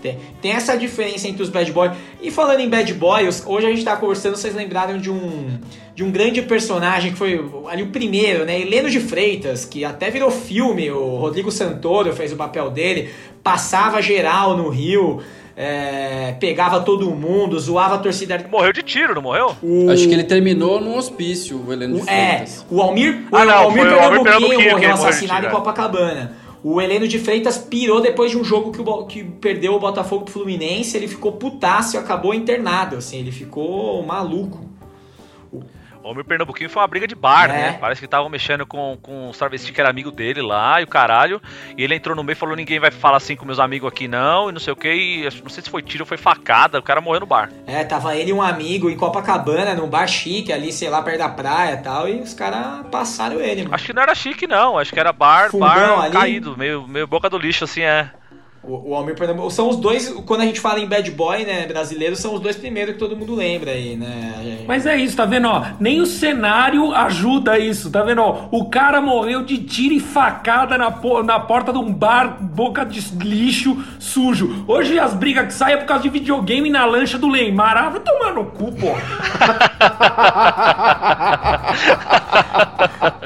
tem, 0.00 0.18
tem 0.40 0.52
essa 0.52 0.76
diferença 0.76 1.28
entre 1.28 1.42
os 1.42 1.48
bad 1.48 1.70
boys. 1.72 1.92
E 2.22 2.30
falando 2.30 2.60
em 2.60 2.68
bad 2.68 2.92
boys, 2.94 3.42
hoje 3.46 3.66
a 3.66 3.70
gente 3.70 3.84
tá 3.84 3.96
conversando, 3.96 4.36
vocês 4.36 4.54
lembraram 4.54 4.98
de 4.98 5.10
um 5.10 5.58
de 5.94 6.04
um 6.04 6.10
grande 6.10 6.40
personagem 6.40 7.12
que 7.12 7.18
foi 7.18 7.38
o- 7.38 7.68
ali 7.68 7.82
o 7.82 7.88
primeiro, 7.88 8.46
né? 8.46 8.58
Heleno 8.58 8.88
de 8.88 8.98
Freitas, 9.00 9.66
que 9.66 9.84
até 9.84 10.08
virou 10.10 10.30
filme, 10.30 10.90
o 10.90 11.16
Rodrigo 11.16 11.50
Santoro 11.52 12.10
fez 12.14 12.32
o 12.32 12.36
papel 12.36 12.70
dele, 12.70 13.10
passava 13.42 14.00
geral 14.00 14.56
no 14.56 14.68
Rio. 14.70 15.20
é, 15.62 16.36
pegava 16.40 16.80
todo 16.80 17.10
mundo, 17.10 17.58
zoava 17.60 17.96
a 17.96 17.98
torcida. 17.98 18.42
Morreu 18.50 18.72
de 18.72 18.82
tiro, 18.82 19.14
não 19.14 19.20
morreu? 19.20 19.54
O, 19.62 19.90
Acho 19.90 20.08
que 20.08 20.14
ele 20.14 20.24
terminou 20.24 20.80
num 20.80 20.96
hospício, 20.96 21.62
o 21.66 21.70
Heleno 21.70 21.96
de 21.96 22.02
o- 22.02 22.08
é, 22.08 22.28
Freitas. 22.36 22.64
o 22.70 22.80
Almir, 22.80 23.24
o 23.30 23.36
Ah, 23.36 23.44
não, 23.44 23.54
Almir 23.58 23.82
o 23.84 23.86
Almir 23.86 24.00
Pernambuquinho 24.00 24.22
Pernambuquinho 24.24 24.58
que 24.58 24.70
morreu 24.70 24.88
morreu 24.88 24.92
assassinado 24.94 25.44
em 25.44 25.48
é. 25.48 25.52
Copacabana. 25.52 26.32
O 26.62 26.80
Heleno 26.80 27.08
de 27.08 27.18
Freitas 27.18 27.56
pirou 27.56 28.00
depois 28.00 28.30
de 28.30 28.36
um 28.36 28.44
jogo 28.44 28.70
que, 28.70 28.80
o 28.82 29.06
que 29.06 29.24
perdeu 29.24 29.74
o 29.74 29.80
Botafogo 29.80 30.24
pro 30.24 30.34
Fluminense, 30.34 30.96
ele 30.96 31.08
ficou 31.08 31.32
putaço 31.32 31.96
e 31.96 31.98
acabou 31.98 32.34
internado, 32.34 32.96
assim, 32.96 33.18
ele 33.18 33.32
ficou 33.32 34.02
maluco. 34.02 34.68
O 36.10 36.12
Homem 36.12 36.24
Pernambuquinho 36.24 36.68
foi 36.68 36.82
uma 36.82 36.88
briga 36.88 37.06
de 37.06 37.14
bar, 37.14 37.44
É. 37.44 37.52
né? 37.52 37.78
Parece 37.80 38.00
que 38.00 38.04
estavam 38.04 38.28
mexendo 38.28 38.66
com, 38.66 38.98
com 39.00 39.28
os 39.28 39.38
travestis 39.38 39.70
que 39.70 39.80
era 39.80 39.88
amigo 39.88 40.10
dele 40.10 40.42
lá 40.42 40.80
e 40.80 40.84
o 40.84 40.88
caralho. 40.88 41.40
E 41.78 41.84
ele 41.84 41.94
entrou 41.94 42.16
no 42.16 42.24
meio 42.24 42.32
e 42.32 42.36
falou: 42.36 42.56
ninguém 42.56 42.80
vai 42.80 42.90
falar 42.90 43.18
assim 43.18 43.36
com 43.36 43.44
meus 43.44 43.60
amigos 43.60 43.86
aqui 43.86 44.08
não, 44.08 44.48
e 44.48 44.52
não 44.52 44.58
sei 44.58 44.72
o 44.72 44.76
que. 44.76 44.92
E 44.92 45.22
não 45.40 45.48
sei 45.48 45.62
se 45.62 45.70
foi 45.70 45.82
tiro 45.82 46.02
ou 46.02 46.06
foi 46.08 46.16
facada, 46.16 46.80
o 46.80 46.82
cara 46.82 47.00
morreu 47.00 47.20
no 47.20 47.26
bar. 47.26 47.48
É, 47.64 47.84
tava 47.84 48.16
ele 48.16 48.30
e 48.30 48.32
um 48.32 48.42
amigo 48.42 48.90
em 48.90 48.96
Copacabana, 48.96 49.72
num 49.72 49.88
bar 49.88 50.08
chique 50.08 50.52
ali, 50.52 50.72
sei 50.72 50.90
lá, 50.90 51.00
perto 51.00 51.18
da 51.18 51.28
praia 51.28 51.74
e 51.74 51.76
tal, 51.76 52.08
e 52.08 52.20
os 52.20 52.34
caras 52.34 52.84
passaram 52.90 53.40
ele, 53.40 53.62
mano. 53.62 53.74
Acho 53.76 53.86
que 53.86 53.92
não 53.92 54.02
era 54.02 54.14
chique, 54.16 54.48
não. 54.48 54.76
Acho 54.78 54.92
que 54.92 54.98
era 54.98 55.12
bar, 55.12 55.52
Fundão 55.52 55.68
bar 55.68 56.02
ali? 56.06 56.12
caído, 56.12 56.56
meio, 56.58 56.88
meio 56.88 57.06
boca 57.06 57.30
do 57.30 57.38
lixo, 57.38 57.62
assim, 57.62 57.82
é. 57.82 58.10
O, 58.62 58.90
o 58.90 58.94
Almir 58.94 59.14
Pernambuco. 59.14 59.50
São 59.50 59.70
os 59.70 59.76
dois, 59.76 60.08
quando 60.26 60.42
a 60.42 60.44
gente 60.44 60.60
fala 60.60 60.80
em 60.80 60.86
bad 60.86 61.10
boy, 61.12 61.44
né, 61.44 61.66
brasileiro, 61.66 62.14
são 62.14 62.34
os 62.34 62.40
dois 62.40 62.56
primeiros 62.56 62.92
que 62.92 62.98
todo 62.98 63.16
mundo 63.16 63.34
lembra 63.34 63.70
aí, 63.70 63.96
né? 63.96 64.64
Mas 64.66 64.84
é 64.84 64.96
isso, 64.96 65.16
tá 65.16 65.24
vendo? 65.24 65.48
Ó, 65.48 65.64
nem 65.80 66.00
o 66.00 66.06
cenário 66.06 66.94
ajuda 66.94 67.58
isso, 67.58 67.90
tá 67.90 68.02
vendo? 68.02 68.20
Ó, 68.20 68.48
o 68.50 68.68
cara 68.68 69.00
morreu 69.00 69.42
de 69.42 69.56
tiro 69.58 69.94
e 69.94 70.00
facada 70.00 70.76
na, 70.76 70.92
na 71.24 71.40
porta 71.40 71.72
de 71.72 71.78
um 71.78 71.90
bar, 71.90 72.36
boca 72.38 72.84
de 72.84 73.00
lixo, 73.24 73.82
sujo. 73.98 74.64
Hoje 74.68 74.98
as 74.98 75.14
brigas 75.14 75.46
que 75.46 75.54
saem 75.54 75.74
é 75.74 75.78
por 75.78 75.86
causa 75.86 76.02
de 76.02 76.10
videogame 76.10 76.68
na 76.68 76.84
lancha 76.84 77.16
do 77.16 77.28
Neymar. 77.28 77.78
Ah, 77.78 77.88
vai 77.88 78.00
tomar 78.00 78.34
no 78.34 78.44
cu, 78.44 78.72
pô. 78.72 78.88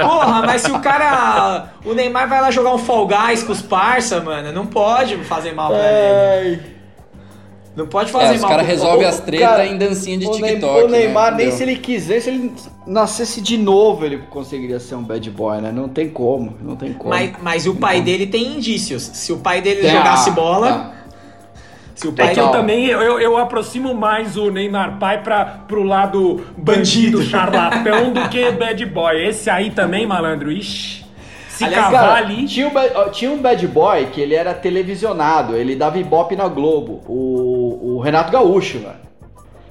Porra, 0.01 0.42
mas 0.47 0.62
se 0.62 0.70
o 0.70 0.79
cara. 0.81 1.74
O 1.85 1.92
Neymar 1.92 2.29
vai 2.29 2.40
lá 2.40 2.51
jogar 2.51 2.75
um 2.75 2.79
Fall 2.79 3.07
Guys 3.07 3.42
com 3.42 3.53
os 3.53 3.61
parça, 3.61 4.20
mano, 4.20 4.53
não 4.53 4.66
pode 4.66 5.16
fazer 5.18 5.53
mal 5.53 5.70
pra 5.70 6.40
ele. 6.42 6.75
Não 7.77 7.88
pode 7.88 8.11
fazer 8.12 8.33
É, 8.33 8.37
os 8.37 8.40
mal 8.40 8.51
caras 8.51 8.66
pro- 8.66 8.75
resolvem 8.75 9.07
as 9.07 9.18
tretas 9.20 9.49
cara- 9.49 9.66
em 9.66 9.77
dancinha 9.77 10.16
de 10.16 10.27
o 10.27 10.31
TikTok. 10.31 10.85
O 10.85 10.88
Neymar, 10.88 11.33
né? 11.33 11.38
nem 11.38 11.47
Entendeu? 11.49 11.57
se 11.59 11.62
ele 11.64 11.77
quisesse, 11.77 12.31
ele 12.31 12.53
nascesse 12.87 13.40
de 13.40 13.59
novo, 13.59 14.05
ele 14.07 14.18
conseguiria 14.31 14.79
ser 14.79 14.94
um 14.94 15.03
bad 15.03 15.29
boy, 15.31 15.61
né? 15.61 15.73
Não 15.73 15.88
tem 15.88 16.09
como, 16.09 16.55
não 16.62 16.77
tem 16.77 16.92
como. 16.92 17.11
Mas, 17.11 17.33
mas 17.42 17.66
o 17.66 17.75
pai 17.75 18.01
dele 18.01 18.29
tem 18.29 18.57
indícios. 18.57 19.03
Se 19.03 19.33
o 19.33 19.38
pai 19.38 19.61
dele 19.61 19.81
Tem 19.83 19.90
jogasse 19.90 20.31
a- 20.31 20.33
bola. 20.33 20.70
a- 20.70 20.94
Se 21.97 22.07
o 22.09 22.11
É 22.11 22.14
pai 22.14 22.35
que 22.35 22.40
eu 22.40 22.49
também, 22.51 22.87
eu, 22.87 23.20
eu 23.20 23.37
aproximo 23.37 23.92
mais 23.94 24.37
o 24.37 24.51
Neymar 24.51 24.99
pai 24.99 25.23
pra, 25.23 25.44
pro 25.44 25.83
lado 25.83 26.44
bandido, 26.57 27.23
charlatão, 27.25 28.12
do 28.12 28.29
que 28.29 28.51
bad 28.53 28.85
boy. 28.87 29.20
Esse 29.27 29.51
aí 29.51 29.70
também, 29.70 30.07
malandro, 30.07 30.51
ixi, 30.51 31.04
se 31.55 31.64
Aliás, 31.64 31.85
cavar 31.85 32.01
Cara, 32.01 32.27
ali... 32.27 32.47
tinha, 32.47 32.67
um 32.67 33.11
tinha 33.11 33.31
um 33.31 33.38
bad 33.38 33.67
boy 33.69 34.07
que 34.07 34.21
ele 34.21 34.35
era 34.35 34.53
televisionado, 34.53 35.57
ele 35.57 35.77
dava 35.77 35.99
ibope 35.99 36.35
na 36.35 36.49
Globo, 36.49 37.01
o, 37.07 37.95
o 37.95 38.01
Renato 38.01 38.33
Gaúcho, 38.33 38.81
velho. 38.81 39.05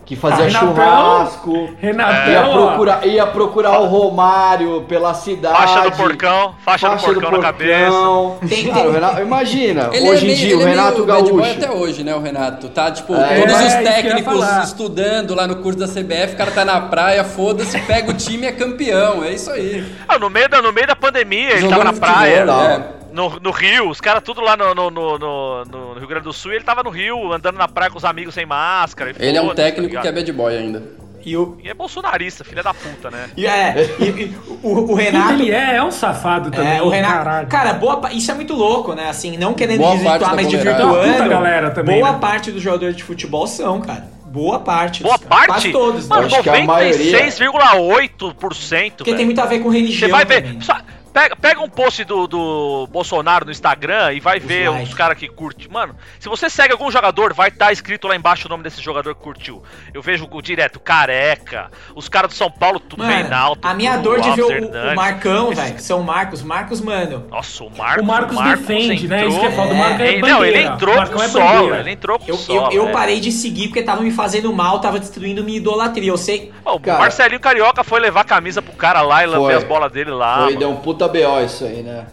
Que 0.05 0.17
fazia 0.17 0.45
Renatão. 0.45 0.75
churrasco, 0.75 1.69
Renatão, 1.79 2.31
ia, 2.33 2.41
procurar, 2.51 3.07
ia 3.07 3.25
procurar 3.27 3.79
o 3.79 3.85
Romário 3.85 4.81
pela 4.81 5.13
cidade. 5.13 5.55
Faixa 5.55 5.81
do 5.89 5.91
porcão, 5.95 6.55
faixa, 6.65 6.89
do 6.89 7.01
porcão 7.01 7.31
na 7.31 7.39
cabeça. 7.39 7.89
porcão. 7.91 8.37
Tem- 8.49 8.63
Cara, 8.67 8.79
tem- 8.79 8.87
o 8.87 8.91
Renato- 8.91 9.21
imagina, 9.21 9.89
Ele 9.93 10.09
hoje 10.09 10.21
é 10.21 10.23
em 10.23 10.35
meio, 10.35 10.37
dia, 10.39 10.57
o 10.57 10.61
ele 10.61 10.69
é 10.69 10.73
Renato 10.75 10.97
boy 10.97 11.07
Gaúcho. 11.07 11.51
até 11.57 11.71
hoje, 11.71 12.03
né, 12.03 12.13
o 12.13 12.19
Renato? 12.19 12.67
Tá, 12.69 12.91
tipo, 12.91 13.15
É, 13.15 13.39
todos 13.39 13.55
é 13.61 13.65
os 13.67 13.73
técnicos 13.75 14.45
estudando 14.65 15.33
lá 15.33 15.47
no 15.47 15.55
curso 15.57 15.79
da 15.79 15.87
CBF, 15.87 16.33
o 16.33 16.37
cara 16.37 16.51
tá 16.51 16.65
na 16.65 16.81
praia, 16.81 17.23
foda-se, 17.23 17.79
pega 17.81 18.11
o 18.11 18.13
time 18.13 18.43
e 18.45 18.49
é 18.49 18.51
campeão. 18.51 19.23
É 19.23 19.31
isso 19.31 19.49
aí. 19.51 19.85
Ah, 20.07 20.19
no 20.19 20.29
meio 20.29 20.49
da, 20.49 20.61
no 20.61 20.73
meio 20.73 20.85
da 20.87 20.95
pandemia, 20.97 21.51
ele 21.51 21.61
Jogando 21.61 21.69
tava 21.77 21.83
na 21.85 21.93
futebol, 21.93 22.13
praia. 22.13 22.45
né? 22.45 22.83
No, 23.13 23.39
no 23.39 23.51
Rio, 23.51 23.89
os 23.89 24.01
caras 24.01 24.23
tudo 24.23 24.41
lá 24.41 24.57
no, 24.57 24.73
no, 24.73 24.89
no, 24.89 25.17
no- 25.19 25.65
no 25.65 25.93
Rio 25.99 26.07
Grande 26.07 26.23
do 26.25 26.33
Sul 26.33 26.51
e 26.51 26.55
ele 26.55 26.63
tava 26.65 26.81
no 26.83 26.89
Rio, 26.89 27.31
andando 27.31 27.57
na 27.57 27.67
praia 27.67 27.91
com 27.91 27.97
os 27.97 28.03
amigos 28.05 28.33
sem 28.33 28.45
máscara. 28.45 29.11
e 29.11 29.25
Ele 29.25 29.37
é 29.37 29.41
um 29.41 29.49
tá 29.49 29.55
técnico 29.55 29.87
ligado? 29.87 30.01
que 30.01 30.07
é 30.09 30.11
bad 30.11 30.31
boy 30.33 30.57
ainda. 30.57 30.83
E 31.25 31.37
o. 31.37 31.57
E 31.63 31.69
é 31.69 31.73
bolsonarista, 31.73 32.43
filha 32.43 32.61
da 32.61 32.73
puta, 32.73 33.09
né? 33.09 33.29
E 33.37 33.45
é, 33.47 33.75
e- 33.99 34.03
e 34.03 34.35
o, 34.61 34.91
o 34.91 34.93
Renato. 34.93 35.33
ele 35.33 35.51
é, 35.51 35.75
é 35.75 35.83
um 35.83 35.89
safado 35.91 36.51
também, 36.51 36.79
É, 36.79 36.81
o 36.81 36.89
Renato. 36.89 37.13
caralho. 37.13 37.47
Cara, 37.47 37.73
boa, 37.73 37.97
pa- 38.01 38.11
isso 38.11 38.29
é 38.29 38.33
muito 38.33 38.53
louco, 38.53 38.93
né? 38.93 39.07
Assim, 39.09 39.37
não 39.37 39.53
querendo 39.53 39.79
Boa 39.79 39.93
desvirtuar, 39.93 40.35
mas 40.35 40.47
desvirtuando. 40.49 41.11
Puta 41.13 41.27
galera 41.29 41.71
também, 41.71 41.99
boa 42.01 42.11
né? 42.13 42.17
parte 42.19 42.51
dos 42.51 42.61
jogadores 42.61 42.95
de 42.97 43.03
futebol 43.03 43.47
são, 43.47 43.79
cara. 43.79 44.05
Boa 44.25 44.59
parte. 44.59 45.01
Boa 45.03 45.17
Quase 45.19 45.47
parte? 45.47 45.71
todos, 45.71 46.09
né? 46.09 46.15
Mano, 46.15 46.27
acho 46.27 46.41
que 46.43 46.49
a 46.49 46.63
maioria- 46.63 47.19
96,8%. 47.21 48.91
Porque 48.97 49.03
tem 49.11 49.13
velho. 49.15 49.25
muito 49.27 49.39
a 49.39 49.45
ver 49.45 49.59
com 49.59 49.69
religião. 49.69 50.09
Você 50.09 50.11
vai 50.11 50.25
ver. 50.25 50.41
também, 50.41 50.57
né? 50.57 50.61
só- 50.63 50.77
pega, 51.13 51.35
pega 51.35 51.61
um 51.61 51.69
post 51.69 52.03
do, 52.03 52.27
do 52.27 52.87
Bolsonaro 52.91 53.45
no 53.45 53.51
Instagram 53.51 54.13
e 54.13 54.19
vai 54.19 54.39
ver 54.39 54.69
likes. 54.69 54.89
os 54.89 54.95
caras 54.95 55.17
que 55.17 55.27
curtem. 55.27 55.67
Mano, 55.69 55.95
se 56.19 56.27
você 56.27 56.49
segue 56.49 56.73
algum 56.73 56.89
jogador, 56.91 57.33
vai 57.33 57.49
estar 57.49 57.71
escrito 57.71 58.07
lá 58.07 58.15
embaixo 58.15 58.47
o 58.47 58.49
nome 58.49 58.63
desse 58.63 58.81
jogador 58.81 59.13
que 59.15 59.21
curtiu. 59.21 59.61
Eu 59.93 60.01
vejo 60.01 60.27
o 60.29 60.41
direto 60.41 60.79
Careca, 60.79 61.69
os 61.95 62.09
caras 62.09 62.31
do 62.31 62.35
São 62.35 62.49
Paulo, 62.49 62.79
tudo 62.79 63.03
Mano, 63.03 63.13
Reinaldo. 63.13 63.61
a 63.67 63.73
minha 63.73 63.97
dor 63.97 64.19
de 64.21 64.31
ver 64.31 64.43
o, 64.43 64.91
o. 64.91 64.95
Marcão, 64.95 65.51
Esse- 65.51 65.61
velho, 65.61 65.75
que 65.75 65.83
são 65.83 66.01
Marcos. 66.03 66.41
Marcos, 66.41 66.81
mano. 66.81 67.27
Nossa, 67.29 67.63
o 67.63 67.69
Marcos. 67.77 68.03
O 68.03 68.05
Marcos 68.05 68.37
defende, 68.37 69.07
né? 69.07 69.25
Isso 69.27 69.39
que 69.39 69.45
é 69.45 69.51
foda. 69.51 69.69
O 69.73 69.75
É, 69.75 69.77
Marcos 69.77 69.99
é 70.01 70.07
Ele- 70.13 70.21
não, 70.21 70.45
ele 70.45 70.61
entrou 70.63 70.95
com 71.07 71.21
é 71.21 71.27
bandeira. 71.27 71.79
ele 71.79 71.91
entrou 71.91 72.17
com 72.19 72.25
Eu, 72.25 72.35
eu, 72.35 72.37
sola. 72.37 72.73
eu 72.73 72.87
é. 72.89 72.91
parei 72.91 73.19
de 73.19 73.31
seguir 73.31 73.67
porque 73.67 73.83
tava 73.83 74.01
me 74.01 74.11
fazendo 74.11 74.51
mal, 74.53 74.79
tava 74.79 74.99
destruindo 74.99 75.43
minha 75.43 75.57
idolatria. 75.57 76.09
Eu 76.09 76.17
sei. 76.17 76.51
Ó, 76.65 76.77
O. 76.77 76.79
Marcelinho 76.87 77.39
Carioca 77.39 77.83
foi 77.83 77.99
levar 77.99 78.21
a 78.21 78.25
camisa 78.25 78.61
pro 78.61 78.73
cara 78.73 79.01
lá 79.01 79.23
e 79.23 79.27
lamber 79.27 79.57
as 79.57 79.63
bolas 79.63 79.91
dele 79.91 80.11
lá. 80.11 80.35
Foi, 80.37 80.45
mano. 80.47 80.59
deu 80.59 80.69
um 80.71 80.77
puta 80.77 81.02
BO 81.07 81.41
isso 81.45 81.65
aí, 81.65 81.81
né? 81.83 82.05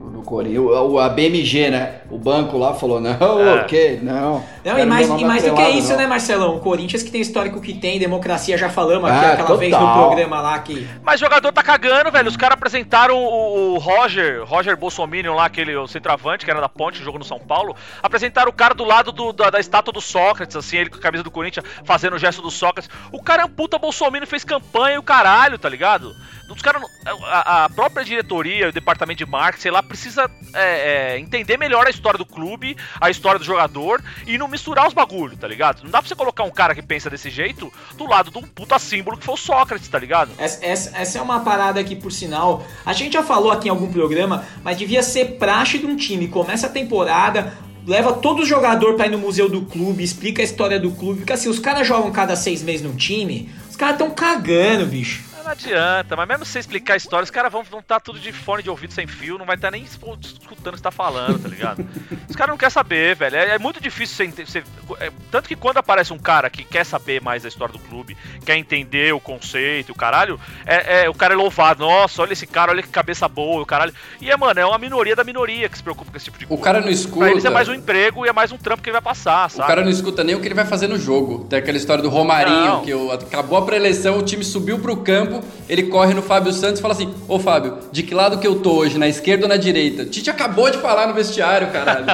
No 0.00 0.22
Corinthians. 0.22 0.62
O, 0.64 0.98
a 1.00 1.08
BMG, 1.08 1.70
né? 1.70 1.96
O 2.08 2.16
banco 2.16 2.56
lá 2.56 2.72
falou, 2.72 3.00
não, 3.00 3.10
É. 3.40 3.62
o 3.62 3.64
quê? 3.66 3.98
Não. 4.00 4.44
Não, 4.64 4.78
e 4.78 4.86
mais, 4.86 5.08
e 5.08 5.24
mais 5.24 5.42
do 5.42 5.46
que 5.46 5.50
atrelado, 5.60 5.78
isso, 5.78 5.90
não. 5.90 5.96
né, 5.98 6.06
Marcelão? 6.06 6.56
O 6.56 6.60
Corinthians 6.60 7.02
que 7.02 7.10
tem 7.10 7.20
o 7.20 7.22
histórico 7.22 7.60
que 7.60 7.74
tem, 7.74 7.98
democracia, 7.98 8.56
já 8.56 8.68
falamos 8.70 9.10
aqui 9.10 9.24
Ah, 9.26 9.32
aquela 9.32 9.56
vez 9.56 9.72
no 9.72 9.78
total. 9.78 10.06
programa 10.06 10.40
lá 10.40 10.58
que. 10.60 10.88
Mas 11.02 11.18
jogador 11.18 11.50
tá 11.52 11.64
cagando, 11.64 12.12
velho. 12.12 12.28
Os 12.28 12.36
caras 12.36 12.54
apresentaram 12.56 13.16
o, 13.16 13.74
o 13.74 13.78
Roger, 13.78 14.44
Roger 14.44 14.76
Bolsominion 14.76 15.34
lá, 15.34 15.46
aquele 15.46 15.74
o 15.76 15.88
centroavante, 15.88 16.44
que 16.44 16.50
era 16.50 16.60
da 16.60 16.68
Ponte, 16.68 17.02
jogo 17.02 17.18
no 17.18 17.24
São 17.24 17.40
Paulo. 17.40 17.74
Apresentaram 18.00 18.50
o 18.50 18.54
cara 18.54 18.74
do 18.74 18.84
lado 18.84 19.10
do- 19.10 19.32
da, 19.32 19.50
da 19.50 19.58
estátua 19.58 19.92
do 19.92 20.00
Sócrates, 20.00 20.54
assim, 20.54 20.76
ele 20.76 20.90
com 20.90 20.98
a 20.98 21.00
camisa 21.00 21.24
do 21.24 21.30
Corinthians, 21.30 21.66
fazendo 21.84 22.14
o 22.14 22.18
gesto 22.18 22.40
do 22.40 22.52
Sócrates. 22.52 22.88
O 23.10 23.20
cara 23.20 23.42
é 23.42 23.44
um 23.46 23.50
puta 23.50 23.78
Bolsominion, 23.78 24.26
fez 24.26 24.44
campanha 24.44 24.94
e 24.94 24.98
o 24.98 25.02
caralho, 25.02 25.58
tá 25.58 25.68
ligado? 25.68 26.14
Os 26.48 26.62
caras, 26.62 26.80
não- 26.82 26.88
a, 27.24 27.64
a 27.64 27.68
própria 27.68 28.04
diretoria, 28.04 28.68
o 28.68 28.72
departamento 28.72 29.18
de 29.24 29.30
marketing, 29.30 29.62
sei 29.62 29.70
lá, 29.70 29.82
precisa 29.82 30.30
é, 30.54 31.14
é, 31.14 31.18
entender 31.18 31.56
melhor 31.56 31.86
a 31.86 31.90
história 31.90 32.18
do 32.18 32.24
clube, 32.26 32.76
a 33.00 33.10
história 33.10 33.38
do 33.38 33.44
jogador 33.44 34.02
e 34.26 34.36
não 34.38 34.48
misturar 34.48 34.88
os 34.88 34.94
bagulho, 34.94 35.36
tá 35.36 35.46
ligado? 35.46 35.82
Não 35.84 35.90
dá 35.90 36.00
pra 36.00 36.08
você 36.08 36.14
colocar 36.14 36.44
um 36.44 36.50
cara 36.50 36.74
que 36.74 36.82
pensa 36.82 37.08
desse 37.10 37.30
jeito 37.30 37.72
do 37.96 38.06
lado 38.08 38.30
de 38.30 38.38
um 38.38 38.42
puta 38.42 38.78
símbolo 38.78 39.16
que 39.18 39.24
foi 39.24 39.34
o 39.34 39.38
Sócrates, 39.38 39.88
tá 39.88 39.98
ligado? 39.98 40.30
Essa, 40.38 40.64
essa- 40.64 40.96
essa 40.96 41.18
é 41.18 41.22
uma 41.22 41.40
parada 41.40 41.82
que, 41.84 41.94
por 41.94 42.10
sinal, 42.10 42.66
a 42.84 42.92
gente 42.92 43.12
já 43.12 43.22
falou 43.22 43.52
aqui 43.52 43.68
em 43.68 43.70
algum 43.70 43.92
programa, 43.92 44.44
mas 44.64 44.76
devia 44.78 45.02
ser 45.02 45.36
praxe 45.38 45.78
de 45.78 45.86
um 45.86 45.96
time. 45.96 46.28
Começa 46.28 46.66
a 46.66 46.70
temporada, 46.70 47.52
leva 47.86 48.12
todo 48.14 48.44
jogador 48.44 48.94
pra 48.94 49.06
ir 49.06 49.10
no 49.10 49.18
museu 49.18 49.48
do 49.48 49.62
clube, 49.62 50.02
explica 50.02 50.42
a 50.42 50.44
história 50.44 50.80
do 50.80 50.90
clube, 50.92 51.20
porque 51.20 51.32
assim, 51.32 51.48
os 51.48 51.58
caras 51.58 51.86
jogam 51.86 52.10
cada 52.10 52.34
seis 52.36 52.62
meses 52.62 52.82
num 52.82 52.96
time, 52.96 53.50
os 53.68 53.76
caras 53.76 53.98
tão 53.98 54.10
cagando, 54.10 54.86
bicho. 54.86 55.27
Não 55.48 55.52
adianta, 55.52 56.14
mas 56.14 56.28
mesmo 56.28 56.44
se 56.44 56.52
você 56.52 56.58
explicar 56.58 56.92
a 56.92 56.96
história, 56.98 57.24
os 57.24 57.30
caras 57.30 57.50
vão 57.50 57.62
estar 57.62 57.80
tá 57.82 57.98
tudo 58.00 58.18
de 58.18 58.30
fone 58.32 58.62
de 58.62 58.68
ouvido 58.68 58.92
sem 58.92 59.06
fio, 59.06 59.38
não 59.38 59.46
vai 59.46 59.56
estar 59.56 59.70
nem 59.70 59.82
espo- 59.82 60.18
escutando 60.20 60.74
o 60.74 60.76
que 60.76 60.82
tá 60.82 60.90
falando, 60.90 61.38
tá 61.42 61.48
ligado? 61.48 61.86
os 62.28 62.36
caras 62.36 62.50
não 62.52 62.58
querem 62.58 62.70
saber, 62.70 63.16
velho. 63.16 63.34
É, 63.34 63.54
é 63.54 63.58
muito 63.58 63.80
difícil 63.80 64.30
você, 64.30 64.44
você- 64.44 64.62
é, 65.00 65.10
Tanto 65.30 65.48
que 65.48 65.56
quando 65.56 65.78
aparece 65.78 66.12
um 66.12 66.18
cara 66.18 66.50
que 66.50 66.62
quer 66.64 66.84
saber 66.84 67.22
mais 67.22 67.42
da 67.44 67.48
história 67.48 67.72
do 67.72 67.78
clube, 67.78 68.14
quer 68.44 68.56
entender 68.58 69.14
o 69.14 69.20
conceito, 69.20 69.92
o 69.92 69.94
caralho, 69.94 70.38
é, 70.66 71.04
é- 71.04 71.08
o 71.08 71.14
cara 71.14 71.32
é 71.32 71.36
louvado. 71.36 71.80
Nossa, 71.82 72.20
olha 72.20 72.34
esse 72.34 72.46
cara, 72.46 72.70
olha 72.72 72.82
que 72.82 72.88
cabeça 72.90 73.26
boa, 73.26 73.62
o 73.62 73.66
caralho. 73.66 73.94
E 74.20 74.30
é, 74.30 74.36
mano, 74.36 74.60
é 74.60 74.66
uma 74.66 74.76
minoria 74.78 75.16
da 75.16 75.24
minoria 75.24 75.66
que 75.68 75.78
se 75.78 75.82
preocupa 75.82 76.10
com 76.10 76.16
esse 76.18 76.26
tipo 76.26 76.38
de 76.38 76.44
O 76.44 76.48
coisa. 76.48 76.62
cara 76.62 76.80
não 76.82 76.90
escuta. 76.90 77.18
Pra 77.20 77.30
eles 77.30 77.44
é 77.46 77.50
mais 77.50 77.68
um 77.68 77.74
emprego 77.74 78.26
e 78.26 78.28
é 78.28 78.32
mais 78.34 78.52
um 78.52 78.58
trampo 78.58 78.82
que 78.82 78.90
ele 78.90 78.94
vai 78.94 79.02
passar, 79.02 79.46
O 79.46 79.50
sabe? 79.50 79.66
cara 79.68 79.82
não 79.82 79.90
escuta 79.90 80.22
nem 80.22 80.34
o 80.34 80.40
que 80.40 80.46
ele 80.48 80.54
vai 80.54 80.66
fazer 80.66 80.88
no 80.88 80.98
jogo. 80.98 81.46
Tem 81.48 81.58
aquela 81.58 81.78
história 81.78 82.02
do 82.02 82.10
Romarinho, 82.10 82.64
Não. 82.66 82.82
que 82.84 82.92
o- 82.92 83.10
acabou 83.12 83.58
a 83.58 83.62
pré-eleição, 83.64 84.18
o 84.18 84.22
time 84.22 84.44
subiu 84.44 84.78
pro 84.78 84.96
campo, 84.98 85.37
ele 85.68 85.84
corre 85.84 86.14
no 86.14 86.22
Fábio 86.22 86.52
Santos 86.52 86.78
e 86.78 86.82
fala 86.82 86.94
assim: 86.94 87.14
Ô 87.28 87.38
Fábio, 87.38 87.78
de 87.92 88.02
que 88.02 88.14
lado 88.14 88.38
que 88.38 88.46
eu 88.46 88.60
tô 88.60 88.72
hoje, 88.78 88.98
na 88.98 89.08
esquerda 89.08 89.44
ou 89.44 89.48
na 89.48 89.56
direita? 89.56 90.04
Tite 90.04 90.30
acabou 90.30 90.70
de 90.70 90.78
falar 90.78 91.06
no 91.06 91.14
vestiário, 91.14 91.70
caralho. 91.70 92.06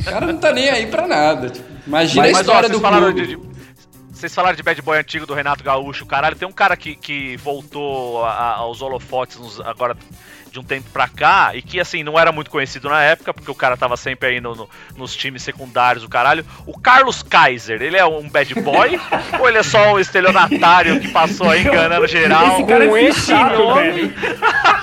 o 0.00 0.04
cara 0.04 0.26
não 0.26 0.36
tá 0.38 0.52
nem 0.52 0.68
aí 0.70 0.86
pra 0.86 1.06
nada. 1.06 1.50
Tipo, 1.50 1.66
imagina 1.86 2.22
Mas, 2.22 2.34
a 2.34 2.38
ó, 2.38 2.40
história 2.40 2.68
vocês 2.68 2.78
do 2.78 2.82
falaram 2.82 3.12
clube. 3.12 3.26
de, 3.26 3.36
de- 3.36 3.52
Vocês 4.12 4.34
falaram 4.34 4.56
de 4.56 4.62
bad 4.62 4.80
boy 4.82 4.98
antigo 4.98 5.26
do 5.26 5.34
Renato 5.34 5.64
Gaúcho, 5.64 6.06
caralho. 6.06 6.36
Tem 6.36 6.46
um 6.46 6.52
cara 6.52 6.76
que, 6.76 6.94
que 6.94 7.36
voltou 7.38 8.24
a- 8.24 8.54
aos 8.56 8.80
holofotes 8.82 9.36
uns- 9.38 9.60
agora 9.60 9.96
de 10.52 10.60
um 10.60 10.62
tempo 10.62 10.86
pra 10.92 11.08
cá, 11.08 11.52
e 11.54 11.62
que 11.62 11.80
assim, 11.80 12.02
não 12.04 12.18
era 12.18 12.30
muito 12.30 12.50
conhecido 12.50 12.88
na 12.88 13.02
época, 13.02 13.32
porque 13.32 13.50
o 13.50 13.54
cara 13.54 13.74
tava 13.76 13.96
sempre 13.96 14.28
aí 14.28 14.40
no, 14.40 14.54
no- 14.54 14.68
nos 14.96 15.16
times 15.16 15.42
secundários, 15.42 16.04
o 16.04 16.08
caralho. 16.08 16.44
O 16.66 16.78
Carlos 16.78 17.22
Kaiser, 17.22 17.80
ele 17.80 17.96
é 17.96 18.04
um 18.04 18.28
bad 18.28 18.54
boy? 18.60 19.00
ou 19.40 19.48
ele 19.48 19.58
é 19.58 19.62
só 19.62 19.94
um 19.94 19.98
estelionatário 19.98 21.00
que 21.00 21.08
passou 21.08 21.48
aí 21.48 21.62
enganando 21.62 22.06
geral? 22.06 22.52
Esse 22.58 22.64
cara 22.64 22.86
Com 22.86 22.96
é 22.96 23.56
nome- 23.56 23.90
velho. 23.92 24.14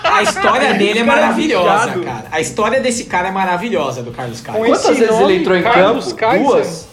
A 0.04 0.24
história 0.24 0.74
dele 0.74 1.00
é 1.00 1.02
é 1.02 1.06
maravilhosa, 1.06 2.00
cara. 2.00 2.26
A 2.32 2.42
história 2.42 2.82
desse 2.82 3.06
cara 3.06 3.28
é 3.28 3.32
maravilhosa, 3.32 4.02
do 4.02 4.12
Carlos. 4.12 4.42
Com 4.42 4.54
Quantas 4.54 4.98
vezes 4.98 5.08
nome, 5.10 5.24
ele 5.34 5.42
entrou 5.42 5.56
em 5.56 5.62
Carlos 5.62 6.06
campo? 6.14 6.18
Kaiser? 6.18 6.46
Duas? 6.48 6.89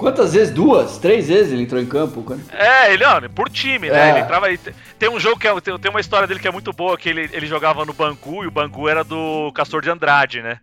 Quantas 0.00 0.32
vezes? 0.32 0.50
Duas? 0.54 0.96
Três 0.96 1.28
vezes 1.28 1.52
ele 1.52 1.64
entrou 1.64 1.78
em 1.78 1.84
campo? 1.84 2.24
É, 2.50 2.90
ele, 2.90 3.04
ó, 3.04 3.20
por 3.28 3.50
time, 3.50 3.90
né? 3.90 4.08
É. 4.08 4.10
Ele 4.12 4.20
entrava 4.20 4.46
aí. 4.46 4.58
Tem 4.98 5.10
um 5.10 5.20
jogo 5.20 5.38
que 5.38 5.46
é, 5.46 5.60
tem, 5.60 5.90
uma 5.90 6.00
história 6.00 6.26
dele 6.26 6.40
que 6.40 6.48
é 6.48 6.50
muito 6.50 6.72
boa, 6.72 6.96
que 6.96 7.06
ele, 7.06 7.28
ele 7.34 7.46
jogava 7.46 7.84
no 7.84 7.92
Bangu 7.92 8.42
e 8.42 8.46
o 8.46 8.50
Bangu 8.50 8.88
era 8.88 9.04
do 9.04 9.52
Castor 9.52 9.82
de 9.82 9.90
Andrade, 9.90 10.40
né? 10.40 10.58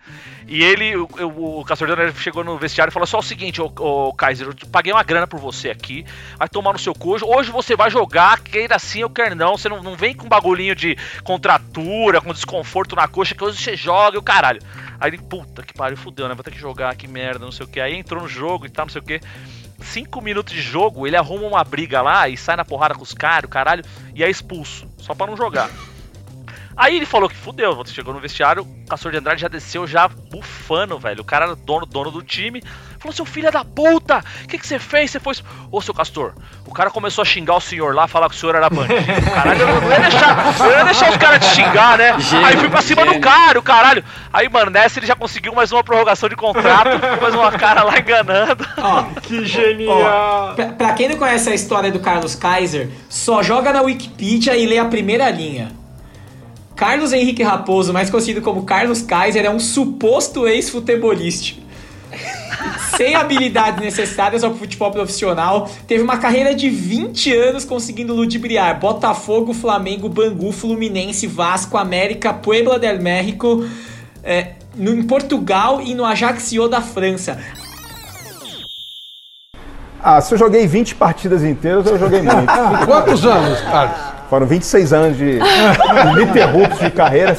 E 0.47 0.63
ele, 0.63 0.97
o, 0.97 1.07
o, 1.19 1.59
o 1.59 1.65
Castor 1.65 1.87
de 1.87 1.93
Andrade 1.93 2.19
chegou 2.19 2.43
no 2.43 2.57
vestiário 2.57 2.89
e 2.89 2.93
falou 2.93 3.05
só 3.05 3.19
o 3.19 3.23
seguinte, 3.23 3.61
ô, 3.61 3.71
ô 3.77 4.11
Kaiser, 4.11 4.47
eu 4.47 4.55
paguei 4.71 4.91
uma 4.91 5.03
grana 5.03 5.27
por 5.27 5.39
você 5.39 5.69
aqui, 5.69 6.03
vai 6.35 6.49
tomar 6.49 6.73
no 6.73 6.79
seu 6.79 6.95
cojo, 6.95 7.23
hoje 7.27 7.51
você 7.51 7.75
vai 7.75 7.91
jogar, 7.91 8.39
queira 8.39 8.75
assim 8.75 9.03
ou 9.03 9.09
quer 9.09 9.35
não, 9.35 9.55
você 9.55 9.69
não, 9.69 9.83
não 9.83 9.95
vem 9.95 10.15
com 10.15 10.27
bagulhinho 10.27 10.73
de 10.73 10.97
contratura, 11.23 12.21
com 12.21 12.33
desconforto 12.33 12.95
na 12.95 13.07
coxa, 13.07 13.35
que 13.35 13.43
hoje 13.43 13.61
você 13.61 13.75
joga 13.75 14.15
e 14.15 14.19
o 14.19 14.23
caralho. 14.23 14.61
Aí 14.99 15.09
ele, 15.09 15.17
puta 15.17 15.63
que 15.63 15.73
pariu, 15.73 15.97
fudeu, 15.97 16.27
né? 16.27 16.35
Vou 16.35 16.43
ter 16.43 16.51
que 16.51 16.59
jogar, 16.59 16.95
que 16.95 17.07
merda, 17.07 17.45
não 17.45 17.51
sei 17.51 17.65
o 17.65 17.69
que. 17.69 17.79
Aí 17.79 17.95
entrou 17.95 18.21
no 18.21 18.27
jogo 18.27 18.65
e 18.65 18.69
tal, 18.69 18.85
não 18.85 18.91
sei 18.91 19.01
o 19.01 19.05
que. 19.05 19.19
Cinco 19.79 20.21
minutos 20.21 20.53
de 20.53 20.61
jogo, 20.61 21.05
ele 21.05 21.15
arruma 21.15 21.47
uma 21.47 21.63
briga 21.63 22.01
lá 22.01 22.27
e 22.27 22.35
sai 22.35 22.55
na 22.55 22.65
porrada 22.65 22.95
com 22.95 23.03
os 23.03 23.13
caras, 23.13 23.49
caralho, 23.49 23.83
e 24.15 24.23
é 24.23 24.29
expulso, 24.29 24.87
só 24.97 25.13
pra 25.13 25.27
não 25.27 25.37
jogar. 25.37 25.69
Aí 26.75 26.95
ele 26.95 27.05
falou 27.07 27.27
que 27.27 27.35
fudeu, 27.35 27.75
você 27.75 27.91
chegou 27.91 28.13
no 28.13 28.19
vestiário, 28.19 28.63
o 28.63 28.85
Castor 28.87 29.11
de 29.11 29.17
Andrade 29.17 29.41
já 29.41 29.47
desceu 29.47 29.87
já 29.87 30.07
bufando, 30.07 30.99
velho. 30.99 31.21
O 31.21 31.25
cara 31.25 31.45
era 31.45 31.55
dono, 31.55 31.87
dono 31.87 32.11
do 32.11 32.21
time. 32.21 32.61
Falou, 32.99 33.13
seu 33.13 33.25
filho 33.25 33.51
da 33.51 33.63
puta, 33.63 34.23
o 34.43 34.47
que, 34.47 34.57
que 34.57 34.65
você 34.67 34.79
fez? 34.79 35.11
Você 35.11 35.19
foi. 35.19 35.35
Ô, 35.71 35.81
seu 35.81 35.93
Castor, 35.93 36.33
o 36.65 36.73
cara 36.73 36.89
começou 36.89 37.21
a 37.21 37.25
xingar 37.25 37.55
o 37.55 37.61
senhor 37.61 37.93
lá, 37.93 38.07
falar 38.07 38.27
que 38.29 38.35
o 38.35 38.37
senhor 38.37 38.55
era 38.55 38.69
bandido. 38.69 38.95
Caralho, 39.33 39.61
eu 39.61 39.81
não 39.81 39.91
ia 39.91 39.99
deixar, 39.99 40.55
eu 40.59 40.71
ia 40.77 40.83
deixar 40.83 41.09
os 41.11 41.17
caras 41.17 41.45
te 41.47 41.55
xingar, 41.55 41.97
né? 41.97 42.11
Aí 42.45 42.57
fui 42.57 42.69
pra 42.69 42.81
cima 42.81 43.05
do 43.05 43.19
cara, 43.19 43.59
o 43.59 43.61
caralho. 43.61 44.03
Aí, 44.33 44.49
mano, 44.49 44.71
nessa 44.71 44.99
ele 44.99 45.05
já 45.05 45.15
conseguiu 45.15 45.53
mais 45.53 45.71
uma 45.71 45.83
prorrogação 45.83 46.27
de 46.27 46.35
contrato, 46.35 46.89
mais 47.21 47.35
uma 47.35 47.51
cara 47.51 47.83
lá 47.83 47.99
enganando. 47.99 48.65
Ó, 48.77 49.03
Que 49.21 49.45
genial! 49.45 50.53
pra, 50.55 50.65
pra 50.67 50.93
quem 50.93 51.09
não 51.09 51.17
conhece 51.17 51.49
a 51.49 51.53
história 51.55 51.91
do 51.91 51.99
Carlos 51.99 52.35
Kaiser, 52.35 52.89
só 53.09 53.43
joga 53.43 53.71
na 53.71 53.81
Wikipedia 53.81 54.55
e 54.57 54.65
lê 54.65 54.77
a 54.79 54.85
primeira 54.85 55.29
linha. 55.29 55.71
Carlos 56.75 57.11
Henrique 57.11 57.41
Raposo, 57.41 57.91
mais 57.91 58.09
conhecido 58.09 58.41
como 58.41 58.63
Carlos 58.63 59.01
Kaiser, 59.01 59.43
é 59.45 59.49
um 59.49 59.59
suposto 59.59 60.47
ex-futebolista. 60.47 61.66
Sem 62.95 63.15
habilidades 63.15 63.79
necessárias 63.79 64.43
ao 64.43 64.55
futebol 64.55 64.91
profissional, 64.91 65.69
teve 65.87 66.03
uma 66.03 66.17
carreira 66.17 66.55
de 66.55 66.69
20 66.69 67.33
anos 67.33 67.65
conseguindo 67.65 68.13
ludibriar 68.13 68.79
Botafogo, 68.79 69.53
Flamengo, 69.53 70.09
Bangu, 70.09 70.51
Fluminense, 70.51 71.27
Vasco, 71.27 71.77
América, 71.77 72.33
Puebla 72.33 72.79
del 72.79 73.01
México, 73.01 73.65
é, 74.23 74.53
no, 74.75 74.91
em 74.91 75.03
Portugal 75.03 75.81
e 75.81 75.93
no 75.93 76.05
Ajaccio 76.05 76.67
da 76.67 76.81
França. 76.81 77.39
Ah, 80.01 80.21
se 80.21 80.33
eu 80.33 80.37
joguei 80.37 80.65
20 80.65 80.95
partidas 80.95 81.43
inteiras, 81.43 81.85
eu 81.85 81.99
joguei 81.99 82.21
muito. 82.21 82.47
Quantos 82.85 83.25
anos, 83.25 83.59
Carlos? 83.61 83.97
Foram 84.29 84.45
26 84.45 84.93
anos 84.93 85.17
de 85.17 85.39
ininterruptos 86.15 86.79
de 86.79 86.91
carreira. 86.91 87.37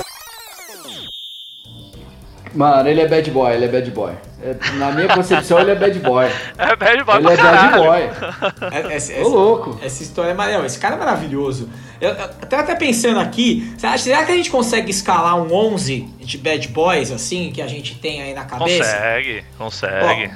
Mano, 2.55 2.89
ele 2.89 3.01
é 3.01 3.09
bad 3.09 3.31
boy, 3.31 3.55
ele 3.55 3.67
é 3.67 3.69
bad 3.69 3.91
boy. 3.91 4.13
É, 4.41 4.55
na 4.75 4.93
minha 4.93 5.09
concepção, 5.09 5.59
ele 5.59 5.73
é 5.73 5.75
bad 5.75 5.99
boy. 5.99 6.27
É 6.59 6.77
bad 6.77 7.05
boy 7.05 7.17
Ele 7.17 7.29
é 7.33 7.37
bad 7.37 7.79
boy. 7.79 8.71
É- 8.73 8.95
Essa, 8.95 9.13
Ô, 9.21 9.29
louco. 9.29 9.79
Essa 9.83 10.03
história 10.03 10.31
é 10.31 10.35
maravilhosa. 10.35 10.67
Esse 10.67 10.79
cara 10.79 10.95
é 10.95 10.99
maravilhoso. 10.99 11.69
Eu, 12.01 12.11
eu 12.11 12.25
até, 12.25 12.57
até 12.57 12.75
pensando 12.77 13.19
aqui, 13.19 13.73
será, 13.77 13.99
será 13.99 14.25
que 14.25 14.33
a 14.33 14.37
gente 14.37 14.51
consegue 14.51 14.91
escalar 14.91 15.37
um 15.37 15.53
11 15.53 16.09
de 16.21 16.39
bad 16.39 16.69
boys, 16.69 17.11
assim, 17.11 17.51
que 17.53 17.61
a 17.61 17.67
gente 17.67 17.97
tem 17.97 18.23
aí 18.23 18.35
na 18.35 18.45
cabeça? 18.45 18.85
Consegue, 18.93 19.45
consegue. 19.59 20.31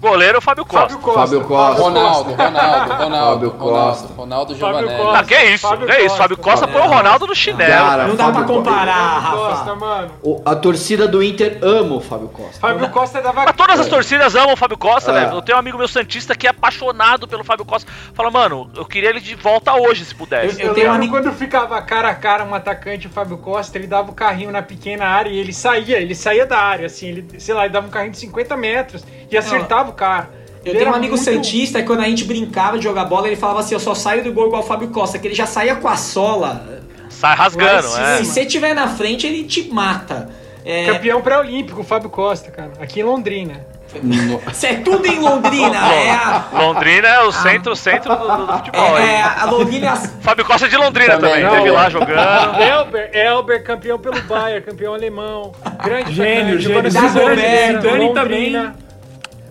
Goleiro 0.00 0.40
Fábio 0.40 0.64
Costa. 0.64 0.88
Fábio 0.88 0.98
Costa. 1.00 1.20
Fábio 1.20 1.40
Costa. 1.44 1.82
Ronaldo, 1.82 2.30
Ronaldo, 2.32 2.94
Ronaldo, 2.94 3.30
Fábio 3.30 3.50
Costa. 3.52 4.08
Ronaldo, 4.08 4.14
Ronaldo 4.16 4.56
Fábio 4.56 4.78
Giovanelli. 4.80 5.02
Costa. 5.04 5.18
Ah, 5.18 5.24
que 5.24 5.34
isso, 5.44 5.68
Fábio 5.68 5.86
que 5.86 5.92
isso. 5.92 6.02
Costa. 6.02 6.18
Fábio 6.22 6.36
Costa 6.38 6.68
põe 6.68 6.80
o 6.82 6.86
Ronaldo 6.88 7.26
no 7.26 7.34
chinelo. 7.34 7.70
Cara, 7.72 8.06
Não 8.06 8.16
dá 8.16 8.24
pra 8.24 8.32
Fábio 8.40 8.54
comparar, 8.56 8.94
Fábio 8.94 9.20
Rafa. 9.20 9.36
Costa, 9.56 9.74
mano. 9.74 10.10
O- 10.22 10.42
a 10.44 10.56
torcida 10.56 11.06
do 11.06 11.22
Inter 11.22 11.58
ama 11.62 11.96
o 11.96 12.00
Fábio 12.00 12.28
Costa. 12.28 12.58
Fábio 12.60 12.88
Costa 12.90 13.20
dava. 13.20 13.44
Mas 13.44 13.56
todas 13.56 13.78
as 13.80 13.88
torcidas 13.88 14.34
amam 14.34 14.54
o 14.54 14.56
Fábio 14.56 14.78
Costa, 14.78 15.10
É. 15.10 15.14
velho. 15.20 15.34
Eu 15.36 15.42
tenho 15.42 15.56
um 15.56 15.60
amigo 15.60 15.76
meu 15.76 15.88
Santista 15.88 16.34
que 16.34 16.46
é 16.46 16.50
apaixonado 16.50 17.28
pelo 17.28 17.44
Fábio 17.44 17.64
Costa. 17.66 17.90
Fala, 18.14 18.30
mano, 18.30 18.70
eu 18.74 18.84
queria 18.84 19.10
ele 19.10 19.20
de 19.20 19.34
volta 19.34 19.74
hoje, 19.74 20.04
se 20.04 20.14
pudesse. 20.14 20.60
Eu 20.62 20.68
Eu, 20.68 20.74
tenho 20.74 20.90
um 20.90 20.94
amigo- 20.94 21.12
quando 21.12 21.30
ficava 21.32 21.80
cara 21.82 22.08
a 22.08 22.14
cara 22.14 22.44
um 22.44 22.54
atacante 22.54 23.06
o 23.06 23.10
Fábio 23.10 23.36
Costa, 23.38 23.76
ele 23.76 23.86
dava 23.86 24.10
o 24.10 24.14
carrinho 24.14 24.50
na 24.50 24.62
pequena 24.62 25.04
área 25.06 25.30
e 25.30 25.36
ele 25.38 25.52
saía, 25.52 25.98
ele 25.98 26.14
saía 26.14 26.46
da 26.46 26.58
área, 26.58 26.86
assim, 26.86 27.08
ele, 27.08 27.26
sei 27.38 27.54
lá, 27.54 27.64
ele 27.64 27.72
dava 27.72 27.86
um 27.86 27.90
carrinho 27.90 28.12
de 28.12 28.18
50 28.18 28.56
metros 28.56 29.04
e 29.30 29.36
acertava 29.36 29.89
Eu 30.64 30.72
Ele 30.72 30.78
tenho 30.78 30.90
um 30.90 30.94
amigo 30.94 31.16
muito- 31.16 31.24
Santista 31.24 31.80
que 31.80 31.86
quando 31.86 32.00
a 32.00 32.04
gente 32.04 32.24
brincava 32.24 32.76
de 32.76 32.84
jogar 32.84 33.04
bola, 33.06 33.26
ele 33.26 33.36
falava 33.36 33.60
assim: 33.60 33.74
eu 33.74 33.80
só 33.80 33.94
saio 33.94 34.22
do 34.22 34.32
gol 34.32 34.46
igual 34.48 34.62
o 34.62 34.66
Fábio 34.66 34.88
Costa, 34.88 35.18
que 35.18 35.26
ele 35.28 35.34
já 35.34 35.46
saía 35.46 35.74
com 35.76 35.88
a 35.88 35.96
sola. 35.96 36.80
Sai 37.08 37.34
rasgando, 37.34 37.88
Se- 37.88 38.00
é. 38.00 38.16
Se 38.18 38.24
você 38.26 38.40
estiver 38.42 38.74
na 38.74 38.88
frente, 38.88 39.26
ele 39.26 39.44
te 39.44 39.68
mata. 39.72 40.28
É, 40.64 40.84
Campeão 40.86 41.22
pré-olímpico, 41.22 41.80
o 41.80 41.84
Fábio 41.84 42.10
Costa, 42.10 42.50
cara, 42.50 42.72
aqui 42.80 43.00
em 43.00 43.02
Londrina. 43.02 43.64
Isso 44.52 44.66
é 44.66 44.74
tudo 44.74 45.04
em 45.06 45.18
Londrina. 45.18 45.76
é 45.94 46.10
a, 46.10 46.44
Londrina 46.52 47.08
é 47.08 47.20
o 47.22 47.32
centro, 47.32 47.74
centro 47.74 48.14
do, 48.14 48.46
do- 48.46 48.52
futebol. 48.58 48.98
é, 48.98 49.14
é 49.14 49.22
a 49.22 49.44
Londrina. 49.46 49.86
é 49.94 49.96
Fábio 50.22 50.44
Costa 50.44 50.66
é 50.66 50.68
de 50.68 50.76
Londrina 50.76 51.18
também. 51.18 51.42
Também. 51.42 51.58
Teve 51.58 51.70
lá 51.70 51.88
jogando. 51.90 52.12
Elber, 52.62 53.10
Elber, 53.14 53.64
campeão 53.64 53.98
pelo 53.98 54.20
Bayern, 54.22 54.60
campeão 54.64 54.92
alemão. 54.94 55.52
Grande 55.82 56.12
Gênio, 56.14 56.60
gênio. 56.60 56.90
Zidane, 56.90 57.08
Zidane 57.08 57.76
Zidane 57.80 58.14
também. 58.14 58.72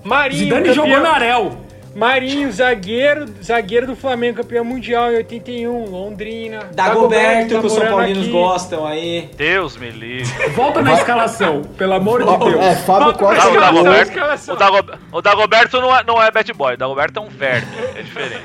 Marinho, 0.09 0.43
Zidane 0.43 0.67
campeão- 0.67 0.85
jogou 0.87 0.99
na 1.01 1.11
Arel. 1.11 1.57
Marinho, 1.95 2.51
zagueiro, 2.51 3.25
zagueiro 3.43 3.87
do 3.87 3.95
Flamengo, 3.95 4.37
campeão 4.37 4.63
mundial 4.63 5.11
em 5.11 5.15
81, 5.17 5.85
Londrina. 5.89 6.69
Dagoberto, 6.71 7.59
que 7.59 7.65
os 7.65 7.73
São 7.73 7.87
Paulinos 7.87 8.23
aqui. 8.23 8.31
gostam 8.31 8.85
aí. 8.85 9.29
Deus 9.35 9.75
me 9.75 9.89
livre. 9.89 10.49
Volta 10.49 10.81
na 10.83 10.93
escalação, 10.93 11.63
pelo 11.77 11.93
amor 11.93 12.23
de 12.23 12.29
Ó, 12.29 12.37
Deus. 12.37 12.63
É, 12.63 12.75
Fábio 12.75 13.13
Costa 13.15 13.49
o. 13.49 13.59
Dagoberto, 13.59 14.51
o, 14.51 14.55
Dago, 14.55 14.77
o 15.13 15.21
Dagoberto 15.21 15.81
não 15.81 15.95
é, 15.95 16.03
não 16.03 16.21
é 16.23 16.29
bad 16.31 16.53
boy. 16.53 16.75
O 16.75 16.77
Dagoberto 16.77 17.19
é 17.19 17.23
um 17.23 17.27
verme. 17.29 17.67
É 17.95 18.01
diferente. 18.03 18.43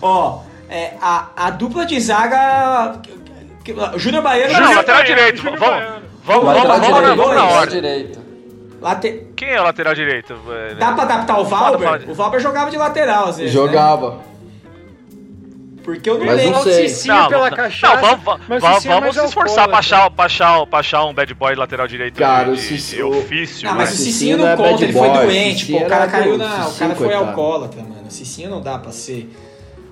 Ó, 0.00 0.38
é, 0.70 0.92
a, 1.02 1.28
a 1.36 1.50
dupla 1.50 1.84
de 1.84 2.00
zaga. 2.00 3.00
Júnior 3.96 4.22
Baiano. 4.22 4.52
Não, 4.52 4.60
Júnior 4.60 4.76
lateral 4.76 5.02
direito. 5.04 5.42
Vamos, 5.42 5.58
vamos, 5.58 6.44
vamos, 6.44 6.88
vamos, 6.88 7.16
vamos 7.16 7.34
na 7.34 7.44
ordem. 7.44 8.23
Late- 8.84 9.26
Quem 9.36 9.48
é 9.50 9.60
o 9.60 9.64
lateral 9.64 9.94
direito? 9.94 10.34
É, 10.48 10.74
Dá 10.74 10.92
pra 10.92 11.02
adaptar 11.04 11.38
o 11.40 11.44
Valber? 11.44 12.08
O 12.10 12.14
Valber 12.14 12.40
jogava 12.40 12.70
de 12.70 12.76
lateral 12.76 13.28
às 13.28 13.38
vezes. 13.38 13.54
Né? 13.54 13.60
Jogava. 13.60 14.20
Porque 15.82 16.08
eu 16.08 16.18
não 16.18 16.24
Mas 16.24 16.36
lembro. 16.36 16.52
não 16.52 16.60
o 16.60 16.62
sei. 16.64 16.88
Cicinho 16.88 17.28
pela 17.28 17.50
não, 17.50 17.56
cachaça. 17.56 17.94
não, 18.00 18.16
vamos, 18.16 18.76
Cicinho 18.76 19.04
é 19.04 19.12
se 19.12 19.24
esforçar 19.26 19.68
pra 19.68 19.78
achar, 19.78 20.10
pra, 20.10 20.24
achar, 20.24 20.66
pra 20.66 20.78
achar 20.78 21.04
um 21.04 21.12
bad 21.12 21.34
boy 21.34 21.54
lateral 21.54 21.86
direito 21.86 22.18
Cara, 22.18 22.50
o 22.50 22.54
de, 22.54 22.62
Cici- 22.62 22.96
de 22.96 23.02
ofício. 23.02 23.68
Ah, 23.68 23.74
mas 23.74 23.90
né? 23.90 23.94
o 23.94 23.96
Cicinho 23.98 24.12
Cicinho 24.14 24.38
não 24.38 24.44
não 24.46 24.52
é 24.52 24.56
conta, 24.56 24.84
ele 24.84 24.92
foi 24.94 25.08
boy, 25.10 25.18
doente, 25.26 25.60
Cicinho 25.60 25.80
pô. 25.80 25.84
O 25.84 25.88
cara 25.90 26.06
caiu 26.06 26.38
na. 26.38 26.44
O 26.44 26.48
Cicinho, 26.68 26.78
cara 26.78 26.94
foi 26.94 27.06
coitado. 27.08 27.28
alcoólatra, 27.28 27.82
mano. 27.82 28.06
O 28.08 28.10
Cicinho 28.10 28.48
não 28.50 28.62
dá 28.62 28.78
pra 28.78 28.92
ser. 28.92 29.30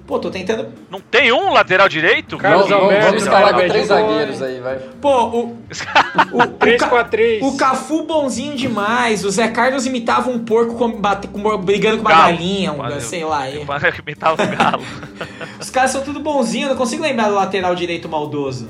Pô, 0.07 0.19
tô 0.19 0.31
tentando. 0.31 0.69
Não 0.91 1.01
tem 1.01 1.33
um 1.33 1.53
lateral 1.53 1.89
direito? 1.89 2.37
Carlos 2.37 2.69
Vamos, 2.69 2.71
vamos, 2.71 2.85
Alberto, 2.85 3.07
vamos 3.07 3.23
escalar 3.23 3.55
com 3.55 3.69
três 3.69 3.87
zagueiros 3.87 4.43
aí, 4.43 4.61
vai. 4.61 4.79
Pô, 5.01 5.25
o. 5.27 5.43
o, 6.33 6.43
o, 6.43 6.47
3 6.49 6.81
Ca- 6.81 6.89
4 6.89 7.11
3 7.11 7.43
o 7.43 7.57
Cafu 7.57 8.03
bonzinho 8.05 8.57
demais. 8.57 9.25
O 9.25 9.31
Zé 9.31 9.49
Carlos 9.49 9.87
imitava 9.87 10.29
um 10.29 10.41
porco 10.41 10.75
com, 10.75 11.01
bate- 11.01 11.29
com- 11.29 11.57
brigando 11.59 11.99
com 11.99 12.03
uma 12.03 12.11
Galo. 12.11 12.23
galinha, 12.33 12.73
um, 12.73 12.85
eu- 12.87 13.01
sei 13.01 13.25
lá. 13.25 13.49
Eu 13.49 13.65
que 13.93 14.01
imitava 14.01 14.43
o 14.43 14.57
galo. 14.57 14.83
Os 15.61 15.71
caras 15.71 15.93
são 15.93 16.03
tudo 16.03 16.19
bonzinhos, 16.21 16.65
eu 16.69 16.71
não 16.75 16.77
consigo 16.77 17.03
lembrar 17.03 17.29
do 17.29 17.35
lateral 17.37 17.75
direito 17.75 18.09
maldoso. 18.09 18.69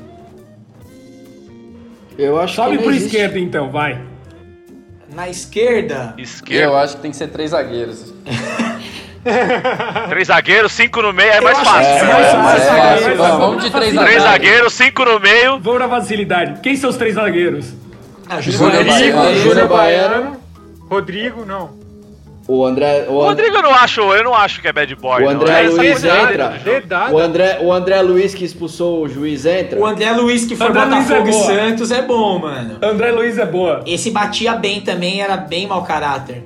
Eu 2.18 2.38
acho 2.38 2.54
Sobe 2.56 2.72
que 2.72 2.76
não 2.76 2.82
pro 2.82 2.90
existe. 2.92 3.06
esquerdo 3.16 3.38
então, 3.38 3.70
vai. 3.70 4.00
Na 5.14 5.28
esquerda. 5.30 6.14
Esquerda. 6.18 6.64
Eu 6.64 6.76
acho 6.76 6.96
que 6.96 7.02
tem 7.02 7.10
que 7.10 7.16
ser 7.16 7.28
três 7.28 7.50
zagueiros. 7.50 8.12
Três 10.08 10.28
zagueiros, 10.28 10.72
cinco 10.72 11.00
no 11.02 11.12
meio, 11.12 11.30
é 11.30 11.40
mais 11.40 11.58
fácil. 11.58 11.80
É, 11.92 12.02
né? 12.02 12.12
mais 12.12 12.26
é, 12.26 12.30
fácil, 12.66 12.72
é, 12.76 13.06
mais 13.06 13.16
vamos, 13.16 13.38
vamos 13.38 13.64
de 13.64 13.70
três 13.70 13.94
Três 13.94 13.94
zagueiros. 13.94 14.22
zagueiros, 14.24 14.72
cinco 14.74 15.04
no 15.04 15.20
meio. 15.20 15.58
Vamos 15.60 15.80
na 15.80 15.88
facilidade. 15.88 16.60
Quem 16.60 16.76
são 16.76 16.90
os 16.90 16.96
três 16.96 17.14
zagueiros? 17.14 17.72
Ah, 18.28 18.40
Júnior 18.40 18.84
Baiano. 18.84 19.34
Júnior 19.36 19.68
Baiano. 19.68 20.36
Rodrigo, 20.90 21.44
não. 21.44 21.80
O 22.48 22.66
André. 22.66 23.06
O 23.08 23.22
Rodrigo 23.22 23.56
eu 23.56 23.62
não 23.62 23.72
acho, 23.74 24.00
eu 24.00 24.24
não 24.24 24.34
acho 24.34 24.60
que 24.60 24.66
é 24.66 24.72
bad 24.72 24.92
boy. 24.96 25.22
O 25.22 25.28
André 25.28 25.52
não. 25.52 25.58
É 25.58 25.62
Luiz 25.76 26.02
dele 26.02 26.18
entra. 26.32 26.58
jogo. 26.58 27.14
O 27.14 27.18
André, 27.18 27.58
o 27.62 27.72
André 27.72 28.02
Luiz 28.02 28.34
que 28.34 28.44
expulsou 28.44 29.02
o 29.04 29.08
juiz 29.08 29.46
entra. 29.46 29.78
O 29.78 29.86
André 29.86 30.10
Luiz, 30.12 30.44
que 30.44 30.56
foi 30.56 30.66
André 30.66 30.84
Luiz 30.84 31.06
Botafogo 31.08 31.28
é 31.28 31.30
e. 31.30 31.34
Santos, 31.34 31.90
é 31.92 32.02
bom, 32.02 32.38
mano. 32.40 32.78
André 32.82 33.12
Luiz 33.12 33.38
é 33.38 33.46
boa. 33.46 33.84
Esse 33.86 34.10
batia 34.10 34.54
bem 34.56 34.80
também, 34.80 35.22
era 35.22 35.36
bem 35.36 35.68
mau 35.68 35.84
caráter. 35.84 36.42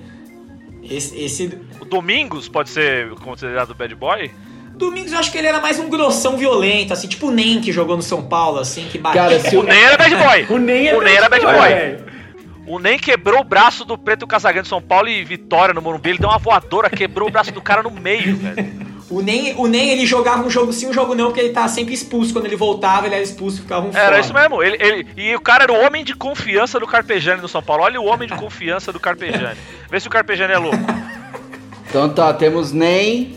Esse, 0.88 1.18
esse- 1.18 1.58
O 1.65 1.65
Domingos 1.86 2.48
pode 2.48 2.70
ser 2.70 3.10
considerado 3.16 3.74
bad 3.74 3.94
boy? 3.94 4.30
Domingos 4.74 5.12
eu 5.12 5.18
acho 5.18 5.32
que 5.32 5.38
ele 5.38 5.46
era 5.46 5.60
mais 5.60 5.78
um 5.78 5.88
grossão 5.88 6.36
violento, 6.36 6.92
assim, 6.92 7.08
tipo 7.08 7.28
o 7.28 7.30
Nem 7.30 7.60
que 7.62 7.72
jogou 7.72 7.96
no 7.96 8.02
São 8.02 8.22
Paulo, 8.22 8.58
assim, 8.58 8.86
que 8.90 8.98
batia. 8.98 9.22
Cara, 9.22 9.40
se 9.40 9.56
O 9.56 9.62
Ney 9.62 9.82
era 9.82 9.96
bad 9.96 10.14
boy. 10.16 10.46
O 10.50 10.58
Ney 10.58 10.88
é 10.88 10.94
O 10.96 11.00
Ney 11.00 11.16
era 11.16 11.28
bad 11.30 11.44
boy, 11.44 11.54
boy. 11.54 12.06
O 12.66 12.78
Ney 12.80 12.98
quebrou 12.98 13.40
o 13.40 13.44
braço 13.44 13.84
do 13.84 13.96
Preto 13.96 14.26
Casagrande 14.26 14.64
de 14.64 14.68
São 14.68 14.82
Paulo 14.82 15.08
e 15.08 15.24
Vitória 15.24 15.72
no 15.72 15.80
Morumbi. 15.80 16.10
Ele 16.10 16.18
deu 16.18 16.28
uma 16.28 16.36
voadora, 16.38 16.90
quebrou 16.90 17.28
o 17.28 17.30
braço 17.30 17.52
do 17.52 17.62
cara 17.62 17.82
no 17.82 17.90
meio, 17.92 18.36
velho. 18.36 18.86
O 19.08 19.22
Nem, 19.22 19.54
o 19.56 19.68
Nem 19.68 19.90
ele 19.90 20.04
jogava 20.04 20.42
um 20.44 20.50
jogo 20.50 20.72
sim, 20.72 20.88
um 20.88 20.92
jogo 20.92 21.14
não, 21.14 21.26
porque 21.26 21.38
ele 21.40 21.50
tava 21.50 21.68
sempre 21.68 21.94
expulso. 21.94 22.32
Quando 22.32 22.46
ele 22.46 22.56
voltava, 22.56 23.06
ele 23.06 23.14
era 23.14 23.22
expulso 23.22 23.58
e 23.58 23.62
ficava 23.62 23.86
um 23.86 23.90
Era 23.90 24.00
fora. 24.06 24.18
isso 24.20 24.34
mesmo. 24.34 24.62
Ele, 24.64 24.76
ele- 24.80 25.06
e 25.16 25.32
o 25.36 25.40
cara 25.40 25.62
era 25.62 25.72
o 25.72 25.80
homem 25.86 26.02
de 26.04 26.12
confiança 26.12 26.80
do 26.80 26.88
Carpegiani 26.88 27.40
no 27.40 27.46
São 27.48 27.62
Paulo. 27.62 27.84
Olha 27.84 28.00
o 28.00 28.04
homem 28.04 28.28
de 28.28 28.34
confiança 28.34 28.92
do 28.92 28.98
Carpegiani. 28.98 29.56
Vê 29.88 30.00
se 30.00 30.08
o 30.08 30.10
Carpegiani 30.10 30.54
é 30.54 30.58
louco. 30.58 30.76
Então 31.96 32.10
tá, 32.10 32.30
temos 32.34 32.72
Nem, 32.72 33.34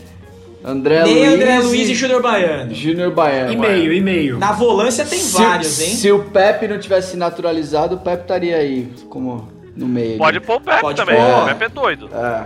André 0.62 1.02
Nem 1.04 1.14
Luiz. 1.16 1.32
André 1.34 1.58
Luiz 1.60 1.88
e 1.88 1.94
Júnior 1.94 2.20
Baiano. 2.20 2.74
Júnior 2.74 3.10
Baiano. 3.10 3.52
E 3.54 3.56
meio, 3.56 3.90
e 3.90 4.00
meio. 4.02 4.38
Na 4.38 4.52
volância 4.52 5.02
tem 5.06 5.18
Se, 5.18 5.40
vários, 5.40 5.80
hein? 5.80 5.88
se 5.94 6.12
o 6.12 6.24
Pepe 6.24 6.68
não 6.68 6.78
tivesse 6.78 7.16
naturalizado, 7.16 7.94
o 7.94 7.98
Pepe 8.00 8.20
estaria 8.22 8.58
aí, 8.58 8.86
como 9.08 9.48
no 9.74 9.88
meio. 9.88 10.18
Pode 10.18 10.40
pôr 10.40 10.56
o 10.56 10.60
Pepe 10.60 10.80
Pode 10.82 10.96
também. 10.98 11.16
pôr. 11.16 11.42
O 11.42 11.46
Pepe 11.46 11.64
é 11.64 11.68
doido. 11.70 12.10
É. 12.12 12.44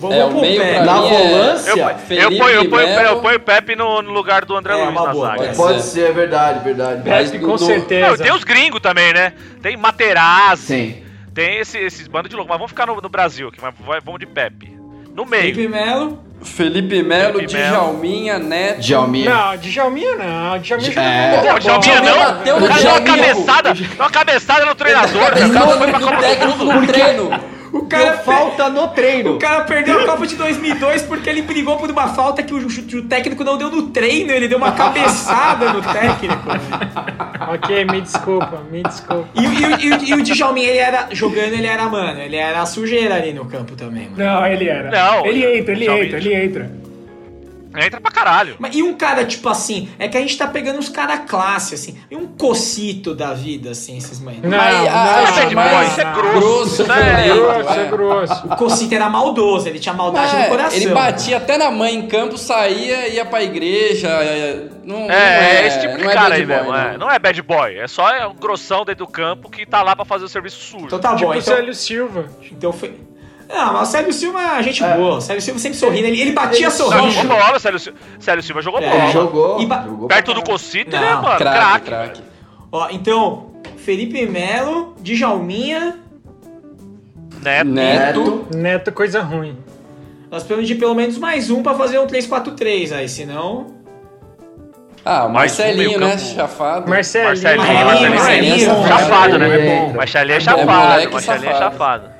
Vamos 0.00 0.16
É, 0.16 0.24
o 0.24 0.30
pro 0.30 0.40
meio 0.40 0.60
pra 0.60 0.84
Na 0.84 1.00
mim 1.00 1.06
é 1.06 1.28
volância? 1.28 1.70
Eu, 1.70 1.76
eu, 1.76 2.38
ponho, 2.38 2.50
eu, 2.50 2.68
ponho, 2.70 2.88
eu 2.88 3.20
ponho 3.20 3.36
o 3.36 3.40
Pepe 3.40 3.76
no, 3.76 4.02
no 4.02 4.10
lugar 4.10 4.44
do 4.44 4.56
André 4.56 4.72
É, 4.72 4.76
Luiz 4.78 4.88
uma 4.90 5.06
na 5.06 5.12
boa, 5.12 5.26
zaga. 5.36 5.52
pode 5.54 5.82
ser, 5.82 6.10
é 6.10 6.12
verdade, 6.12 6.64
verdade. 6.64 7.08
Mas 7.08 7.30
Pepe, 7.30 7.38
com 7.44 7.52
no- 7.52 7.58
Não, 7.60 7.66
certeza. 7.66 8.20
tem 8.24 8.32
os 8.32 8.42
gringos 8.42 8.80
também, 8.80 9.12
né? 9.14 9.32
Tem 9.62 9.76
Materazzi. 9.76 10.62
Sim. 10.66 10.96
Tem 11.32 11.58
esse, 11.60 11.78
esses 11.78 12.08
bandos 12.08 12.28
de 12.28 12.34
louco. 12.36 12.48
Mas 12.50 12.58
vamos 12.58 12.72
ficar 12.72 12.84
no, 12.86 13.00
no 13.00 13.08
Brasil 13.08 13.46
aqui. 13.48 13.58
Mas 13.62 13.72
vai- 13.86 14.00
vamos 14.00 14.18
de 14.18 14.26
Pepe. 14.26 14.71
No 15.14 15.26
meio. 15.26 15.54
Felipe 15.54 15.68
Melo. 15.68 16.18
Felipe 16.42 17.02
Melo, 17.02 17.34
Felipe. 17.34 17.52
Djalminha, 17.54 18.38
Neto. 18.38 18.80
Djalminha. 18.80 19.30
Não, 19.32 19.56
Djalminha 19.58 20.16
não. 20.16 20.58
Djalminha 20.58 20.90
joga 20.92 21.00
É. 21.06 21.58
Djalminha 21.60 22.00
não. 22.00 22.18
bateu 22.18 22.60
no 22.60 22.66
O 22.66 22.68
cara 22.68 22.80
deu 22.82 22.90
uma 22.90 23.00
Djalminha, 23.00 23.16
cabeçada. 23.34 23.74
Deu 23.74 23.86
uma 23.98 24.10
cabeçada 24.10 24.66
no 24.66 24.74
treinador. 24.74 25.22
O 25.22 25.52
cara 25.52 25.66
não 25.66 25.78
foi 25.78 25.88
pra 25.88 26.00
Copa 26.00 26.56
do 26.56 26.64
Mundo. 26.64 26.86
treino. 26.92 27.51
O 27.72 27.86
cara, 27.86 28.10
Deu 28.16 28.18
falta 28.24 28.68
no 28.68 28.88
treino. 28.88 29.36
o 29.36 29.38
cara 29.38 29.62
perdeu 29.64 30.00
a 30.00 30.04
Copa 30.04 30.26
de 30.26 30.36
2002 30.36 31.02
porque 31.02 31.30
ele 31.30 31.40
brigou 31.40 31.78
por 31.78 31.90
uma 31.90 32.08
falta 32.08 32.42
que 32.42 32.52
o, 32.52 32.58
o 32.58 33.02
técnico 33.04 33.42
não 33.42 33.56
deu 33.56 33.70
no 33.70 33.88
treino. 33.88 34.30
Ele 34.30 34.46
deu 34.46 34.58
uma 34.58 34.72
cabeçada 34.72 35.72
no 35.72 35.80
técnico. 35.82 36.42
Ok, 37.54 37.84
me 37.86 38.00
desculpa, 38.00 38.62
me 38.70 38.82
desculpa. 38.82 39.28
E, 39.34 39.46
o- 39.46 39.52
e, 39.52 40.04
e, 40.04 40.10
e 40.10 40.14
o 40.14 40.22
Djalminha, 40.22 40.68
ele 40.68 40.78
era, 40.78 41.08
jogando, 41.10 41.52
ele 41.52 41.66
era, 41.66 41.84
mano, 41.88 42.20
ele 42.20 42.36
era 42.36 42.64
sujeira 42.64 43.16
ali 43.16 43.32
no 43.32 43.44
campo 43.46 43.74
também, 43.74 44.08
mano. 44.08 44.16
Não, 44.24 44.46
ele 44.46 44.68
era. 44.68 44.90
Não, 44.90 45.26
ele 45.26 45.58
entra, 45.58 45.72
ele 45.74 45.84
entra, 45.90 46.18
ele 46.18 46.34
entra. 46.34 46.70
Entra 47.76 48.00
pra 48.00 48.10
caralho. 48.10 48.56
Mas, 48.58 48.74
e 48.74 48.82
um 48.82 48.94
cara, 48.94 49.24
tipo 49.24 49.48
assim, 49.48 49.88
é 49.98 50.08
que 50.08 50.16
a 50.16 50.20
gente 50.20 50.36
tá 50.36 50.46
pegando 50.46 50.78
uns 50.78 50.88
cara 50.88 51.18
classe, 51.18 51.74
assim. 51.74 51.98
E 52.10 52.16
um 52.16 52.26
cocito 52.26 53.14
da 53.14 53.32
vida, 53.32 53.70
assim, 53.70 53.96
esses 53.96 54.20
mães. 54.20 54.40
Não, 54.42 54.50
Mas, 54.50 54.74
não, 54.78 54.86
ah, 54.90 55.24
Isso 55.30 55.40
é 55.40 55.46
de 55.46 55.54
mas- 55.54 55.70
boa, 55.70 55.84
isso 55.84 56.00
é 56.00 56.04
grosso. 56.12 56.32
Grosso, 56.32 56.82
Isso 56.82 56.92
é- 56.92 57.22
violento, 57.24 57.42
Grosso, 57.62 57.70
é 57.78 57.82
é. 57.82 57.88
grosso. 57.88 58.46
O 58.46 58.56
cocito 58.56 58.94
era 58.94 59.08
maldoso, 59.08 59.68
ele 59.68 59.78
tinha 59.78 59.94
maldade 59.94 60.34
É, 60.36 60.42
no 60.44 60.48
coração. 60.48 60.76
ele 60.78 60.88
batia 60.94 61.36
até 61.36 61.56
na 61.58 61.70
mãe 61.70 61.94
em 61.94 62.06
campo, 62.06 62.36
saía, 62.38 63.08
ia 63.08 63.24
pra 63.24 63.42
igreja. 63.42 64.08
é, 64.08 64.68
Não, 64.84 65.00
não 65.02 65.10
É, 65.10 65.62
é 65.62 65.66
esse 65.68 65.80
tipo 65.80 65.96
de 65.96 66.02
não 66.04 66.10
é 66.10 66.14
cara 66.14 66.34
aí 66.34 66.44
boy, 66.44 66.56
mesmo. 66.56 66.74
é. 66.74 66.98
Não 66.98 67.10
é 67.10 67.18
bad 67.18 67.40
boy. 67.42 67.76
É 67.78 67.86
só 67.86 68.10
é 68.10 68.26
um 68.26 68.34
grossão 68.34 68.84
dentro 68.84 69.06
do 69.06 69.10
campo 69.10 69.48
que 69.48 69.64
tá 69.64 69.80
lá 69.82 69.94
pra 69.94 70.04
fazer 70.04 70.24
o 70.24 70.28
serviço 70.28 70.58
sujo. 70.60 70.86
Então 70.86 70.98
tá 70.98 71.14
Tipo 71.14 71.26
bom, 71.26 71.36
o 71.36 71.38
então... 71.38 71.54
Célio 71.54 71.72
Silva. 71.74 72.24
Então 72.50 72.72
foi... 72.72 72.92
Não, 73.52 73.72
mas 73.74 73.88
o 73.88 73.92
Sérgio 73.92 74.12
Silva 74.12 74.40
é 74.58 74.62
gente 74.62 74.82
boa. 74.82 75.16
O 75.16 75.20
Sérgio 75.20 75.42
Silva 75.42 75.58
sempre 75.60 75.78
sorrindo. 75.78 76.06
Ele, 76.06 76.20
ele 76.20 76.32
batia 76.32 76.68
Não, 76.68 76.74
sorrindo. 76.74 77.10
jogou 77.10 77.36
bola, 77.36 77.58
Célio, 77.58 77.78
Célio 78.18 78.42
Silva 78.42 78.62
jogou 78.62 78.80
É, 78.80 78.88
bola. 78.88 79.02
Ele 79.04 79.12
jogou. 79.12 79.60
E 79.60 79.66
ba- 79.66 79.82
jogou 79.84 80.08
Perto 80.08 80.32
do. 80.34 80.42
Cocito, 80.42 80.90
Não, 80.90 80.98
ele 80.98 81.06
é, 81.06 81.14
mano, 81.14 81.36
Craque, 81.36 81.58
craque. 81.60 81.86
craque. 81.86 82.22
Ó, 82.72 82.88
então, 82.90 83.46
Felipe 83.76 84.24
Melo, 84.26 84.94
Djalminha. 85.00 85.98
Neto. 87.42 87.68
Neto. 87.70 88.46
Neto, 88.54 88.92
coisa 88.92 89.20
ruim. 89.20 89.56
Nós 90.30 90.42
precisamos 90.42 90.66
de 90.66 90.74
pelo 90.76 90.94
menos 90.94 91.18
mais 91.18 91.50
um 91.50 91.62
pra 91.62 91.74
fazer 91.74 91.98
um 91.98 92.06
3-4-3 92.06 92.92
aí, 92.92 93.08
senão... 93.08 93.66
Ah, 95.04 95.24
o 95.24 95.28
um 95.28 95.32
Marcelinho, 95.32 95.98
né? 95.98 96.16
Chafado. 96.16 96.88
Marcelinho. 96.88 97.28
Marcelinho, 97.28 97.66
Marcelinho, 97.66 98.10
Marcelinho, 98.14 98.68
Marcelinho, 98.68 98.88
chafado, 98.88 99.38
né? 99.38 99.48
Marcelinho. 99.48 99.94
Marcelinho 99.96 100.32
é 100.32 100.36
É 100.36 100.40
chafado, 100.40 100.72
moleque 100.88 101.12
Marcelinho 101.12 101.48
é 101.50 101.52
safado. 101.52 101.72
chafado. 101.72 102.02
Marcelinho 102.02 102.11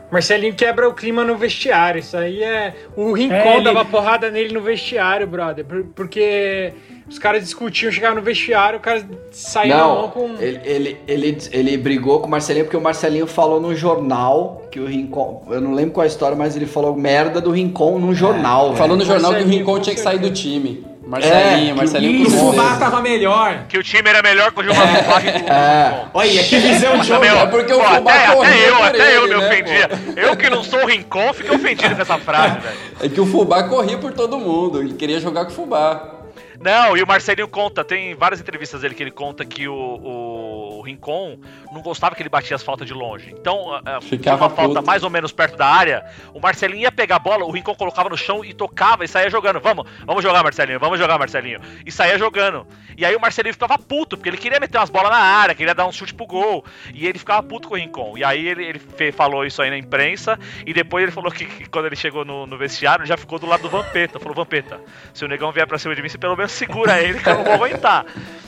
quebra 0.57 0.89
o 0.89 0.93
clima 0.95 1.25
no 1.25 1.37
vestiário. 1.37 1.99
Isso 2.01 2.17
aí 2.17 2.43
é. 2.43 2.75
O 2.97 3.13
Rincon 3.13 3.35
É, 3.35 3.55
ele- 3.57 3.65
dava 3.65 3.85
porrada 3.85 4.31
nele 4.31 4.53
no 4.53 4.61
vestiário, 4.61 5.27
brother. 5.27 5.65
por- 5.65 5.85
Porque 5.95 6.73
os 7.09 7.19
caras 7.19 7.43
discutiam, 7.43 7.91
chegavam 7.91 8.17
no 8.17 8.23
vestiário, 8.23 8.79
o 8.79 8.83
cara 8.83 9.05
saía 9.31 9.77
na 9.77 9.85
mão 9.85 10.03
Não, 10.03 10.09
com. 10.11 10.35
ele, 10.39 10.61
ele, 10.65 10.97
ele, 11.09 11.39
ele 11.51 11.77
brigou 11.77 12.21
com 12.21 12.27
o 12.27 12.31
Marcelinho 12.31 12.65
porque 12.67 12.77
o 12.77 12.81
Marcelinho 12.81 13.27
falou 13.27 13.61
no 13.61 13.75
jornal 13.75 14.63
que 14.71 14.79
o 14.81 14.87
Rincon. 14.87 15.47
Eu 15.51 15.61
não 15.61 15.73
lembro 15.73 15.93
qual 15.95 16.05
é 16.05 16.07
a 16.07 16.11
história, 16.11 16.37
mas 16.37 16.57
ele 16.57 16.67
falou 16.67 16.95
merda 16.97 17.41
do 17.41 17.51
Rincon 17.51 17.99
num 17.99 18.15
jornal. 18.15 18.67
velho. 18.67 18.77
Falou 18.77 18.97
no 18.97 19.05
jornal 19.05 19.31
que 19.31 19.37
o 19.37 19.41
Marcelinho, 19.41 19.59
Rincon 19.67 19.81
tinha 19.81 19.95
que 19.95 20.01
sair 20.01 20.19
do 20.19 20.31
time. 20.31 20.85
Marcelinho, 21.05 21.73
É, 21.73 21.75
Marcelinho 21.75 22.23
E 22.23 22.27
o 22.27 22.31
Fubá 22.31 22.77
tava 22.77 23.01
melhor. 23.01 23.67
Que 23.69 23.77
o 23.77 23.83
time 23.83 24.09
era 24.09 24.23
melhor 24.23 24.53
que 24.53 24.61
o 24.61 24.63
Gilmar 24.63 25.05
Fubá 25.05 25.21
que 25.21 25.29
o 25.29 25.53
É. 25.53 26.05
Olha, 26.15 26.45
que 26.45 26.59
visão 26.59 26.99
de 26.99 27.09
jogo. 27.09 27.25
É 27.25 27.47
porque 27.47 27.73
o 27.73 27.79
pô, 27.79 27.85
Fubá 27.85 28.15
até, 28.15 28.35
correu 28.35 28.45
até 28.45 28.69
eu, 28.69 28.77
por 28.77 28.85
até 28.87 29.17
eu 29.17 29.25
ele, 29.25 29.35
me 29.35 29.41
né, 29.41 29.47
ofendia. 29.49 29.91
Eu 30.17 30.37
que 30.37 30.49
não 30.49 30.63
sou 30.63 30.83
o 30.83 30.87
Rincon, 30.87 31.33
fiquei 31.33 31.55
ofendido 31.57 31.95
com 31.97 32.03
essa 32.03 32.19
frase, 32.19 32.59
velho. 32.61 32.77
É 33.03 33.09
que 33.09 33.21
o 33.21 33.27
Fubá 33.27 33.65
corria 33.65 33.99
por 33.99 34.13
todo 34.13 34.39
mundo. 34.39 34.81
Ele 34.81 34.95
queria 34.95 35.19
jogar 35.19 35.45
com 35.45 35.51
o 35.51 35.55
Fubá. 35.55 36.22
Não, 36.63 36.97
e 36.97 37.03
o 37.03 37.07
Marcelinho 37.07 37.49
conta, 37.49 37.85
tem 37.85 38.15
várias 38.15 38.41
entrevistas 38.41 38.81
dele 38.81 38.95
que 38.95 39.03
ele 39.03 39.11
conta 39.11 39.45
que 39.45 39.67
o, 39.67 39.75
o, 39.75 40.79
o 40.79 40.83
Rincon 40.83 41.39
não 41.73 41.83
gostava 41.83 42.15
que 42.15 42.23
ele 42.23 42.29
batia 42.29 42.55
as 42.55 42.63
faltas 42.63 42.87
de 42.87 42.95
longe. 42.95 43.35
Então, 43.37 43.81
Ficava 44.01 44.45
uma 44.45 44.51
falta 44.51 44.75
puto. 44.77 44.87
mais 44.87 45.03
ou 45.03 45.11
menos 45.11 45.33
perto 45.33 45.57
da 45.57 45.67
área, 45.67 46.05
o 46.33 46.41
Marcelinho 46.41 46.83
ia 46.83 46.93
pegar 46.93 47.17
a 47.17 47.19
bola, 47.19 47.45
o 47.45 47.51
Rincon 47.51 47.75
colocava 47.75 48.09
no 48.09 48.17
chão 48.17 48.45
e 48.45 48.55
tocava 48.55 49.05
e 49.05 49.09
saía 49.09 49.29
jogando. 49.29 49.59
Vamos, 49.61 49.89
vamos 50.07 50.23
jogar, 50.23 50.45
Marcelinho, 50.45 50.79
vamos 50.79 50.99
jogar, 50.99 51.19
Marcelinho. 51.19 51.61
E 51.85 51.91
saía 51.91 52.17
jogando. 52.17 52.65
E 52.97 53.05
aí 53.05 53.17
o 53.17 53.21
Marcelinho 53.21 53.55
ficava 53.55 53.77
puto, 53.77 54.17
porque 54.17 54.29
ele 54.29 54.37
queria 54.37 54.61
meter 54.61 54.79
umas 54.79 54.91
bolas 54.91 55.11
na 55.11 55.19
área, 55.19 55.55
queria 55.57 55.75
dar 55.75 55.87
um 55.87 55.93
chute 55.93 56.15
pro 56.15 56.27
gol. 56.27 56.65
E 56.95 57.09
ele 57.09 57.19
ficava 57.19 57.43
puto 57.43 57.69
com 57.69 57.75
o 57.75 57.77
Rincon. 57.77 58.17
E 58.17 58.23
aí 58.23 58.47
ele, 58.47 58.65
ele 58.65 59.13
falou 59.13 59.45
isso 59.45 59.61
aí 59.61 59.71
na 59.71 59.79
imprensa, 59.79 60.39
e 60.65 60.73
depois 60.73 61.03
ele 61.03 61.13
falou 61.13 61.33
que, 61.33 61.45
que 61.45 61.69
quando 61.69 61.87
ele 61.87 61.97
chegou 61.97 62.25
no, 62.25 62.47
no 62.47 62.57
vestiário, 62.57 63.05
já 63.05 63.17
ficou 63.17 63.39
do 63.41 63.47
lado 63.47 63.63
do 63.63 63.69
Vampeta. 63.69 64.21
Falou, 64.21 64.37
Vampeta, 64.37 64.81
se 65.13 65.25
o 65.25 65.29
negão 65.29 65.51
vier 65.51 65.67
pra 65.67 65.79
cima 65.79 65.95
de 65.97 66.03
mim, 66.03 66.09
você 66.09 66.19
pelo 66.19 66.37
menos 66.37 66.52
segura 66.53 67.01
ele, 67.01 67.19
que 67.19 67.29
eu 67.29 67.35
não 67.37 67.45
vou 67.45 67.55
aguentar. 67.55 68.05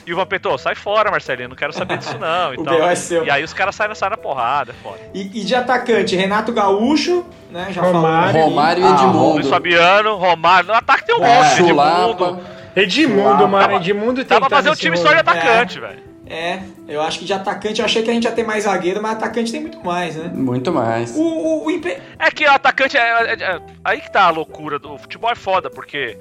E 0.07 0.13
o 0.13 0.15
Vampeta, 0.15 0.49
ô, 0.49 0.57
sai 0.57 0.75
fora, 0.75 1.09
Marcelinho, 1.09 1.49
não 1.49 1.55
quero 1.55 1.73
saber 1.73 1.97
disso 1.97 2.17
não. 2.19 2.53
E, 2.53 2.57
O 2.61 2.63
tal. 2.63 2.75
É 2.89 2.95
seu. 2.95 3.25
e 3.25 3.29
aí 3.31 3.43
os 3.43 3.53
caras 3.53 3.75
saem, 3.75 3.93
saem 3.95 4.11
na 4.11 4.17
porrada, 4.17 4.71
é 4.71 4.75
foda. 4.83 4.99
E, 5.13 5.41
e 5.41 5.43
de 5.43 5.55
atacante, 5.55 6.15
Renato 6.15 6.53
Gaúcho, 6.53 7.25
né? 7.51 7.67
Já 7.71 7.81
Romário. 7.81 8.39
Romário 8.41 8.83
e 8.83 8.85
Ah, 8.85 8.89
Luiz 8.89 9.01
Edmundo. 9.01 9.49
Fabiano, 9.49 10.15
Romário, 10.15 10.67
no 10.67 10.75
ataque 10.75 11.07
tem 11.07 11.15
um 11.19 11.23
É, 11.25 11.35
monte. 11.43 11.61
Edmundo. 11.61 12.39
Edmundo, 12.75 13.47
mano. 13.47 13.59
Tava- 13.67 13.75
Edmundo 13.77 14.23
Dá 14.23 14.25
pra 14.27 14.35
tentando 14.35 14.49
fazer 14.49 14.69
o 14.69 14.73
esse 14.73 14.81
time 14.81 14.97
só 14.97 15.11
de 15.11 15.19
atacante, 15.19 15.79
velho. 15.79 15.99
É, 16.27 16.59
eu 16.87 17.01
acho 17.01 17.19
que 17.19 17.25
de 17.25 17.33
atacante, 17.33 17.79
eu 17.79 17.85
achei 17.85 18.01
que 18.01 18.09
a 18.09 18.13
gente 18.13 18.23
ia 18.23 18.31
ter 18.31 18.43
mais 18.43 18.63
zagueiro, 18.63 19.01
mas 19.01 19.13
atacante 19.13 19.51
tem 19.51 19.61
muito 19.61 19.83
mais, 19.85 20.15
né? 20.15 20.31
Muito 20.33 20.71
mais. 20.71 21.15
O, 21.15 21.21
o, 21.21 21.67
o 21.67 21.71
É 22.17 22.31
que 22.31 22.45
o 22.45 22.51
atacante 22.51 22.97
é, 22.97 23.01
é- 23.01 23.43
é- 23.43 23.61
Aí 23.83 24.01
que 24.01 24.11
tá 24.11 24.23
a 24.23 24.29
loucura 24.31 24.79
do 24.79 24.93
o 24.93 24.97
futebol 24.97 25.29
é 25.29 25.35
foda, 25.35 25.69
porque 25.69 26.17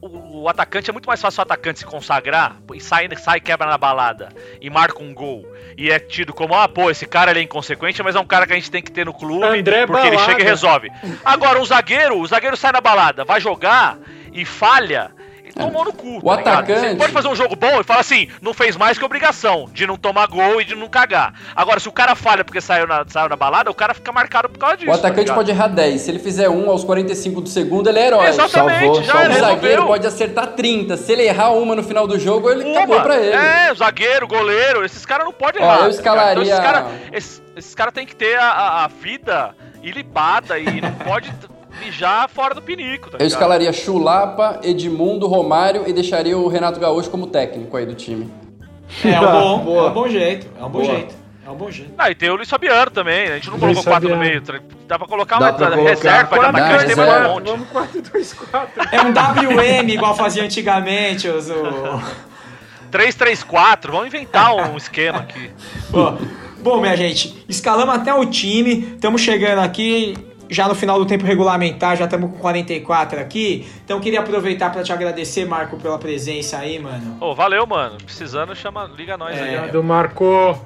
o, 0.00 0.42
o 0.42 0.48
atacante 0.48 0.88
é 0.88 0.92
muito 0.92 1.06
mais 1.06 1.20
fácil 1.20 1.40
o 1.40 1.42
atacante 1.42 1.80
se 1.80 1.84
consagrar 1.84 2.56
e 2.72 2.80
sai, 2.80 3.08
sai 3.16 3.40
quebra 3.40 3.66
na 3.66 3.76
balada 3.76 4.28
e 4.60 4.70
marca 4.70 5.02
um 5.02 5.12
gol. 5.12 5.44
E 5.76 5.90
é 5.90 5.98
tido 5.98 6.32
como, 6.32 6.54
ah, 6.54 6.68
pô, 6.68 6.90
esse 6.90 7.06
cara 7.06 7.30
ele 7.32 7.40
é 7.40 7.42
inconsequente, 7.42 8.00
mas 8.02 8.14
é 8.14 8.20
um 8.20 8.26
cara 8.26 8.46
que 8.46 8.52
a 8.52 8.56
gente 8.56 8.70
tem 8.70 8.82
que 8.82 8.92
ter 8.92 9.04
no 9.04 9.12
clube 9.14 9.44
André 9.44 9.86
porque 9.86 10.06
ele 10.06 10.16
Balada. 10.16 10.32
chega 10.32 10.42
e 10.42 10.46
resolve. 10.46 10.90
Agora, 11.24 11.60
um 11.60 11.64
zagueiro, 11.64 12.18
o 12.18 12.26
zagueiro 12.26 12.56
sai 12.56 12.70
na 12.72 12.80
balada, 12.80 13.24
vai 13.24 13.40
jogar 13.40 13.98
e 14.32 14.44
falha. 14.44 15.10
Tomou 15.58 15.84
no 15.84 15.92
cu. 15.92 16.18
O 16.18 16.22
tá 16.22 16.36
ligado? 16.36 16.48
atacante- 16.54 16.80
Você 16.88 16.94
pode 16.96 17.12
fazer 17.12 17.28
um 17.28 17.34
jogo 17.36 17.56
bom 17.56 17.80
e 17.80 17.84
fala 17.84 18.00
assim, 18.00 18.28
não 18.40 18.54
fez 18.54 18.76
mais 18.76 18.96
que 18.98 19.04
obrigação 19.04 19.66
de 19.72 19.86
não 19.86 19.96
tomar 19.96 20.26
gol 20.26 20.60
e 20.60 20.64
de 20.64 20.74
não 20.74 20.88
cagar. 20.88 21.34
Agora, 21.54 21.80
se 21.80 21.88
o 21.88 21.92
cara 21.92 22.14
falha 22.14 22.44
porque 22.44 22.60
saiu 22.60 22.86
na, 22.86 23.04
saiu 23.08 23.28
na 23.28 23.36
balada, 23.36 23.70
o 23.70 23.74
cara 23.74 23.92
fica 23.94 24.12
marcado 24.12 24.48
por 24.48 24.58
causa 24.58 24.76
disso. 24.76 24.90
O 24.90 24.94
tá 24.94 24.98
atacante 25.00 25.20
ligado? 25.22 25.36
pode 25.36 25.50
errar 25.50 25.68
10. 25.68 26.00
Se 26.00 26.10
ele 26.10 26.18
fizer 26.18 26.48
um 26.48 26.70
aos 26.70 26.84
45 26.84 27.40
do 27.40 27.48
segundo, 27.48 27.88
ele 27.88 27.98
é 27.98 28.06
herói. 28.06 28.26
Exatamente, 28.28 28.84
Salvou, 28.84 29.02
já 29.02 29.12
salvou. 29.12 29.30
O 29.36 29.40
zagueiro 29.40 29.86
pode 29.86 30.06
acertar 30.06 30.46
30. 30.48 30.96
Se 30.96 31.12
ele 31.12 31.22
errar 31.22 31.50
uma 31.50 31.74
no 31.74 31.82
final 31.82 32.06
do 32.06 32.18
jogo, 32.18 32.50
ele 32.50 32.64
Uma. 32.64 32.78
acabou 32.78 33.00
pra 33.02 33.16
ele. 33.18 33.34
É, 33.34 33.72
o 33.72 33.74
zagueiro, 33.74 34.26
goleiro, 34.26 34.84
esses 34.84 35.04
caras 35.04 35.24
não 35.26 35.32
podem 35.32 35.60
Ó, 35.62 35.64
errar. 35.64 35.76
eu 35.76 35.82
tá 35.84 35.88
escalaria- 35.90 36.32
Então, 36.32 36.42
esses 36.42 36.58
caras 36.58 36.84
esses, 37.12 37.42
esses 37.56 37.74
cara 37.74 37.90
têm 37.92 38.06
que 38.06 38.14
ter 38.14 38.36
a, 38.38 38.44
a- 38.48 38.84
a 38.84 38.88
vida 38.88 39.54
ilibada 39.82 40.58
e 40.58 40.80
não 40.80 40.92
pode 40.92 41.32
mijar 41.78 42.28
fora 42.28 42.54
do 42.54 42.62
pinico, 42.62 43.10
tá 43.10 43.16
Eu 43.16 43.18
ligado? 43.18 43.26
escalaria 43.28 43.72
Chulapa, 43.72 44.60
Edmundo, 44.62 45.26
Romário 45.26 45.84
e 45.86 45.92
deixaria 45.92 46.36
o 46.36 46.48
Renato 46.48 46.78
Gaúcho 46.80 47.10
como 47.10 47.26
técnico 47.26 47.76
aí 47.76 47.86
do 47.86 47.94
time. 47.94 48.30
É 49.04 49.20
um 49.20 49.24
bom, 49.32 49.58
Boa. 49.64 49.86
é 49.86 49.90
um 49.90 49.92
bom 49.94 50.08
jeito. 50.08 50.46
É 50.58 50.64
um 50.64 50.68
bom 50.68 50.80
Boa. 50.80 50.84
jeito. 50.94 51.14
É 51.46 51.50
um 51.50 51.54
bom 51.54 51.70
jeito. 51.70 51.92
Ah, 51.96 52.10
e 52.10 52.14
tem 52.14 52.28
o 52.28 52.36
Luiz 52.36 52.48
Fabiano 52.50 52.90
também, 52.90 53.26
né? 53.26 53.32
a 53.32 53.36
gente 53.36 53.50
não 53.50 53.58
colocou 53.58 53.82
quatro 53.82 54.08
no 54.10 54.16
meio. 54.18 54.42
Dá 54.86 54.98
pra 54.98 55.08
colocar 55.08 55.38
Dá 55.38 55.46
uma 55.46 55.52
pra 55.54 55.70
colocar. 55.70 55.90
reserva, 55.90 56.36
atacante, 56.36 56.86
tem 56.86 56.96
mais 56.96 57.08
reserva. 57.08 57.28
um 57.28 57.32
monte. 57.34 57.46
Vamos 57.46 57.68
4-2-4. 57.68 58.68
É 58.92 59.00
um 59.00 59.12
WM 59.12 59.90
igual 59.90 60.14
fazia 60.14 60.42
antigamente. 60.44 61.26
Os, 61.26 61.48
o... 61.48 62.02
3-3-4, 62.92 63.90
vamos 63.90 64.06
inventar 64.08 64.54
um 64.54 64.76
esquema 64.76 65.18
aqui. 65.20 65.50
Bom, 66.60 66.80
minha 66.80 66.96
gente, 66.96 67.44
escalamos 67.48 67.94
até 67.94 68.12
o 68.12 68.24
time. 68.26 68.92
Estamos 68.94 69.20
chegando 69.22 69.60
aqui 69.60 70.14
já 70.50 70.66
no 70.68 70.74
final 70.74 70.98
do 70.98 71.06
tempo 71.06 71.24
regulamentar, 71.24 71.96
já 71.96 72.04
estamos 72.06 72.30
com 72.30 72.38
44 72.38 73.20
aqui. 73.20 73.66
Então 73.84 74.00
queria 74.00 74.20
aproveitar 74.20 74.70
para 74.70 74.82
te 74.82 74.92
agradecer, 74.92 75.44
Marco, 75.46 75.76
pela 75.78 75.98
presença 75.98 76.58
aí, 76.58 76.78
mano. 76.78 77.16
Ô, 77.20 77.34
valeu, 77.34 77.66
mano. 77.66 77.96
Precisando, 78.04 78.54
chama, 78.56 78.90
liga 78.96 79.16
nós 79.16 79.36
É. 79.36 79.42
aí. 79.42 79.56
ó. 79.68 79.72
Do 79.72 79.82
Marco. 79.82 80.58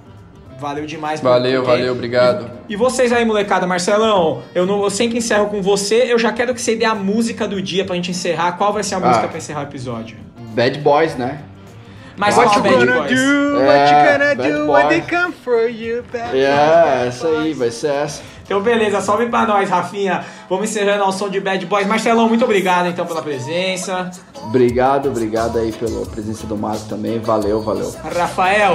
Valeu 0.58 0.86
demais. 0.86 1.20
Valeu, 1.20 1.64
valeu, 1.64 1.92
obrigado. 1.92 2.48
E 2.68 2.76
vocês 2.76 3.12
aí, 3.12 3.24
molecada, 3.24 3.66
Marcelão, 3.66 4.42
eu, 4.54 4.64
não, 4.64 4.82
eu 4.84 4.90
sempre 4.90 5.18
encerro 5.18 5.46
com 5.46 5.60
você. 5.60 6.04
Eu 6.12 6.18
já 6.20 6.32
quero 6.32 6.54
que 6.54 6.60
você 6.62 6.76
dê 6.76 6.84
a 6.84 6.94
música 6.94 7.48
do 7.48 7.60
dia 7.60 7.84
pra 7.84 7.96
gente 7.96 8.12
encerrar. 8.12 8.52
Qual 8.52 8.72
vai 8.72 8.84
ser 8.84 8.94
a 8.94 9.00
música 9.00 9.24
Ah. 9.24 9.28
pra 9.28 9.38
encerrar 9.38 9.60
o 9.60 9.64
episódio? 9.64 10.16
Bad 10.54 10.78
Boys, 10.78 11.16
né? 11.16 11.40
Mas 12.16 12.36
What 12.36 12.56
you 12.56 12.62
gonna 12.62 13.00
Boys? 13.00 13.10
do? 13.10 13.60
É, 13.60 13.66
What 13.66 13.92
you 13.92 14.12
gonna 14.12 14.34
bad 14.34 14.52
do 14.52 14.66
boy. 14.66 14.74
when 14.74 14.88
they 14.88 15.00
come 15.02 15.32
for 15.32 15.68
you, 15.68 16.04
bad 16.12 16.36
É, 16.36 17.06
essa 17.08 17.28
aí, 17.28 17.52
vai 17.54 17.70
ser 17.70 17.88
essa. 17.88 18.22
Então, 18.44 18.60
beleza, 18.60 19.00
salve 19.00 19.26
pra 19.26 19.46
nós, 19.46 19.70
Rafinha. 19.70 20.24
Vamos 20.50 20.68
encerrando 20.68 21.04
ao 21.04 21.12
som 21.12 21.28
de 21.30 21.40
Bad 21.40 21.64
Boys. 21.64 21.86
Marcelão, 21.86 22.28
muito 22.28 22.44
obrigado 22.44 22.86
então 22.86 23.06
pela 23.06 23.22
presença. 23.22 24.10
Obrigado, 24.42 25.08
obrigado 25.08 25.58
aí 25.58 25.72
pela 25.72 26.04
presença 26.06 26.46
do 26.46 26.56
Marco 26.56 26.84
também. 26.88 27.18
Valeu, 27.20 27.62
valeu. 27.62 27.94
Rafael, 28.14 28.74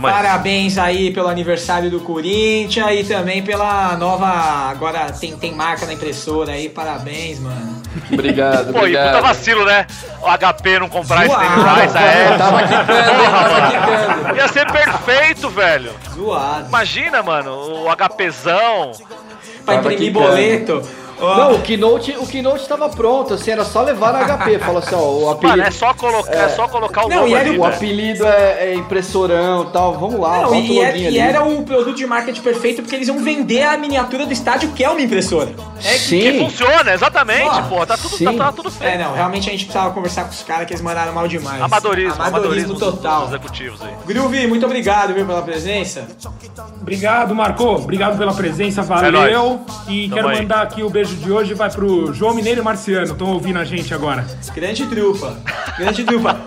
parabéns 0.00 0.78
aí 0.78 1.12
pelo 1.12 1.28
aniversário 1.28 1.90
do 1.90 2.00
Corinthians 2.00 3.00
e 3.00 3.04
também 3.04 3.42
pela 3.42 3.96
nova. 3.96 4.26
Agora 4.70 5.12
tem, 5.12 5.36
tem 5.36 5.54
marca 5.54 5.84
na 5.84 5.92
impressora 5.92 6.52
aí, 6.52 6.68
parabéns, 6.68 7.40
mano. 7.40 7.77
Obrigado, 8.12 8.64
Pô, 8.64 8.68
e 8.68 8.72
puta 8.72 8.80
obrigado. 8.80 9.22
vacilo, 9.22 9.64
né? 9.64 9.86
O 10.20 10.26
HP 10.38 10.78
não 10.78 10.88
comprar 10.88 11.26
esse 11.26 11.34
Zoado. 11.34 11.54
Tendrais 11.54 11.96
a 11.96 12.00
época. 12.00 12.38
Tava 12.38 12.62
quicando, 12.62 12.92
hein? 13.22 13.30
Tava 13.30 13.70
quicando. 13.70 14.36
Ia 14.36 14.48
ser 14.48 14.66
perfeito, 14.72 15.48
velho. 15.50 15.92
Zoado. 16.14 16.68
Imagina, 16.68 17.22
mano, 17.22 17.50
o 17.84 17.86
HPzão. 17.96 18.92
Pra 19.64 19.74
imprimir 19.76 19.98
quicando. 20.12 20.26
boleto. 20.26 20.88
Ó, 21.20 21.36
Não, 21.36 21.52
o 21.54 21.62
Keynote, 21.62 22.12
o 22.18 22.26
Keynote 22.26 22.66
tava 22.68 22.88
pronto, 22.88 23.34
assim, 23.34 23.50
era 23.50 23.64
só 23.64 23.82
levar 23.82 24.12
na 24.12 24.24
HP. 24.38 24.58
Falou 24.60 24.78
assim, 24.78 24.94
ó, 24.94 24.98
o 24.98 25.20
Mano, 25.20 25.30
apelido, 25.32 25.62
é 25.62 25.70
só 25.70 25.92
colocar, 25.94 26.32
é. 26.32 26.48
só 26.50 26.68
colocar 26.68 27.04
o 27.06 27.08
Não, 27.08 27.16
logo 27.18 27.28
e 27.28 27.34
era 27.34 27.48
ali, 27.48 27.58
o 27.58 27.62
velho. 27.62 27.74
apelido 27.74 28.26
é, 28.26 28.70
é 28.70 28.74
impressorão 28.74 29.64
e 29.64 29.66
tal. 29.72 29.94
Vamos 29.98 30.20
lá, 30.20 30.42
Não, 30.42 30.54
e, 30.54 30.78
o 30.78 30.82
era, 30.82 30.96
e 30.96 31.18
era 31.18 31.42
um 31.42 31.62
produto 31.64 31.96
de 31.96 32.06
marketing 32.06 32.40
perfeito 32.40 32.82
porque 32.82 32.94
eles 32.96 33.08
iam 33.08 33.18
vender 33.22 33.62
a 33.62 33.76
miniatura 33.76 34.26
do 34.26 34.32
estádio, 34.32 34.70
que 34.72 34.84
é 34.84 34.90
uma 34.90 35.00
impressora. 35.00 35.50
É 35.84 35.92
que- 35.92 35.98
Sim. 35.98 36.20
Que 36.20 36.38
funciona, 36.38 36.92
exatamente, 36.92 37.48
Ó, 37.48 37.62
pô. 37.62 37.86
Tá 37.86 37.96
tudo, 37.96 38.18
tá, 38.24 38.32
tá 38.32 38.52
tudo 38.52 38.70
feito. 38.70 38.92
É, 38.94 38.98
não, 38.98 39.14
realmente 39.14 39.48
a 39.48 39.52
gente 39.52 39.64
precisava 39.64 39.92
conversar 39.94 40.24
com 40.24 40.30
os 40.30 40.42
caras 40.42 40.66
que 40.66 40.72
eles 40.72 40.82
mandaram 40.82 41.12
mal 41.12 41.26
demais. 41.28 41.60
Amadorismo, 41.62 42.14
Amadorismo, 42.14 42.22
amadorismo, 42.22 42.78
total. 42.78 43.20
dos 43.22 43.28
executivos 43.30 43.80
aí. 43.82 43.92
Groovy, 44.06 44.46
muito 44.46 44.64
obrigado, 44.66 45.14
viu, 45.14 45.24
pela 45.26 45.42
presença. 45.42 46.06
Obrigado, 46.80 47.34
Marco. 47.34 47.64
Obrigado 47.64 48.16
pela 48.18 48.32
presença, 48.34 48.80
É 48.80 48.84
valeu. 48.84 49.12
nóis. 49.12 49.60
e 49.88 50.02
Tamo 50.08 50.14
quero 50.14 50.28
aí. 50.28 50.38
mandar 50.38 50.62
aqui 50.62 50.82
o 50.82 50.90
beijo 50.90 51.07
de 51.16 51.30
hoje, 51.30 51.54
vai 51.54 51.70
pro 51.70 52.12
João 52.12 52.34
Mineiro 52.34 52.60
e 52.60 52.64
Marciano. 52.64 53.12
Estão 53.12 53.32
ouvindo 53.32 53.58
a 53.58 53.64
gente 53.64 53.92
agora. 53.94 54.26
Grande 54.54 54.86
trupa. 54.86 55.36
Grande 55.78 56.04
trupa. 56.04 56.40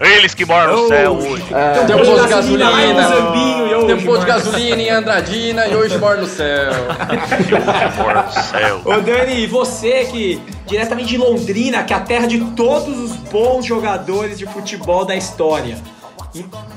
Eles 0.00 0.32
que 0.32 0.44
moram 0.44 0.82
no 0.82 0.88
céu 0.88 1.12
hoje. 1.12 1.44
Tem 1.86 1.96
um 1.96 1.98
posto 1.98 2.22
de 2.22 2.28
gasolina, 2.28 2.70
lá 2.70 2.84
em 2.84 2.94
Zambinho 2.94 3.66
e 3.66 3.68
tem 3.68 3.76
um 3.76 3.96
hoje, 3.96 4.06
posto 4.06 4.20
de 4.20 4.26
gasolina 4.26 4.82
em 4.82 4.90
Andradina 4.90 5.66
e 5.66 5.74
hoje 5.74 5.98
mora 5.98 6.20
no 6.20 6.26
céu. 6.26 6.72
Mora 7.96 8.22
no 8.22 8.42
céu. 8.42 8.80
Ô 8.84 9.00
Dani, 9.00 9.46
você 9.48 10.04
que 10.04 10.40
diretamente 10.66 11.08
de 11.08 11.18
Londrina, 11.18 11.82
que 11.82 11.92
é 11.92 11.96
a 11.96 12.00
terra 12.00 12.26
de 12.26 12.38
todos 12.54 12.96
os 12.96 13.16
bons 13.16 13.64
jogadores 13.64 14.38
de 14.38 14.46
futebol 14.46 15.04
da 15.04 15.16
história. 15.16 15.76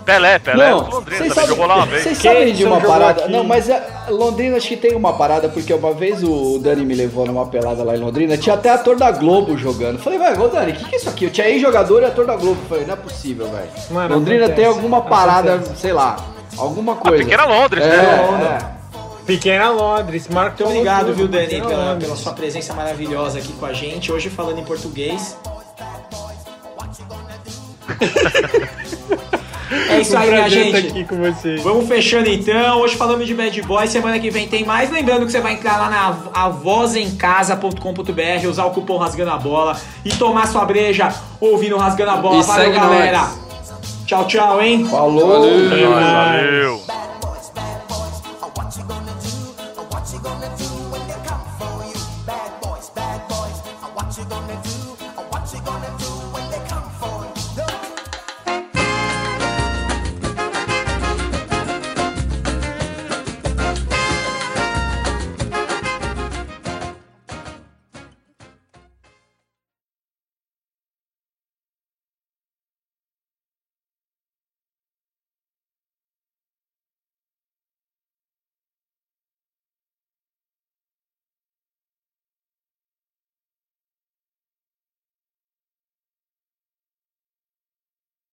Pelé, 0.05 0.39
Pelé, 0.39 0.69
Não, 0.69 0.89
Londrina 0.89 1.17
vocês 1.17 1.33
também 1.33 1.49
jogou 1.49 1.65
lá 1.67 1.75
uma 1.75 1.85
vez. 1.85 2.03
Vocês 2.03 2.17
sabem 2.17 2.53
de 2.53 2.63
uma 2.65 2.79
parada. 2.81 3.23
aqui? 3.23 3.31
Não, 3.31 3.43
mas 3.43 3.69
é, 3.69 3.83
Londrina 4.09 4.57
acho 4.57 4.67
que 4.67 4.77
tem 4.77 4.95
uma 4.95 5.13
parada, 5.13 5.49
porque 5.49 5.73
uma 5.73 5.93
vez 5.93 6.23
o 6.23 6.57
Dani 6.59 6.85
me 6.85 6.93
levou 6.93 7.25
numa 7.25 7.45
pelada 7.45 7.83
lá 7.83 7.95
em 7.95 7.99
Londrina, 7.99 8.37
tinha 8.37 8.55
até 8.55 8.69
ator 8.69 8.95
da 8.95 9.11
Globo 9.11 9.57
jogando. 9.57 9.99
Falei, 9.99 10.17
vai, 10.17 10.37
ô 10.37 10.47
Dani, 10.47 10.71
o 10.71 10.75
que, 10.75 10.85
que 10.85 10.95
é 10.95 10.97
isso 10.97 11.09
aqui? 11.09 11.25
Eu 11.25 11.29
tinha 11.31 11.47
ex-jogador 11.49 12.01
e 12.01 12.05
ator 12.05 12.25
da 12.25 12.35
Globo. 12.35 12.59
Falei, 12.67 12.85
não 12.85 12.93
é 12.93 12.97
possível, 12.97 13.47
velho. 13.49 13.69
Londrina 14.09 14.45
acontece. 14.45 14.53
tem 14.55 14.65
alguma 14.65 15.01
parada, 15.01 15.55
Acontece. 15.55 15.81
sei 15.81 15.93
lá, 15.93 16.17
alguma 16.57 16.95
coisa. 16.95 17.23
Pequena 17.23 17.45
Londres, 17.45 17.83
é, 17.83 17.87
né? 17.89 18.57
é. 18.77 18.81
Pequena 19.25 19.69
Londres. 19.69 20.27
Marco 20.27 20.63
Muito 20.63 20.71
obrigado, 20.71 21.13
viu, 21.13 21.27
Dani, 21.27 21.45
Pequena 21.47 21.67
pela, 21.67 21.85
Londres. 21.85 22.03
pela 22.03 22.15
sua 22.17 22.33
presença 22.33 22.73
maravilhosa 22.73 23.39
aqui 23.39 23.53
com 23.53 23.65
a 23.65 23.73
gente. 23.73 24.11
Hoje 24.11 24.29
falando 24.29 24.59
em 24.59 24.63
português. 24.63 25.37
É 29.89 30.01
isso 30.01 30.17
aí, 30.17 30.29
minha 30.29 30.47
estar 30.47 30.63
gente. 30.63 30.87
aqui 30.87 31.03
com 31.05 31.15
vocês. 31.17 31.61
Vamos 31.63 31.87
fechando 31.87 32.29
então. 32.29 32.81
Hoje 32.81 32.95
falamos 32.95 33.25
de 33.25 33.33
Bad 33.33 33.61
Boy. 33.61 33.87
Semana 33.87 34.19
que 34.19 34.29
vem 34.29 34.45
tem 34.47 34.65
mais. 34.65 34.91
Lembrando 34.91 35.25
que 35.25 35.31
você 35.31 35.39
vai 35.39 35.53
entrar 35.53 35.77
lá 35.77 35.89
na 35.89 36.17
avozencasa.com.br, 36.33 38.47
usar 38.49 38.65
o 38.65 38.71
cupom 38.71 38.97
Rasgando 38.97 39.31
a 39.31 39.37
Bola 39.37 39.79
e 40.03 40.09
tomar 40.09 40.47
sua 40.47 40.65
breja 40.65 41.13
ouvindo 41.39 41.77
Rasgando 41.77 42.11
a 42.11 42.17
Bola. 42.17 42.43
E 42.43 42.45
Valeu, 42.45 42.73
galera. 42.73 43.19
nós. 43.19 43.39
Tchau, 44.05 44.27
tchau, 44.27 44.61
hein? 44.61 44.85
Falou. 44.89 45.45
É 45.45 45.85
nóis, 45.85 46.11
Valeu. 46.11 46.80